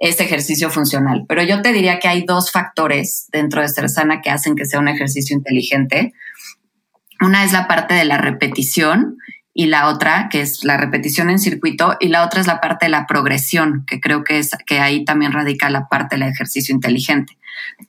ese 0.00 0.24
ejercicio 0.24 0.70
funcional. 0.70 1.24
Pero 1.28 1.42
yo 1.42 1.62
te 1.62 1.72
diría 1.72 1.98
que 1.98 2.08
hay 2.08 2.24
dos 2.24 2.50
factores 2.50 3.28
dentro 3.32 3.62
de 3.62 3.68
ser 3.68 3.88
sana 3.88 4.20
que 4.20 4.30
hacen 4.30 4.54
que 4.54 4.64
sea 4.64 4.80
un 4.80 4.88
ejercicio 4.88 5.36
inteligente. 5.36 6.12
Una 7.20 7.44
es 7.44 7.52
la 7.52 7.66
parte 7.66 7.94
de 7.94 8.04
la 8.04 8.18
repetición 8.18 9.16
y 9.52 9.66
la 9.66 9.88
otra, 9.88 10.28
que 10.30 10.40
es 10.40 10.62
la 10.62 10.76
repetición 10.76 11.30
en 11.30 11.40
circuito, 11.40 11.96
y 11.98 12.08
la 12.08 12.24
otra 12.24 12.40
es 12.40 12.46
la 12.46 12.60
parte 12.60 12.86
de 12.86 12.90
la 12.90 13.08
progresión, 13.08 13.84
que 13.88 13.98
creo 14.00 14.22
que 14.22 14.38
es 14.38 14.50
que 14.66 14.78
ahí 14.78 15.04
también 15.04 15.32
radica 15.32 15.68
la 15.68 15.88
parte 15.88 16.14
del 16.14 16.28
ejercicio 16.28 16.72
inteligente. 16.72 17.36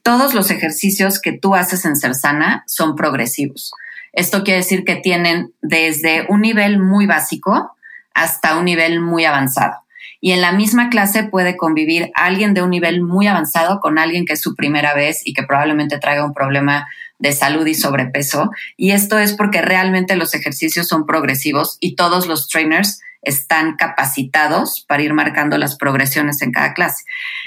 Todos 0.02 0.34
los 0.34 0.50
ejercicios 0.50 1.20
que 1.20 1.30
tú 1.30 1.54
haces 1.54 1.84
en 1.84 1.94
ser 1.94 2.16
sana 2.16 2.64
son 2.66 2.96
progresivos. 2.96 3.70
Esto 4.12 4.42
quiere 4.42 4.58
decir 4.58 4.84
que 4.84 4.96
tienen 4.96 5.52
desde 5.62 6.26
un 6.28 6.40
nivel 6.40 6.80
muy 6.80 7.06
básico 7.06 7.76
hasta 8.14 8.58
un 8.58 8.64
nivel 8.64 9.00
muy 9.00 9.24
avanzado. 9.24 9.84
Y 10.20 10.32
en 10.32 10.42
la 10.42 10.52
misma 10.52 10.90
clase 10.90 11.24
puede 11.24 11.56
convivir 11.56 12.10
alguien 12.14 12.52
de 12.52 12.62
un 12.62 12.70
nivel 12.70 13.02
muy 13.02 13.26
avanzado 13.26 13.80
con 13.80 13.98
alguien 13.98 14.26
que 14.26 14.34
es 14.34 14.42
su 14.42 14.54
primera 14.54 14.94
vez 14.94 15.22
y 15.24 15.32
que 15.32 15.44
probablemente 15.44 15.98
traiga 15.98 16.24
un 16.24 16.34
problema 16.34 16.86
de 17.18 17.32
salud 17.32 17.66
y 17.66 17.74
sobrepeso. 17.74 18.50
Y 18.76 18.90
esto 18.90 19.18
es 19.18 19.34
porque 19.34 19.62
realmente 19.62 20.16
los 20.16 20.34
ejercicios 20.34 20.88
son 20.88 21.06
progresivos 21.06 21.78
y 21.80 21.94
todos 21.94 22.26
los 22.26 22.48
trainers 22.48 23.00
están 23.22 23.76
capacitados 23.76 24.84
para 24.86 25.02
ir 25.02 25.12
marcando 25.14 25.58
las 25.58 25.76
progresiones 25.76 26.42
en 26.42 26.52
cada 26.52 26.74
clase. 26.74 27.04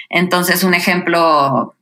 Entonces, 0.10 0.64
un 0.64 0.74
ejemplo 0.74 1.76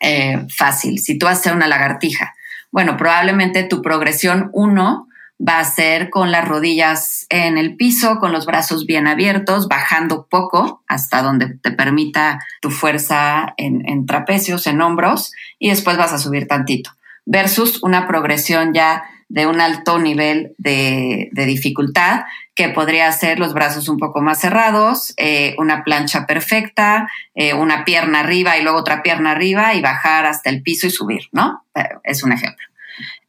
eh, 0.00 0.46
fácil, 0.48 0.98
si 0.98 1.18
tú 1.18 1.26
haces 1.26 1.52
una 1.52 1.68
lagartija, 1.68 2.34
bueno, 2.72 2.96
probablemente 2.96 3.64
tu 3.64 3.82
progresión 3.82 4.50
1 4.52 5.08
va 5.40 5.58
a 5.58 5.64
ser 5.64 6.10
con 6.10 6.30
las 6.30 6.46
rodillas 6.46 7.26
en 7.30 7.56
el 7.56 7.76
piso, 7.76 8.18
con 8.18 8.32
los 8.32 8.44
brazos 8.46 8.86
bien 8.86 9.06
abiertos, 9.06 9.68
bajando 9.68 10.26
poco 10.28 10.82
hasta 10.86 11.22
donde 11.22 11.54
te 11.58 11.72
permita 11.72 12.40
tu 12.60 12.70
fuerza 12.70 13.54
en, 13.56 14.06
trapecios, 14.06 14.66
en 14.66 14.82
hombros, 14.82 15.32
y 15.58 15.70
después 15.70 15.96
vas 15.96 16.12
a 16.12 16.18
subir 16.18 16.46
tantito, 16.46 16.90
versus 17.24 17.82
una 17.82 18.06
progresión 18.06 18.74
ya 18.74 19.04
de 19.28 19.46
un 19.46 19.60
alto 19.60 19.98
nivel 19.98 20.54
de, 20.58 21.30
dificultad, 21.32 22.24
que 22.54 22.68
podría 22.68 23.10
ser 23.12 23.38
los 23.38 23.54
brazos 23.54 23.88
un 23.88 23.96
poco 23.96 24.20
más 24.20 24.40
cerrados, 24.40 25.14
eh, 25.16 25.54
una 25.56 25.84
plancha 25.84 26.26
perfecta, 26.26 27.08
eh, 27.34 27.54
una 27.54 27.84
pierna 27.84 28.20
arriba 28.20 28.58
y 28.58 28.62
luego 28.62 28.78
otra 28.78 29.02
pierna 29.02 29.30
arriba 29.30 29.72
y 29.74 29.80
bajar 29.80 30.26
hasta 30.26 30.50
el 30.50 30.62
piso 30.62 30.86
y 30.88 30.90
subir, 30.90 31.22
¿no? 31.32 31.64
Es 32.04 32.22
un 32.24 32.32
ejemplo. 32.32 32.66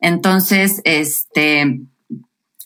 Entonces, 0.01 0.81
este, 0.83 1.81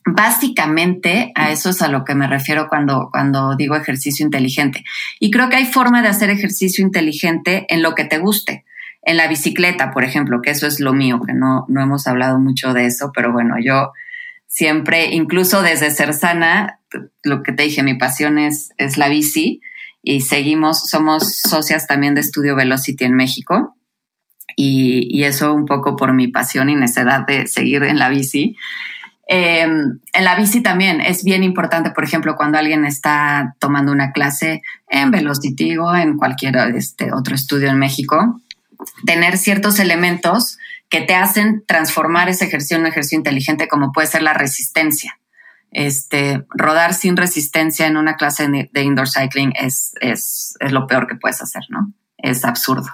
Básicamente 0.07 1.31
a 1.33 1.51
eso 1.51 1.71
es 1.71 1.81
a 1.81 1.87
lo 1.87 2.05
que 2.05 2.13
me 2.13 2.27
refiero 2.27 2.67
cuando, 2.69 3.09
cuando 3.11 3.55
digo 3.55 3.75
ejercicio 3.75 4.23
inteligente. 4.23 4.83
Y 5.19 5.31
creo 5.31 5.49
que 5.49 5.55
hay 5.55 5.65
forma 5.65 6.03
de 6.03 6.09
hacer 6.09 6.29
ejercicio 6.29 6.85
inteligente 6.85 7.65
en 7.69 7.81
lo 7.81 7.95
que 7.95 8.05
te 8.05 8.19
guste. 8.19 8.65
En 9.01 9.17
la 9.17 9.27
bicicleta, 9.27 9.91
por 9.91 10.03
ejemplo, 10.03 10.41
que 10.43 10.51
eso 10.51 10.67
es 10.67 10.79
lo 10.79 10.93
mío, 10.93 11.21
que 11.25 11.33
no, 11.33 11.65
no 11.69 11.81
hemos 11.81 12.05
hablado 12.05 12.39
mucho 12.39 12.73
de 12.73 12.85
eso, 12.85 13.11
pero 13.15 13.31
bueno, 13.31 13.55
yo 13.59 13.91
siempre, 14.45 15.13
incluso 15.13 15.63
desde 15.63 15.89
ser 15.89 16.13
sana, 16.13 16.79
lo 17.23 17.41
que 17.41 17.51
te 17.51 17.63
dije, 17.63 17.81
mi 17.81 17.95
pasión 17.95 18.37
es, 18.37 18.69
es 18.77 18.97
la 18.97 19.09
bici 19.09 19.61
y 20.03 20.21
seguimos, 20.21 20.87
somos 20.87 21.35
socias 21.35 21.87
también 21.87 22.13
de 22.13 22.21
Estudio 22.21 22.55
Velocity 22.55 23.05
en 23.05 23.15
México. 23.15 23.75
Y, 24.55 25.07
y 25.09 25.23
eso 25.23 25.53
un 25.53 25.65
poco 25.65 25.95
por 25.95 26.13
mi 26.13 26.27
pasión 26.27 26.69
y 26.69 26.75
necesidad 26.75 27.25
de 27.25 27.47
seguir 27.47 27.83
en 27.83 27.97
la 27.97 28.09
bici. 28.09 28.55
Em, 29.28 29.99
en 30.13 30.23
la 30.23 30.36
bici 30.36 30.61
también 30.61 31.01
es 31.01 31.23
bien 31.23 31.43
importante, 31.43 31.89
por 31.89 32.03
ejemplo, 32.03 32.36
cuando 32.36 32.59
alguien 32.59 32.86
está 32.86 33.55
tomando 33.59 33.91
una 33.91 34.11
clase 34.11 34.61
en 34.88 35.09
Velocity 35.09 35.78
o 35.78 35.95
en 35.95 36.17
cualquier 36.17 36.55
este, 36.76 37.11
otro 37.11 37.34
estudio 37.34 37.69
en 37.69 37.80
México, 37.80 38.39
tener 39.05 39.38
ciertos 39.38 39.80
elementos 39.80 40.59
que 40.89 41.01
te 41.01 41.15
hacen 41.15 41.63
transformar 41.65 42.30
ese 42.30 42.45
ejercicio 42.45 42.78
en 42.78 42.84
un 42.84 42.88
ejercicio 42.88 43.17
inteligente, 43.17 43.67
como 43.67 43.91
puede 43.91 44.07
ser 44.07 44.21
la 44.21 44.34
resistencia. 44.34 45.17
Este, 45.71 46.45
rodar 46.49 46.93
sin 46.93 47.17
resistencia 47.17 47.88
en 47.88 47.97
una 47.97 48.15
clase 48.15 48.47
de 48.71 48.82
indoor 48.82 49.09
cycling 49.09 49.53
es, 49.59 49.93
es, 49.99 50.55
es 50.59 50.71
lo 50.71 50.88
peor 50.88 51.07
que 51.07 51.15
puedes 51.15 51.41
hacer, 51.41 51.63
¿no? 51.69 51.91
Es 52.17 52.45
absurdo 52.45 52.88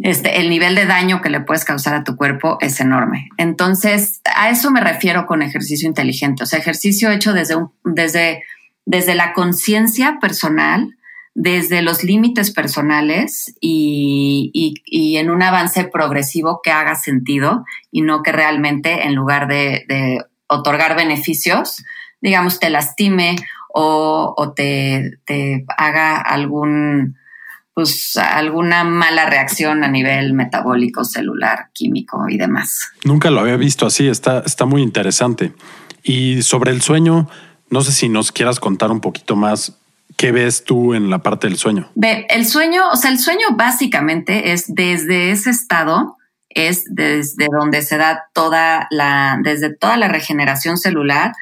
este, 0.00 0.40
el 0.40 0.48
nivel 0.48 0.74
de 0.74 0.86
daño 0.86 1.20
que 1.20 1.28
le 1.28 1.40
puedes 1.40 1.64
causar 1.64 1.94
a 1.94 2.04
tu 2.04 2.16
cuerpo 2.16 2.56
es 2.60 2.80
enorme. 2.80 3.28
Entonces, 3.36 4.22
a 4.34 4.48
eso 4.48 4.70
me 4.70 4.80
refiero 4.80 5.26
con 5.26 5.42
ejercicio 5.42 5.86
inteligente, 5.86 6.44
o 6.44 6.46
sea, 6.46 6.58
ejercicio 6.58 7.10
hecho 7.10 7.34
desde, 7.34 7.56
desde, 7.84 8.42
desde 8.86 9.14
la 9.14 9.34
conciencia 9.34 10.18
personal, 10.18 10.96
desde 11.34 11.82
los 11.82 12.04
límites 12.04 12.52
personales 12.52 13.54
y, 13.60 14.50
y, 14.84 15.16
en 15.16 15.30
un 15.30 15.42
avance 15.42 15.84
progresivo 15.84 16.60
que 16.62 16.70
haga 16.70 16.94
sentido 16.94 17.64
y 17.90 18.02
no 18.02 18.22
que 18.22 18.32
realmente 18.32 19.06
en 19.06 19.14
lugar 19.14 19.46
de, 19.46 19.84
de 19.88 20.22
otorgar 20.46 20.94
beneficios, 20.94 21.82
digamos, 22.20 22.60
te 22.60 22.68
lastime 22.68 23.36
o, 23.72 24.34
o 24.36 24.52
te, 24.52 25.18
te 25.24 25.64
haga 25.78 26.18
algún 26.18 27.16
pues 27.74 28.16
alguna 28.16 28.84
mala 28.84 29.26
reacción 29.26 29.82
a 29.84 29.88
nivel 29.88 30.34
metabólico, 30.34 31.04
celular, 31.04 31.70
químico 31.72 32.28
y 32.28 32.36
demás. 32.36 32.92
Nunca 33.04 33.30
lo 33.30 33.40
había 33.40 33.56
visto 33.56 33.86
así, 33.86 34.08
está, 34.08 34.42
está 34.44 34.66
muy 34.66 34.82
interesante. 34.82 35.52
Y 36.02 36.42
sobre 36.42 36.70
el 36.70 36.82
sueño, 36.82 37.28
no 37.70 37.80
sé 37.80 37.92
si 37.92 38.08
nos 38.08 38.32
quieras 38.32 38.60
contar 38.60 38.90
un 38.90 39.00
poquito 39.00 39.36
más. 39.36 39.78
¿Qué 40.16 40.30
ves 40.30 40.64
tú 40.64 40.92
en 40.92 41.08
la 41.08 41.20
parte 41.20 41.48
del 41.48 41.56
sueño? 41.56 41.88
Ve, 41.94 42.26
el 42.28 42.46
sueño, 42.46 42.90
o 42.90 42.96
sea, 42.96 43.10
el 43.10 43.18
sueño 43.18 43.46
básicamente 43.56 44.52
es 44.52 44.66
desde 44.68 45.30
ese 45.30 45.50
estado, 45.50 46.18
es 46.50 46.84
desde 46.90 47.48
donde 47.50 47.80
se 47.80 47.96
da 47.96 48.24
toda 48.34 48.86
la, 48.90 49.38
desde 49.42 49.74
toda 49.74 49.96
la 49.96 50.08
regeneración 50.08 50.76
celular 50.76 51.32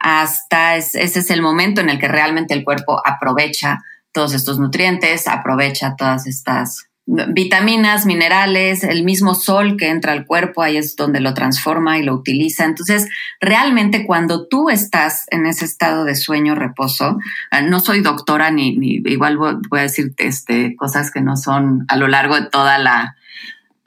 hasta 0.00 0.76
ese 0.76 1.02
es 1.02 1.30
el 1.30 1.42
momento 1.42 1.80
en 1.80 1.90
el 1.90 1.98
que 1.98 2.08
realmente 2.08 2.54
el 2.54 2.64
cuerpo 2.64 3.00
aprovecha 3.04 3.80
todos 4.18 4.34
estos 4.34 4.58
nutrientes, 4.58 5.28
aprovecha 5.28 5.94
todas 5.94 6.26
estas 6.26 6.88
vitaminas, 7.06 8.04
minerales, 8.04 8.82
el 8.82 9.04
mismo 9.04 9.36
sol 9.36 9.76
que 9.76 9.90
entra 9.90 10.10
al 10.10 10.26
cuerpo, 10.26 10.60
ahí 10.60 10.76
es 10.76 10.96
donde 10.96 11.20
lo 11.20 11.34
transforma 11.34 11.98
y 11.98 12.02
lo 12.02 12.14
utiliza. 12.14 12.64
Entonces, 12.64 13.08
realmente 13.40 14.04
cuando 14.04 14.48
tú 14.48 14.70
estás 14.70 15.26
en 15.30 15.46
ese 15.46 15.66
estado 15.66 16.04
de 16.04 16.16
sueño, 16.16 16.56
reposo, 16.56 17.16
ah, 17.52 17.62
no 17.62 17.78
soy 17.78 18.00
doctora 18.00 18.50
ni, 18.50 18.70
igual 19.04 19.36
voy, 19.36 19.78
a 19.78 19.82
decir 19.82 20.12
este, 20.16 20.74
cosas 20.74 21.12
que 21.12 21.20
no 21.20 21.36
son 21.36 21.84
a 21.86 21.94
lo 21.94 22.08
largo 22.08 22.34
de 22.34 22.50
toda 22.50 22.78
la, 22.78 23.14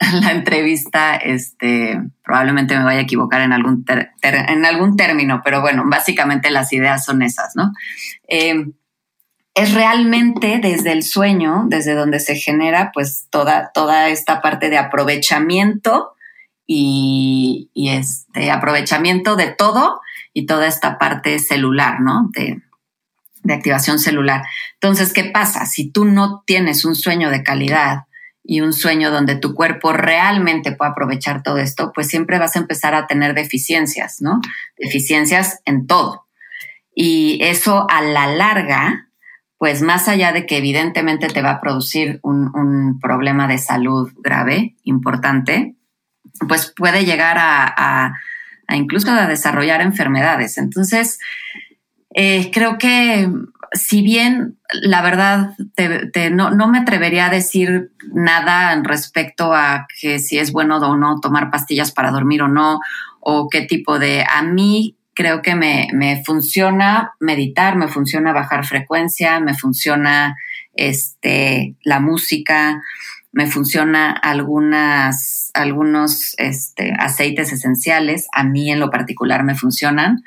entrevista, 0.32 1.16
este, 1.16 2.00
probablemente 2.24 2.74
me 2.74 2.84
vaya 2.84 3.00
a 3.00 3.02
equivocar 3.02 3.42
en 3.42 3.52
algún, 3.52 3.84
en 4.22 4.64
algún 4.64 4.96
término, 4.96 5.42
pero 5.44 5.60
bueno, 5.60 5.82
básicamente 5.84 6.50
las 6.50 6.72
ideas 6.72 7.04
son 7.04 7.20
esas, 7.20 7.54
¿no? 7.54 7.70
Eh, 8.26 8.64
es 9.54 9.74
realmente 9.74 10.60
desde 10.62 10.92
el 10.92 11.02
sueño, 11.02 11.64
desde 11.66 11.94
donde 11.94 12.20
se 12.20 12.36
genera 12.36 12.90
pues 12.92 13.26
toda, 13.30 13.70
toda 13.72 14.08
esta 14.08 14.40
parte 14.40 14.70
de 14.70 14.78
aprovechamiento 14.78 16.14
y, 16.66 17.70
este 17.74 18.50
aprovechamiento 18.50 19.36
de 19.36 19.50
todo 19.50 20.00
y 20.32 20.46
toda 20.46 20.66
esta 20.66 20.98
parte 20.98 21.38
celular, 21.38 22.00
¿no? 22.00 22.30
De, 22.32 22.62
de 23.42 23.54
activación 23.54 23.98
celular. 23.98 24.42
Entonces, 24.74 25.12
¿qué 25.12 25.24
pasa? 25.24 25.66
Si 25.66 25.90
tú 25.90 26.06
no 26.06 26.42
tienes 26.46 26.86
un 26.86 26.94
sueño 26.94 27.28
de 27.28 27.42
calidad 27.42 28.04
y 28.42 28.62
un 28.62 28.72
sueño 28.72 29.10
donde 29.10 29.36
tu 29.36 29.54
cuerpo 29.54 29.92
realmente 29.92 30.72
pueda 30.72 30.92
aprovechar 30.92 31.42
todo 31.42 31.58
esto, 31.58 31.92
pues 31.94 32.08
siempre 32.08 32.38
vas 32.38 32.56
a 32.56 32.60
empezar 32.60 32.94
a 32.94 33.06
tener 33.06 33.34
deficiencias, 33.34 34.22
¿no? 34.22 34.40
Deficiencias 34.78 35.60
en 35.66 35.86
todo. 35.86 36.26
Y 36.94 37.38
eso 37.42 37.86
a 37.90 38.00
la 38.00 38.26
larga 38.26 39.11
pues 39.62 39.80
más 39.80 40.08
allá 40.08 40.32
de 40.32 40.44
que 40.44 40.56
evidentemente 40.56 41.28
te 41.28 41.40
va 41.40 41.50
a 41.52 41.60
producir 41.60 42.18
un, 42.24 42.98
problema 43.00 43.46
de 43.46 43.58
salud 43.58 44.10
grave, 44.16 44.74
importante, 44.82 45.76
pues 46.48 46.74
puede 46.76 47.04
llegar 47.04 47.36
a, 47.38 48.12
incluso 48.74 49.12
a 49.12 49.28
desarrollar 49.28 49.80
enfermedades. 49.80 50.58
Entonces, 50.58 51.20
eh, 52.12 52.50
creo 52.52 52.76
que 52.76 53.30
si 53.70 54.02
bien 54.02 54.58
la 54.72 55.00
verdad 55.00 55.54
no, 56.32 56.50
no, 56.50 56.66
me 56.66 56.78
atrevería 56.78 57.26
a 57.26 57.30
decir 57.30 57.92
nada 58.12 58.76
respecto 58.82 59.54
a 59.54 59.86
que 60.00 60.18
si 60.18 60.40
es 60.40 60.50
bueno 60.50 60.78
o 60.78 60.96
no 60.96 61.20
tomar 61.20 61.52
pastillas 61.52 61.92
para 61.92 62.10
dormir 62.10 62.42
o 62.42 62.48
no, 62.48 62.80
o 63.20 63.48
qué 63.48 63.60
tipo 63.60 64.00
de... 64.00 64.24
A 64.28 64.42
mí 64.42 64.96
creo 65.14 65.42
que 65.42 65.54
me, 65.54 65.88
me, 65.92 66.22
funciona 66.24 67.12
meditar, 67.20 67.76
me 67.76 67.88
funciona 67.88 68.32
bajar 68.32 68.64
frecuencia, 68.64 69.40
me 69.40 69.54
funciona 69.54 70.36
este, 70.74 71.76
la 71.84 72.00
música, 72.00 72.82
me 73.32 73.46
funciona 73.46 74.12
algunas, 74.12 75.50
algunos 75.54 76.34
este, 76.38 76.92
aceites 76.98 77.52
esenciales, 77.52 78.26
a 78.32 78.44
mí 78.44 78.70
en 78.70 78.78
lo 78.78 78.90
particular 78.90 79.42
me 79.42 79.54
funcionan, 79.54 80.22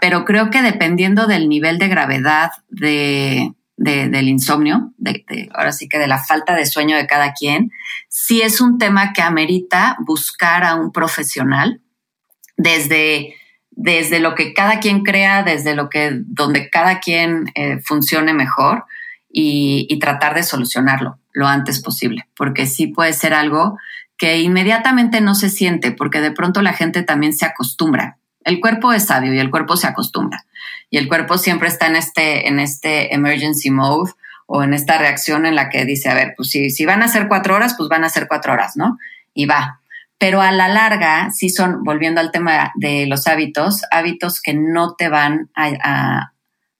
pero 0.00 0.24
creo 0.24 0.50
que 0.50 0.60
dependiendo 0.60 1.28
del 1.28 1.48
nivel 1.48 1.78
de 1.78 1.88
gravedad 1.88 2.50
de, 2.68 3.54
del 3.76 4.28
insomnio, 4.28 4.92
de, 4.96 5.24
ahora 5.54 5.70
sí 5.70 5.88
que 5.88 5.98
de 5.98 6.08
la 6.08 6.18
falta 6.18 6.56
de 6.56 6.66
sueño 6.66 6.96
de 6.96 7.06
cada 7.06 7.32
quien, 7.32 7.70
sí 8.08 8.42
es 8.42 8.60
un 8.60 8.76
tema 8.76 9.12
que 9.12 9.22
amerita 9.22 9.96
buscar 10.00 10.64
a 10.64 10.74
un 10.74 10.90
profesional 10.90 11.80
desde 12.56 13.36
desde 13.80 14.18
lo 14.18 14.34
que 14.34 14.54
cada 14.54 14.80
quien 14.80 15.04
crea, 15.04 15.44
desde 15.44 15.76
lo 15.76 15.88
que, 15.88 16.10
donde 16.12 16.68
cada 16.68 16.98
quien 16.98 17.52
eh, 17.54 17.78
funcione 17.78 18.34
mejor 18.34 18.86
y, 19.30 19.96
tratar 20.00 20.34
de 20.34 20.42
solucionarlo 20.42 21.20
lo 21.32 21.46
antes 21.46 21.80
posible, 21.80 22.26
porque 22.36 22.66
sí 22.66 22.88
puede 22.88 23.12
ser 23.12 23.34
algo 23.34 23.78
que 24.16 24.40
inmediatamente 24.40 25.20
no 25.20 25.36
se 25.36 25.48
siente, 25.48 25.92
porque 25.92 26.20
de 26.20 26.32
pronto 26.32 26.60
la 26.60 26.72
gente 26.72 27.04
también 27.04 27.32
se 27.32 27.46
acostumbra. 27.46 28.18
El 28.42 28.58
cuerpo 28.58 28.92
es 28.92 29.06
sabio 29.06 29.32
y 29.32 29.38
el 29.38 29.50
cuerpo 29.50 29.76
se 29.76 29.86
acostumbra. 29.86 30.44
Y 30.90 30.98
el 30.98 31.06
cuerpo 31.06 31.38
siempre 31.38 31.68
está 31.68 31.86
en 31.86 31.94
este, 31.94 32.48
en 32.48 32.58
este 32.58 33.14
emergency 33.14 33.70
mode 33.70 34.10
o 34.46 34.64
en 34.64 34.74
esta 34.74 34.98
reacción 34.98 35.46
en 35.46 35.54
la 35.54 35.68
que 35.68 35.84
dice, 35.84 36.08
a 36.08 36.14
ver, 36.14 36.34
pues 36.36 36.50
si, 36.50 36.70
si 36.70 36.84
van 36.84 37.04
a 37.04 37.08
ser 37.08 37.28
cuatro 37.28 37.54
horas, 37.54 37.76
pues 37.78 37.88
van 37.88 38.02
a 38.02 38.08
ser 38.08 38.26
cuatro 38.26 38.54
horas, 38.54 38.76
¿no? 38.76 38.98
Y 39.34 39.46
va. 39.46 39.82
Pero 40.18 40.40
a 40.42 40.50
la 40.50 40.68
larga, 40.68 41.30
sí 41.30 41.48
son, 41.48 41.84
volviendo 41.84 42.20
al 42.20 42.32
tema 42.32 42.72
de 42.74 43.06
los 43.06 43.26
hábitos, 43.26 43.82
hábitos 43.90 44.40
que 44.40 44.52
no 44.54 44.94
te 44.96 45.08
van 45.08 45.50
a, 45.54 46.32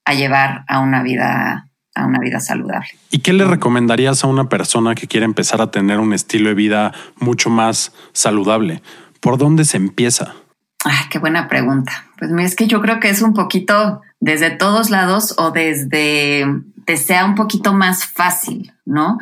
a 0.04 0.14
llevar 0.14 0.64
a 0.66 0.80
una 0.80 1.02
vida 1.02 1.68
a 1.98 2.06
una 2.06 2.20
vida 2.20 2.40
saludable. 2.40 2.88
¿Y 3.10 3.18
qué 3.18 3.32
le 3.32 3.44
recomendarías 3.44 4.22
a 4.22 4.28
una 4.28 4.48
persona 4.48 4.94
que 4.94 5.08
quiere 5.08 5.26
empezar 5.26 5.60
a 5.60 5.70
tener 5.70 5.98
un 5.98 6.12
estilo 6.12 6.48
de 6.48 6.54
vida 6.54 6.92
mucho 7.18 7.50
más 7.50 7.92
saludable? 8.12 8.82
¿Por 9.20 9.36
dónde 9.36 9.64
se 9.64 9.76
empieza? 9.78 10.34
Ay, 10.84 11.06
qué 11.10 11.18
buena 11.18 11.48
pregunta. 11.48 12.06
Pues 12.18 12.30
es 12.38 12.56
que 12.56 12.66
yo 12.66 12.80
creo 12.80 13.00
que 13.00 13.10
es 13.10 13.20
un 13.20 13.34
poquito 13.34 14.00
desde 14.20 14.50
todos 14.50 14.90
lados 14.90 15.34
o 15.38 15.50
desde 15.50 16.46
te 16.86 16.96
sea 16.96 17.24
un 17.26 17.34
poquito 17.34 17.74
más 17.74 18.06
fácil, 18.06 18.72
¿no? 18.86 19.18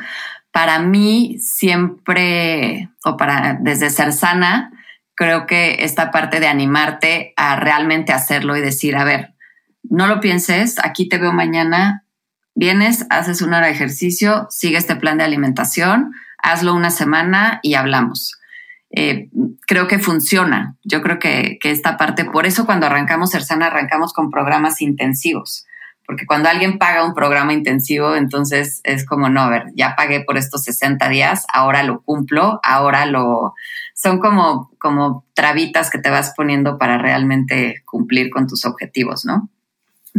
Para 0.56 0.78
mí 0.78 1.36
siempre, 1.38 2.88
o 3.04 3.18
para 3.18 3.58
desde 3.60 3.90
ser 3.90 4.14
sana, 4.14 4.72
creo 5.14 5.44
que 5.46 5.84
esta 5.84 6.10
parte 6.10 6.40
de 6.40 6.48
animarte 6.48 7.34
a 7.36 7.56
realmente 7.56 8.14
hacerlo 8.14 8.56
y 8.56 8.62
decir, 8.62 8.96
a 8.96 9.04
ver, 9.04 9.34
no 9.82 10.06
lo 10.06 10.18
pienses, 10.18 10.78
aquí 10.82 11.10
te 11.10 11.18
veo 11.18 11.34
mañana, 11.34 12.06
vienes, 12.54 13.04
haces 13.10 13.42
una 13.42 13.58
hora 13.58 13.66
de 13.66 13.74
ejercicio, 13.74 14.46
sigue 14.48 14.78
este 14.78 14.96
plan 14.96 15.18
de 15.18 15.24
alimentación, 15.24 16.14
hazlo 16.38 16.72
una 16.72 16.88
semana 16.88 17.60
y 17.62 17.74
hablamos. 17.74 18.40
Eh, 18.88 19.28
creo 19.66 19.86
que 19.88 19.98
funciona. 19.98 20.78
Yo 20.84 21.02
creo 21.02 21.18
que, 21.18 21.58
esta 21.64 21.98
parte, 21.98 22.24
por 22.24 22.46
eso 22.46 22.64
cuando 22.64 22.86
arrancamos 22.86 23.32
Cersana 23.32 23.66
arrancamos 23.66 24.14
con 24.14 24.30
programas 24.30 24.80
intensivos, 24.80 25.66
porque 26.06 26.26
cuando 26.26 26.48
alguien 26.48 26.78
paga 26.78 27.04
un 27.04 27.14
programa 27.14 27.52
intensivo, 27.52 28.14
entonces 28.14 28.80
es 28.84 29.04
como, 29.04 29.28
no, 29.28 29.40
a 29.42 29.50
ver, 29.50 29.64
ya 29.74 29.96
pagué 29.96 30.20
por 30.20 30.36
estos 30.36 30.62
60 30.64 31.08
días, 31.08 31.44
ahora 31.52 31.82
lo 31.82 32.02
cumplo, 32.02 32.60
ahora 32.62 33.06
lo... 33.06 33.54
Son 33.94 34.20
como, 34.20 34.70
como 34.78 35.24
trabitas 35.34 35.90
que 35.90 35.98
te 35.98 36.10
vas 36.10 36.32
poniendo 36.36 36.78
para 36.78 36.98
realmente 36.98 37.82
cumplir 37.84 38.30
con 38.30 38.46
tus 38.46 38.64
objetivos, 38.64 39.24
¿no? 39.24 39.48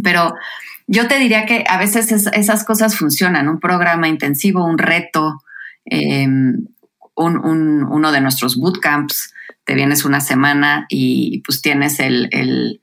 Pero 0.04 0.34
yo 0.88 1.08
te 1.08 1.20
diría 1.20 1.46
que 1.46 1.64
a 1.68 1.78
veces 1.78 2.12
esas 2.12 2.64
cosas 2.64 2.98
funcionan, 2.98 3.48
un 3.48 3.60
programa 3.60 4.08
intensivo, 4.08 4.66
un 4.66 4.78
reto, 4.78 5.42
em, 5.86 6.66
uno 7.16 8.12
de 8.12 8.22
nuestros 8.22 8.58
bootcamps, 8.58 9.34
te 9.64 9.76
vienes 9.76 10.06
una 10.06 10.22
semana 10.22 10.86
y 10.88 11.42
pues 11.42 11.62
tienes 11.62 12.00
el, 12.00 12.80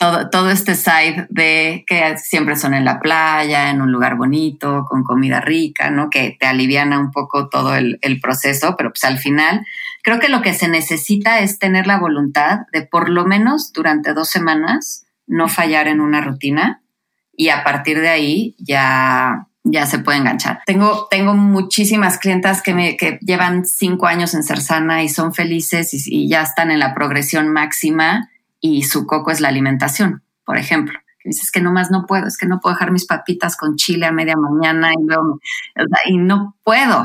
todo, 0.00 0.30
todo, 0.30 0.50
este 0.50 0.74
side 0.74 1.26
de 1.30 1.84
que 1.86 2.18
siempre 2.18 2.56
son 2.56 2.74
en 2.74 2.84
la 2.84 2.98
playa, 2.98 3.70
en 3.70 3.82
un 3.82 3.92
lugar 3.92 4.16
bonito, 4.16 4.84
con 4.88 5.04
comida 5.04 5.40
rica, 5.40 5.90
¿no? 5.90 6.10
Que 6.10 6.36
te 6.40 6.46
aliviana 6.46 6.98
un 6.98 7.12
poco 7.12 7.48
todo 7.48 7.76
el, 7.76 7.98
el, 8.02 8.20
proceso, 8.20 8.74
pero 8.76 8.90
pues 8.90 9.04
al 9.04 9.18
final 9.18 9.64
creo 10.02 10.18
que 10.18 10.28
lo 10.28 10.42
que 10.42 10.54
se 10.54 10.66
necesita 10.66 11.40
es 11.40 11.58
tener 11.58 11.86
la 11.86 12.00
voluntad 12.00 12.60
de 12.72 12.82
por 12.82 13.10
lo 13.10 13.26
menos 13.26 13.72
durante 13.72 14.14
dos 14.14 14.28
semanas 14.30 15.06
no 15.26 15.48
fallar 15.48 15.86
en 15.86 16.00
una 16.00 16.20
rutina 16.20 16.82
y 17.36 17.50
a 17.50 17.62
partir 17.62 18.00
de 18.00 18.08
ahí 18.08 18.56
ya 18.58 19.46
ya 19.62 19.86
se 19.86 19.98
puede 19.98 20.18
enganchar. 20.18 20.62
Tengo, 20.66 21.06
tengo 21.10 21.34
muchísimas 21.34 22.18
clientas 22.18 22.62
que, 22.62 22.74
me, 22.74 22.96
que 22.96 23.18
llevan 23.20 23.66
cinco 23.66 24.06
años 24.06 24.34
en 24.34 24.42
ser 24.42 24.60
sana 24.60 25.02
y 25.02 25.08
son 25.08 25.34
felices 25.34 25.90
y, 25.92 26.28
ya 26.28 26.42
están 26.42 26.70
en 26.70 26.78
la 26.78 26.94
progresión 26.94 27.48
máxima 27.48 28.30
y 28.60 28.82
su 28.82 29.06
coco 29.06 29.30
es 29.30 29.40
la 29.40 29.48
alimentación, 29.48 30.22
por 30.44 30.58
ejemplo. 30.58 30.98
dices 31.24 31.50
que 31.50 31.60
nomás 31.60 31.90
no 31.90 32.06
puedo, 32.06 32.26
es 32.26 32.36
que 32.36 32.46
no 32.46 32.60
puedo 32.60 32.74
dejar 32.74 32.92
mis 32.92 33.06
papitas 33.06 33.56
con 33.56 33.76
chile 33.76 34.06
a 34.06 34.12
media 34.12 34.36
mañana 34.36 34.92
y, 34.92 35.02
luego, 35.02 35.40
y 36.06 36.16
no 36.18 36.56
puedo. 36.62 37.04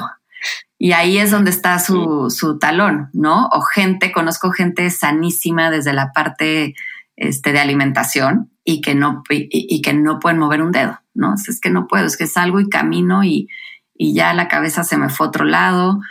Y 0.78 0.92
ahí 0.92 1.18
es 1.18 1.32
donde 1.32 1.52
está 1.52 1.80
su, 1.80 2.30
su 2.30 2.60
talón, 2.60 3.10
¿no? 3.14 3.48
O 3.48 3.62
gente, 3.62 4.12
conozco 4.12 4.52
gente 4.52 4.90
sanísima 4.90 5.72
desde 5.72 5.94
la 5.94 6.12
parte 6.12 6.76
este, 7.16 7.54
de 7.54 7.60
alimentación 7.60 8.52
y 8.64 8.82
que, 8.82 8.96
no, 8.96 9.24
y, 9.30 9.82
que 9.82 9.94
no 9.94 10.20
pueden 10.20 10.40
mover 10.40 10.62
un 10.62 10.72
dedo, 10.72 11.00
¿no? 11.14 11.36
Es 11.36 11.62
que 11.62 11.70
no 11.70 11.88
puedo, 11.88 12.06
es 12.06 12.18
que 12.18 12.28
salgo 12.28 12.60
y 12.60 12.68
camino 12.68 13.24
y, 13.24 13.48
y 13.94 14.14
ya 14.14 14.34
la 14.34 14.48
cabeza 14.48 14.84
se 14.84 14.98
me 14.98 15.10
fue 15.10 15.28
a 15.28 15.30
otro 15.30 15.46
lado, 15.46 16.02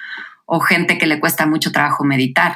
o 0.47 0.61
gente 0.61 0.99
que 0.99 1.07
le 1.07 1.20
cuesta 1.20 1.47
mucho 1.47 1.72
trabajo 1.72 2.05
meditar, 2.05 2.55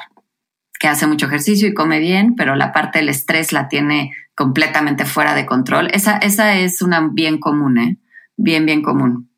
que 0.78 0.88
hace 0.88 1.06
mucho 1.06 1.26
ejercicio 1.26 1.68
y 1.68 1.74
come 1.74 1.98
bien, 1.98 2.34
pero 2.36 2.54
la 2.54 2.72
parte 2.72 3.00
del 3.00 3.08
estrés 3.08 3.52
la 3.52 3.68
tiene 3.68 4.12
completamente 4.34 5.04
fuera 5.04 5.34
de 5.34 5.46
control. 5.46 5.88
Esa, 5.92 6.18
esa 6.18 6.54
es 6.54 6.80
una 6.82 7.08
bien 7.12 7.38
común, 7.38 7.78
¿eh? 7.78 7.96
Bien, 8.36 8.64
bien 8.64 8.82
común. 8.82 9.28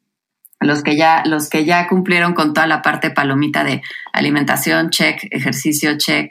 Los 0.61 0.82
que, 0.82 0.95
ya, 0.95 1.22
los 1.24 1.49
que 1.49 1.64
ya 1.64 1.88
cumplieron 1.88 2.34
con 2.34 2.53
toda 2.53 2.66
la 2.66 2.82
parte 2.82 3.11
palomita 3.11 3.64
de 3.64 3.80
alimentación, 4.12 4.91
check, 4.91 5.26
ejercicio, 5.30 5.97
check, 5.97 6.30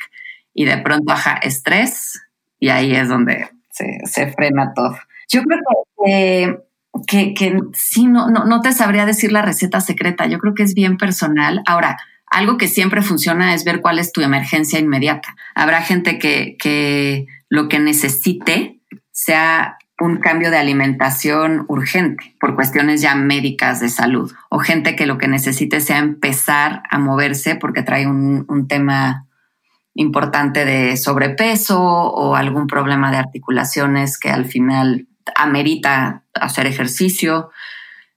y 0.53 0.65
de 0.65 0.77
pronto, 0.77 1.05
baja 1.05 1.33
estrés, 1.41 2.21
y 2.59 2.69
ahí 2.69 2.93
es 2.93 3.09
donde 3.09 3.49
se, 3.71 4.27
frena 4.33 4.73
todo. 4.75 4.95
Yo 5.29 5.41
creo 5.41 5.59
que, 6.05 6.59
que, 7.07 7.33
que 7.33 7.57
sí, 7.73 8.05
no, 8.05 8.29
no, 8.29 8.45
no 8.45 8.61
te 8.61 8.71
sabría 8.71 9.07
decir 9.07 9.31
la 9.31 9.41
receta 9.41 9.81
secreta, 9.81 10.27
yo 10.27 10.37
creo 10.37 10.53
que 10.53 10.63
es 10.63 10.75
bien 10.75 10.97
personal. 10.97 11.63
Ahora, 11.65 11.97
algo 12.29 12.57
que 12.57 12.67
siempre 12.67 13.01
funciona 13.01 13.53
es 13.53 13.63
ver 13.63 13.81
cuál 13.81 13.99
es 13.99 14.11
tu 14.11 14.21
emergencia 14.21 14.79
inmediata. 14.79 15.35
Habrá 15.55 15.81
gente 15.81 16.19
que, 16.19 16.55
que 16.59 17.27
lo 17.49 17.67
que 17.67 17.79
necesite 17.79 18.79
sea 19.11 19.77
un 19.99 20.17
cambio 20.17 20.49
de 20.49 20.57
alimentación 20.57 21.65
urgente 21.67 22.35
por 22.39 22.55
cuestiones 22.55 23.01
ya 23.01 23.15
médicas 23.15 23.81
de 23.81 23.89
salud 23.89 24.31
o 24.49 24.59
gente 24.59 24.95
que 24.95 25.05
lo 25.05 25.17
que 25.17 25.27
necesite 25.27 25.81
sea 25.81 25.97
empezar 25.97 26.83
a 26.89 26.99
moverse 26.99 27.55
porque 27.55 27.83
trae 27.83 28.07
un, 28.07 28.45
un 28.47 28.67
tema 28.67 29.27
importante 29.93 30.63
de 30.63 30.95
sobrepeso 30.95 31.81
o 31.81 32.35
algún 32.35 32.67
problema 32.67 33.11
de 33.11 33.17
articulaciones 33.17 34.17
que 34.17 34.29
al 34.29 34.45
final 34.45 35.07
amerita 35.35 36.23
hacer 36.33 36.67
ejercicio. 36.67 37.49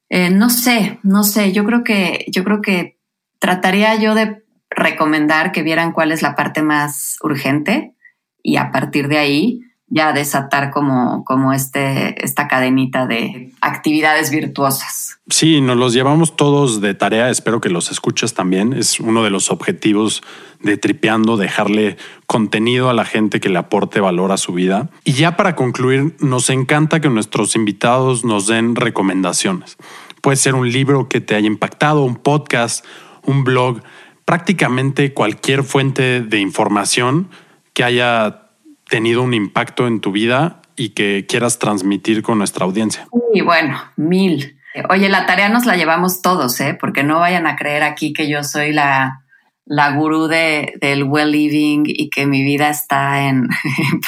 Eh, 0.08 0.30
no 0.30 0.50
sé, 0.50 1.00
no 1.02 1.24
sé, 1.24 1.52
yo 1.52 1.64
creo 1.64 1.82
que, 1.82 2.26
yo 2.28 2.44
creo 2.44 2.60
que 2.60 2.98
trataría 3.42 3.96
yo 3.96 4.14
de 4.14 4.44
recomendar 4.70 5.50
que 5.50 5.64
vieran 5.64 5.90
cuál 5.90 6.12
es 6.12 6.22
la 6.22 6.36
parte 6.36 6.62
más 6.62 7.18
urgente 7.24 7.92
y 8.40 8.56
a 8.56 8.70
partir 8.70 9.08
de 9.08 9.18
ahí 9.18 9.60
ya 9.88 10.12
desatar 10.12 10.70
como, 10.70 11.24
como 11.24 11.52
este, 11.52 12.24
esta 12.24 12.46
cadenita 12.46 13.06
de 13.06 13.52
actividades 13.60 14.30
virtuosas. 14.30 15.18
Sí, 15.28 15.60
nos 15.60 15.76
los 15.76 15.92
llevamos 15.92 16.36
todos 16.36 16.80
de 16.80 16.94
tarea, 16.94 17.30
espero 17.30 17.60
que 17.60 17.68
los 17.68 17.90
escuches 17.90 18.32
también. 18.32 18.74
Es 18.74 19.00
uno 19.00 19.24
de 19.24 19.30
los 19.30 19.50
objetivos 19.50 20.22
de 20.60 20.76
Tripeando, 20.76 21.36
dejarle 21.36 21.96
contenido 22.26 22.90
a 22.90 22.94
la 22.94 23.04
gente 23.04 23.40
que 23.40 23.48
le 23.48 23.58
aporte 23.58 23.98
valor 23.98 24.30
a 24.30 24.36
su 24.36 24.52
vida. 24.52 24.88
Y 25.02 25.14
ya 25.14 25.36
para 25.36 25.56
concluir, 25.56 26.14
nos 26.20 26.48
encanta 26.48 27.00
que 27.00 27.10
nuestros 27.10 27.56
invitados 27.56 28.24
nos 28.24 28.46
den 28.46 28.76
recomendaciones. 28.76 29.76
Puede 30.22 30.36
ser 30.36 30.54
un 30.54 30.70
libro 30.70 31.08
que 31.08 31.20
te 31.20 31.34
haya 31.34 31.48
impactado, 31.48 32.04
un 32.04 32.14
podcast, 32.14 32.84
un 33.24 33.44
blog, 33.44 33.82
prácticamente 34.24 35.12
cualquier 35.12 35.62
fuente 35.64 36.22
de 36.22 36.38
información 36.38 37.28
que 37.72 37.84
haya 37.84 38.48
tenido 38.88 39.22
un 39.22 39.34
impacto 39.34 39.86
en 39.86 40.00
tu 40.00 40.12
vida 40.12 40.60
y 40.76 40.90
que 40.90 41.26
quieras 41.26 41.58
transmitir 41.58 42.22
con 42.22 42.38
nuestra 42.38 42.64
audiencia? 42.64 43.06
Y 43.32 43.40
bueno, 43.40 43.80
mil. 43.96 44.58
Oye, 44.88 45.08
la 45.08 45.26
tarea 45.26 45.48
nos 45.48 45.66
la 45.66 45.76
llevamos 45.76 46.22
todos, 46.22 46.58
¿eh? 46.60 46.76
Porque 46.78 47.02
no 47.02 47.20
vayan 47.20 47.46
a 47.46 47.56
creer 47.56 47.82
aquí 47.82 48.12
que 48.12 48.28
yo 48.28 48.42
soy 48.42 48.72
la, 48.72 49.22
la 49.64 49.92
gurú 49.92 50.28
de, 50.28 50.74
del 50.80 51.04
well 51.04 51.30
living 51.30 51.84
y 51.86 52.10
que 52.10 52.26
mi 52.26 52.42
vida 52.42 52.70
está 52.70 53.22
en, 53.28 53.48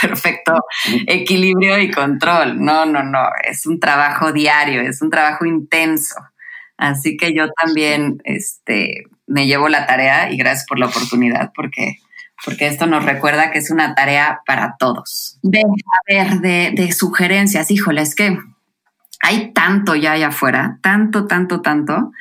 perfecto 0.01 0.55
equilibrio 1.07 1.79
y 1.79 1.91
control. 1.91 2.63
No, 2.63 2.87
no, 2.87 3.03
no. 3.03 3.29
Es 3.43 3.67
un 3.67 3.79
trabajo 3.79 4.33
diario, 4.33 4.83
es 4.83 5.03
un 5.03 5.11
trabajo 5.11 5.45
intenso. 5.45 6.17
Así 6.77 7.17
que 7.17 7.35
yo 7.35 7.49
también 7.53 8.21
este, 8.25 9.05
me 9.27 9.47
llevo 9.47 9.69
la 9.69 9.87
tarea 9.87 10.33
y 10.33 10.37
gracias 10.37 10.67
por 10.67 10.79
la 10.79 10.87
oportunidad 10.87 11.53
porque 11.55 11.99
porque 12.45 12.67
esto 12.67 12.87
nos 12.87 13.05
recuerda 13.05 13.51
que 13.51 13.59
es 13.59 13.71
una 13.71 13.95
tarea 13.95 14.43
para 14.47 14.77
todos. 14.79 15.39
De, 15.43 15.61
a 15.61 16.01
ver, 16.07 16.41
de, 16.41 16.93
sugerencias, 16.93 17.71
híjole, 17.71 18.03
es 18.03 18.15
que 18.15 18.39
hay 19.21 19.53
tanto 19.53 19.95
ya 19.95 20.13
allá 20.13 20.29
afuera, 20.29 20.79
tanto, 20.83 21.27
tanto, 21.27 21.63
tanto, 21.63 22.13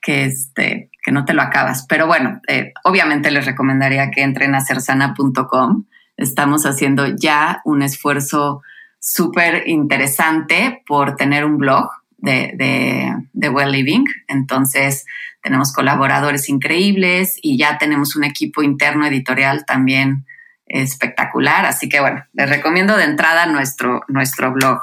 que, 0.00 0.24
este, 0.24 0.90
que 1.02 1.10
no 1.10 1.24
te 1.24 1.34
lo 1.34 1.42
acabas. 1.42 1.86
Pero 1.88 2.06
bueno, 2.06 2.40
eh, 2.46 2.72
obviamente 2.84 3.30
les 3.30 3.46
recomendaría 3.46 4.10
que 4.10 4.22
entren 4.22 4.54
a 4.54 4.60
cersana.com. 4.60 5.84
Estamos 6.16 6.64
haciendo 6.64 7.06
ya 7.16 7.60
un 7.64 7.82
esfuerzo 7.82 8.62
súper 9.00 9.66
interesante 9.66 10.82
por 10.86 11.16
tener 11.16 11.44
un 11.44 11.58
blog 11.58 11.90
de, 12.22 13.14
de, 13.32 13.48
Well 13.48 13.72
Living. 13.72 14.04
Entonces, 14.28 15.04
tenemos 15.42 15.72
colaboradores 15.72 16.48
increíbles 16.48 17.38
y 17.42 17.58
ya 17.58 17.78
tenemos 17.78 18.16
un 18.16 18.24
equipo 18.24 18.62
interno 18.62 19.06
editorial 19.06 19.66
también 19.66 20.24
espectacular. 20.66 21.66
Así 21.66 21.88
que 21.88 22.00
bueno, 22.00 22.24
les 22.32 22.48
recomiendo 22.48 22.96
de 22.96 23.04
entrada 23.04 23.46
nuestro, 23.46 24.02
nuestro 24.08 24.52
blog. 24.52 24.80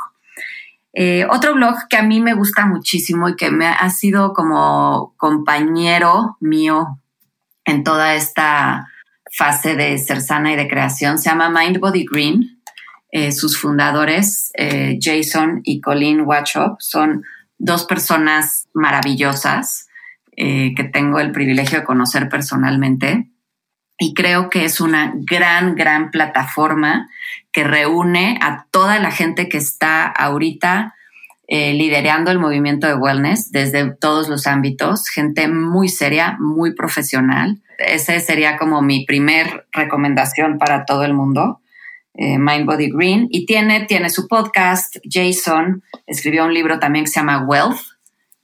Eh, 0.94 1.26
otro 1.30 1.54
blog 1.54 1.88
que 1.90 1.98
a 1.98 2.04
mí 2.04 2.20
me 2.20 2.34
gusta 2.34 2.66
muchísimo 2.66 3.30
y 3.30 3.36
que 3.36 3.52
me 3.52 3.68
ha 3.68 3.90
sido 3.90 4.34
como 4.34 5.14
compañero 5.18 6.38
mío 6.40 7.00
en 7.64 7.84
toda 7.84 8.16
esta 8.16 8.90
fase 9.32 9.76
de 9.76 9.98
ser 10.00 10.22
sana 10.22 10.52
y 10.52 10.56
de 10.56 10.68
creación 10.68 11.20
se 11.20 11.30
llama 11.30 11.50
Mind 11.50 11.80
Body 11.80 12.06
Green. 12.10 12.59
Eh, 13.12 13.32
sus 13.32 13.58
fundadores, 13.58 14.52
eh, 14.56 14.98
Jason 15.02 15.62
y 15.64 15.82
Colleen 15.82 16.22
Watchop, 16.22 16.80
son 16.80 17.24
dos 17.58 17.86
personas 17.86 18.68
maravillosas 18.74 19.88
que 20.38 20.90
tengo 20.94 21.20
el 21.20 21.34
privilegio 21.34 21.80
de 21.80 21.86
conocer 21.86 22.30
personalmente 22.30 23.30
y 24.00 24.14
creo 24.14 24.50
que 24.50 24.64
es 24.64 24.80
una 24.80 25.14
gran, 25.14 25.76
gran 25.76 26.10
plataforma 26.10 27.10
que 27.52 27.66
reúne 27.66 28.40
a 28.42 28.66
toda 28.72 28.98
la 28.98 29.12
gente 29.12 29.50
que 29.50 29.58
está 29.58 30.06
ahorita 30.06 30.96
eh, 31.50 31.74
liderando 31.74 32.32
el 32.32 32.40
movimiento 32.40 32.88
de 32.88 32.96
wellness 32.96 33.52
desde 33.52 33.92
todos 33.92 34.30
los 34.30 34.48
ámbitos, 34.48 35.10
gente 35.10 35.50
muy 35.50 35.90
seria, 35.90 36.38
muy 36.40 36.74
profesional. 36.74 37.58
Ese 37.78 38.22
sería 38.22 38.58
como 38.58 38.82
mi 38.82 39.06
primer 39.06 39.68
recomendación 39.74 40.58
para 40.58 40.86
todo 40.86 41.04
el 41.04 41.14
mundo. 41.14 41.60
Eh, 42.22 42.38
Mind 42.38 42.66
Body 42.66 42.90
Green 42.92 43.28
y 43.32 43.46
tiene, 43.46 43.86
tiene 43.86 44.10
su 44.10 44.28
podcast. 44.28 44.98
Jason 45.10 45.82
escribió 46.06 46.44
un 46.44 46.54
libro 46.54 46.78
también 46.78 47.06
que 47.06 47.12
se 47.12 47.22
llama 47.22 47.46
Wealth, 47.46 47.80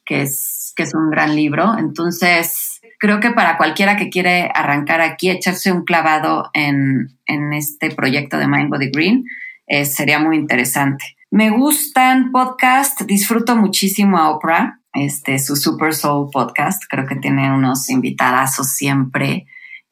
que 0.06 0.22
es, 0.22 0.72
que 0.78 0.84
es 0.84 0.94
un 0.96 1.10
gran 1.10 1.36
libro. 1.36 1.78
Entonces, 1.78 2.80
creo 3.00 3.20
que 3.20 3.32
para 3.32 3.58
cualquiera 3.58 3.98
que 3.98 4.08
quiere 4.08 4.50
arrancar 4.56 5.02
aquí, 5.02 5.30
echarse 5.30 5.74
un 5.74 5.84
clavado 5.84 6.50
en, 6.54 7.18
este 7.52 7.92
proyecto 7.92 8.38
de 8.38 8.48
Mind 8.48 8.70
Body 8.70 8.92
Green, 8.94 9.26
eh, 9.68 9.84
sería 9.84 10.20
muy 10.20 10.38
interesante. 10.38 11.18
Me 11.30 11.50
gustan 11.50 12.32
podcasts, 12.32 13.06
disfruto 13.06 13.58
muchísimo 13.58 14.18
a 14.18 14.30
Oprah, 14.30 14.80
este, 14.94 15.38
su 15.38 15.58
Super 15.58 15.94
Soul 15.94 16.30
podcast, 16.32 16.82
creo 16.90 17.06
que 17.06 17.18
tiene 17.18 17.54
unos 17.54 17.90
invitadazos 17.90 18.70
siempre 18.70 19.48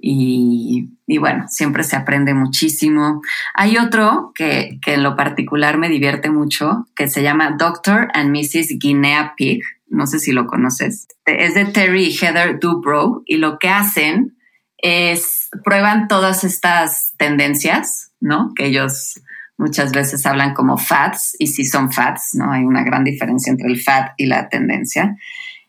y, 0.05 1.17
bueno, 1.17 1.45
siempre 1.47 1.83
se 1.83 1.95
aprende 1.95 2.33
muchísimo. 2.33 3.21
Hay 3.53 3.77
otro 3.77 4.33
que, 4.35 4.79
que 4.83 4.95
en 4.95 5.03
lo 5.03 5.15
particular 5.15 5.77
me 5.77 5.87
divierte 5.87 6.29
mucho, 6.29 6.87
que 6.95 7.07
se 7.07 7.23
llama 7.23 7.55
Doctor 7.57 8.09
and 8.13 8.35
Mrs. 8.35 8.79
Guinea 8.79 9.33
Pig 9.37 9.63
no 9.93 10.07
sé 10.07 10.19
si 10.19 10.31
lo 10.31 10.47
conoces, 10.47 11.07
es 11.25 11.53
de 11.53 11.65
Terry 11.65 12.05
y 12.05 12.11
Heather 12.11 12.59
Dubrow 12.59 13.23
y 13.25 13.37
lo 13.37 13.59
que 13.59 13.69
hacen 13.69 14.35
es 14.77 15.49
prueban 15.63 16.07
todas 16.07 16.43
estas 16.43 17.13
tendencias, 17.17 18.11
¿no? 18.19 18.53
Que 18.55 18.65
ellos 18.65 19.21
muchas 19.57 19.91
veces 19.91 20.25
hablan 20.25 20.53
como 20.55 20.77
fats 20.77 21.35
y 21.37 21.47
si 21.47 21.63
son 21.63 21.91
fats, 21.91 22.31
¿no? 22.33 22.51
Hay 22.51 22.63
una 22.63 22.83
gran 22.83 23.03
diferencia 23.03 23.51
entre 23.51 23.67
el 23.67 23.79
fat 23.79 24.13
y 24.17 24.25
la 24.25 24.49
tendencia 24.49 25.15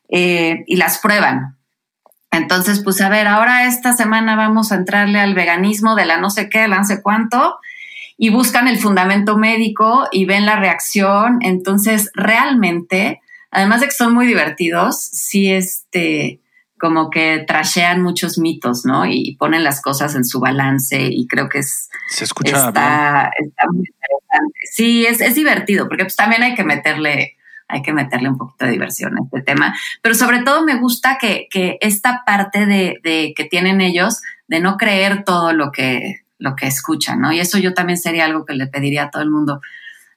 eh, 0.08 0.64
y 0.66 0.76
las 0.76 0.98
prueban. 0.98 1.58
Entonces, 2.36 2.82
pues 2.82 3.00
a 3.00 3.08
ver, 3.08 3.26
ahora 3.26 3.66
esta 3.66 3.92
semana 3.92 4.36
vamos 4.36 4.72
a 4.72 4.76
entrarle 4.76 5.20
al 5.20 5.34
veganismo 5.34 5.94
de 5.94 6.06
la 6.06 6.18
no 6.18 6.30
sé 6.30 6.48
qué, 6.48 6.68
la 6.68 6.78
no 6.78 6.84
sé 6.84 7.02
cuánto, 7.02 7.58
y 8.16 8.30
buscan 8.30 8.68
el 8.68 8.78
fundamento 8.78 9.36
médico 9.38 10.08
y 10.12 10.24
ven 10.24 10.46
la 10.46 10.56
reacción. 10.56 11.38
Entonces, 11.42 12.10
realmente 12.14 13.20
además 13.54 13.80
de 13.80 13.86
que 13.86 13.92
son 13.92 14.12
muy 14.12 14.26
divertidos, 14.26 15.00
sí 15.00 15.50
este, 15.50 16.40
como 16.78 17.08
que 17.08 17.44
trashean 17.46 18.02
muchos 18.02 18.36
mitos, 18.36 18.84
¿no? 18.84 19.06
Y 19.06 19.36
ponen 19.36 19.62
las 19.62 19.80
cosas 19.80 20.16
en 20.16 20.24
su 20.24 20.40
balance 20.40 21.00
y 21.00 21.26
creo 21.28 21.48
que 21.48 21.60
es... 21.60 21.88
Se 22.08 22.24
escucha 22.24 22.68
está, 22.68 23.30
muy 23.72 23.86
interesante. 23.86 24.58
Sí, 24.72 25.06
es, 25.06 25.20
es 25.20 25.36
divertido 25.36 25.88
porque 25.88 26.04
pues 26.04 26.16
también 26.16 26.42
hay 26.42 26.54
que 26.54 26.64
meterle 26.64 27.36
hay 27.68 27.82
que 27.82 27.92
meterle 27.92 28.28
un 28.28 28.38
poquito 28.38 28.66
de 28.66 28.72
diversión 28.72 29.16
a 29.16 29.24
este 29.24 29.42
tema. 29.42 29.74
Pero 30.02 30.14
sobre 30.14 30.42
todo 30.42 30.64
me 30.64 30.76
gusta 30.76 31.18
que, 31.20 31.48
que 31.50 31.78
esta 31.80 32.22
parte 32.24 32.66
de, 32.66 33.00
de, 33.02 33.32
que 33.36 33.44
tienen 33.44 33.80
ellos 33.80 34.20
de 34.48 34.60
no 34.60 34.76
creer 34.76 35.24
todo 35.24 35.52
lo 35.52 35.72
que, 35.72 36.20
lo 36.38 36.56
que 36.56 36.66
escuchan, 36.66 37.20
¿no? 37.20 37.32
Y 37.32 37.40
eso 37.40 37.58
yo 37.58 37.74
también 37.74 37.98
sería 37.98 38.26
algo 38.26 38.44
que 38.44 38.54
le 38.54 38.66
pediría 38.66 39.04
a 39.04 39.10
todo 39.10 39.22
el 39.22 39.30
mundo 39.30 39.60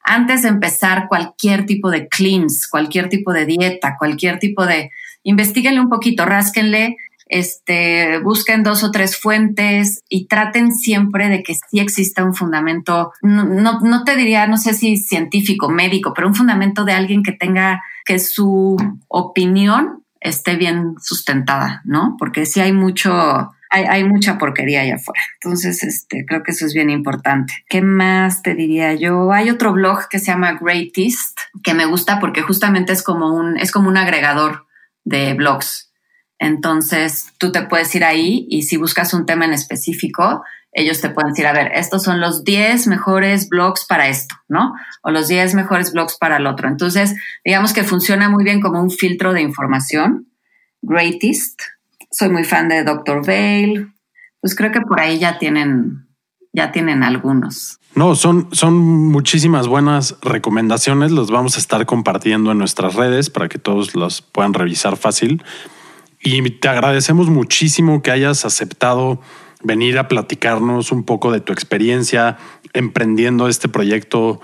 antes 0.07 0.43
de 0.43 0.47
empezar 0.47 1.07
cualquier 1.09 1.65
tipo 1.65 1.91
de 1.91 2.07
cleans, 2.07 2.67
cualquier 2.67 3.09
tipo 3.09 3.33
de 3.33 3.45
dieta, 3.45 3.97
cualquier 3.99 4.39
tipo 4.39 4.65
de, 4.65 4.89
investiguenle 5.23 5.81
un 5.81 5.89
poquito, 5.89 6.25
rásquenle, 6.25 6.95
este, 7.29 8.19
busquen 8.19 8.63
dos 8.63 8.83
o 8.83 8.91
tres 8.91 9.19
fuentes 9.19 10.03
y 10.09 10.27
traten 10.27 10.73
siempre 10.73 11.29
de 11.29 11.43
que 11.43 11.55
sí 11.55 11.79
exista 11.79 12.23
un 12.23 12.33
fundamento, 12.33 13.11
no, 13.21 13.79
no, 13.81 14.03
te 14.03 14.15
diría, 14.15 14.47
no 14.47 14.57
sé 14.57 14.73
si 14.73 14.97
científico, 14.97 15.69
médico, 15.69 16.13
pero 16.15 16.27
un 16.27 16.35
fundamento 16.35 16.85
de 16.85 16.93
alguien 16.93 17.23
que 17.23 17.33
tenga, 17.33 17.81
que 18.05 18.19
su 18.19 18.77
opinión 19.07 20.03
esté 20.19 20.55
bien 20.55 20.95
sustentada, 20.99 21.81
¿no? 21.85 22.15
Porque 22.17 22.45
sí 22.45 22.59
hay 22.59 22.71
mucho, 22.71 23.11
hay, 23.69 24.03
mucha 24.03 24.37
porquería 24.37 24.81
allá 24.81 24.95
afuera. 24.95 25.21
Entonces, 25.41 25.83
este, 25.83 26.25
creo 26.25 26.43
que 26.43 26.51
eso 26.51 26.65
es 26.65 26.73
bien 26.73 26.89
importante. 26.89 27.53
¿Qué 27.69 27.81
más 27.81 28.41
te 28.41 28.55
diría 28.55 28.93
yo? 28.93 29.31
Hay 29.31 29.49
otro 29.49 29.73
blog 29.73 30.07
que 30.09 30.19
se 30.19 30.27
llama 30.27 30.57
Greatest, 30.59 31.37
que 31.63 31.73
me 31.73 31.85
gusta 31.85 32.19
porque 32.19 32.41
justamente 32.41 32.93
es 32.93 33.03
como 33.03 33.33
un, 33.33 33.57
es 33.57 33.71
como 33.71 33.89
un 33.89 33.97
agregador 33.97 34.65
de 35.03 35.33
blogs. 35.33 35.86
Entonces, 36.39 37.33
tú 37.37 37.51
te 37.51 37.63
puedes 37.63 37.93
ir 37.95 38.03
ahí 38.03 38.45
y 38.49 38.63
si 38.63 38.77
buscas 38.77 39.13
un 39.13 39.25
tema 39.25 39.45
en 39.45 39.53
específico, 39.53 40.43
ellos 40.71 41.01
te 41.01 41.09
pueden 41.09 41.31
decir, 41.31 41.47
a 41.47 41.53
ver, 41.53 41.71
estos 41.73 42.03
son 42.03 42.21
los 42.21 42.43
10 42.43 42.87
mejores 42.87 43.49
blogs 43.49 43.85
para 43.85 44.07
esto, 44.07 44.35
¿no? 44.47 44.75
O 45.01 45.09
los 45.09 45.27
10 45.27 45.55
mejores 45.55 45.91
blogs 45.91 46.17
para 46.17 46.37
el 46.37 46.45
otro. 46.45 46.67
Entonces, 46.67 47.15
digamos 47.43 47.73
que 47.73 47.83
funciona 47.83 48.29
muy 48.29 48.43
bien 48.43 48.61
como 48.61 48.79
un 48.81 48.91
filtro 48.91 49.33
de 49.33 49.41
información. 49.41 50.27
Greatest, 50.81 51.59
soy 52.11 52.29
muy 52.29 52.43
fan 52.43 52.69
de 52.69 52.83
Dr. 52.83 53.25
Vale. 53.25 53.87
Pues 54.39 54.55
creo 54.55 54.71
que 54.71 54.81
por 54.81 54.99
ahí 54.99 55.17
ya 55.17 55.39
tienen, 55.39 56.07
ya 56.53 56.71
tienen 56.71 57.01
algunos. 57.01 57.79
No, 57.95 58.13
son, 58.13 58.49
son 58.51 58.75
muchísimas 58.75 59.67
buenas 59.67 60.15
recomendaciones. 60.21 61.11
Los 61.11 61.31
vamos 61.31 61.55
a 61.55 61.59
estar 61.59 61.87
compartiendo 61.87 62.51
en 62.51 62.59
nuestras 62.59 62.93
redes 62.93 63.31
para 63.31 63.49
que 63.49 63.57
todos 63.57 63.95
los 63.95 64.21
puedan 64.21 64.53
revisar 64.53 64.97
fácil. 64.97 65.43
Y 66.21 66.49
te 66.49 66.67
agradecemos 66.67 67.29
muchísimo 67.29 68.01
que 68.01 68.11
hayas 68.11 68.45
aceptado 68.45 69.21
venir 69.63 69.97
a 69.97 70.07
platicarnos 70.07 70.91
un 70.91 71.03
poco 71.03 71.31
de 71.31 71.41
tu 71.41 71.53
experiencia 71.53 72.37
emprendiendo 72.73 73.47
este 73.47 73.69
proyecto 73.69 74.39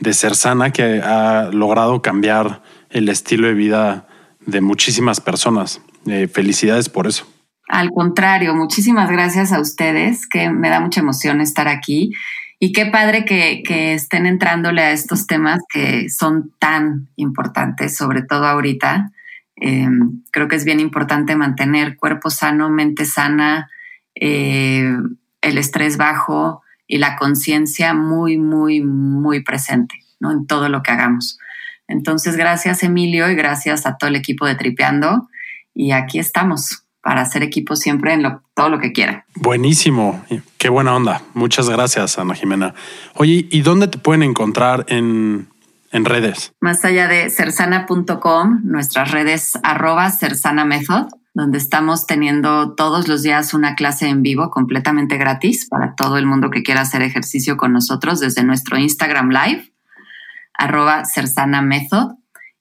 de 0.00 0.12
Ser 0.12 0.34
Sana 0.34 0.70
que 0.70 1.00
ha 1.02 1.50
logrado 1.52 2.02
cambiar 2.02 2.62
el 2.90 3.08
estilo 3.08 3.48
de 3.48 3.54
vida 3.54 4.06
de 4.46 4.60
muchísimas 4.60 5.20
personas. 5.20 5.80
Eh, 6.06 6.28
felicidades 6.28 6.88
por 6.88 7.06
eso. 7.06 7.26
Al 7.68 7.90
contrario, 7.90 8.54
muchísimas 8.54 9.10
gracias 9.10 9.52
a 9.52 9.60
ustedes, 9.60 10.26
que 10.26 10.48
me 10.50 10.70
da 10.70 10.80
mucha 10.80 11.00
emoción 11.00 11.40
estar 11.40 11.68
aquí. 11.68 12.12
Y 12.58 12.72
qué 12.72 12.86
padre 12.86 13.24
que, 13.24 13.62
estén 13.94 14.26
entrándole 14.26 14.82
a 14.82 14.92
estos 14.92 15.26
temas 15.26 15.60
que 15.72 16.08
son 16.08 16.50
tan 16.58 17.08
importantes, 17.16 17.96
sobre 17.96 18.22
todo 18.22 18.46
ahorita. 18.46 19.12
Em, 19.60 20.22
creo 20.30 20.48
que 20.48 20.56
es 20.56 20.64
bien 20.64 20.80
importante 20.80 21.34
mantener 21.34 21.96
cuerpo 21.96 22.30
sano, 22.30 22.70
mente 22.70 23.04
sana, 23.04 23.70
eh, 24.14 24.96
el 25.40 25.58
estrés 25.58 25.96
bajo 25.96 26.62
y 26.86 26.98
la 26.98 27.16
conciencia 27.16 27.94
muy, 27.94 28.38
muy, 28.38 28.80
muy 28.80 29.42
presente 29.42 29.96
¿no? 30.20 30.30
en 30.30 30.46
todo 30.46 30.68
lo 30.68 30.82
que 30.82 30.92
hagamos. 30.92 31.38
Entonces, 31.88 32.36
gracias 32.36 32.82
Emilio 32.82 33.30
y 33.30 33.34
gracias 33.34 33.86
a 33.86 33.96
todo 33.96 34.08
el 34.08 34.16
equipo 34.16 34.46
de 34.46 34.54
Tripeando 34.54 35.28
y 35.74 35.92
aquí 35.92 36.18
estamos 36.18 36.84
para 37.00 37.22
hacer 37.22 37.42
equipo 37.42 37.76
siempre 37.76 38.12
en 38.12 38.22
todo 38.54 38.68
lo 38.68 38.78
que 38.78 38.92
quieran. 38.92 39.24
Buenísimo, 39.34 40.22
qué 40.58 40.68
buena 40.68 40.94
onda. 40.94 41.22
Muchas 41.34 41.70
gracias, 41.70 42.18
Ana 42.18 42.34
Jimena. 42.34 42.74
Oye, 43.14 43.46
¿y 43.50 43.62
dónde 43.62 43.88
te 43.88 43.98
pueden 43.98 44.22
encontrar 44.22 44.84
en, 44.88 45.48
redes? 45.92 46.52
Más 46.60 46.84
allá 46.84 47.08
de 47.08 47.30
cersana.com, 47.30 48.60
nuestras 48.64 49.10
redes 49.10 49.58
arroba 49.62 50.10
cersana 50.10 50.64
method, 50.64 51.06
donde 51.34 51.58
estamos 51.58 52.06
teniendo 52.06 52.74
todos 52.74 53.08
los 53.08 53.22
días 53.22 53.54
una 53.54 53.74
clase 53.74 54.08
en 54.08 54.22
vivo 54.22 54.50
completamente 54.50 55.16
gratis 55.16 55.66
para 55.68 55.94
todo 55.94 56.18
el 56.18 56.26
mundo 56.26 56.50
que 56.50 56.62
quiera 56.62 56.82
hacer 56.82 57.02
ejercicio 57.02 57.56
con 57.56 57.72
nosotros 57.72 58.20
desde 58.20 58.44
nuestro 58.44 58.78
Instagram 58.78 59.30
Live, 59.30 59.72
arroba 60.54 61.04
cersana 61.04 61.62
method 61.62 62.18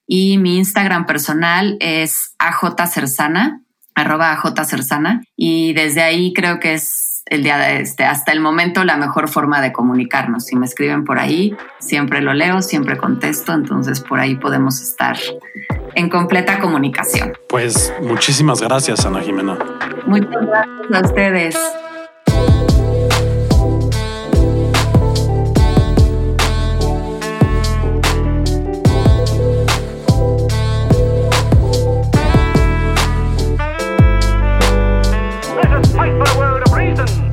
y 0.07 0.37
mi 0.37 0.57
Instagram 0.57 1.05
personal 1.05 1.75
es 1.81 2.33
ajcersana, 2.39 3.61
arroba 3.93 4.31
ajcersana. 4.31 5.21
Y 5.35 5.73
desde 5.73 6.01
ahí 6.01 6.33
creo 6.33 6.59
que 6.59 6.75
es 6.75 7.06
el 7.29 7.43
día 7.43 7.57
de 7.57 7.81
este, 7.81 8.05
hasta 8.05 8.31
el 8.31 8.39
momento 8.39 8.83
la 8.83 8.97
mejor 8.97 9.29
forma 9.29 9.61
de 9.61 9.71
comunicarnos. 9.71 10.45
Si 10.45 10.55
me 10.55 10.65
escriben 10.65 11.03
por 11.03 11.19
ahí, 11.19 11.55
siempre 11.79 12.21
lo 12.21 12.33
leo, 12.33 12.61
siempre 12.61 12.97
contesto, 12.97 13.53
entonces 13.53 13.99
por 14.01 14.19
ahí 14.19 14.35
podemos 14.35 14.81
estar 14.81 15.17
en 15.95 16.09
completa 16.09 16.59
comunicación. 16.59 17.33
Pues 17.49 17.93
muchísimas 18.01 18.61
gracias, 18.61 19.05
Ana 19.05 19.21
Jimena. 19.21 19.57
Muchas 20.05 20.29
gracias 20.29 20.93
a 20.93 21.01
ustedes. 21.01 21.57
This 35.57 35.89
is 35.89 35.95
Mike 35.95 36.56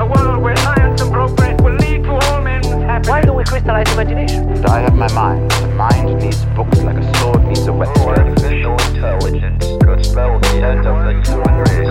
A 0.01 0.07
world 0.07 0.42
where 0.42 0.57
science 0.57 1.01
and 1.01 1.12
progress 1.12 1.61
will 1.62 1.74
lead 1.74 2.03
to 2.03 2.11
all 2.11 2.40
men's 2.42 2.66
happiness. 2.66 3.09
Why 3.09 3.22
do 3.22 3.32
we 3.32 3.45
crystallize 3.45 3.88
imagination? 3.92 4.64
I 4.66 4.80
have 4.80 4.95
my 4.95 5.07
mind. 5.12 5.49
The 5.53 5.68
mind 5.68 6.20
needs 6.20 6.45
books 6.57 6.82
like 6.82 6.97
a 6.97 7.14
sword 7.18 7.45
needs 7.45 7.64
a 7.66 7.72
weapon. 7.72 8.03
Artificial 8.03 8.72
intelligence 8.72 9.64
could 9.84 10.05
spell 10.05 10.40
the 10.40 10.62
end 10.62 10.84
of 10.86 11.05
the 11.05 11.12
human 11.30 11.55
race. 11.62 11.84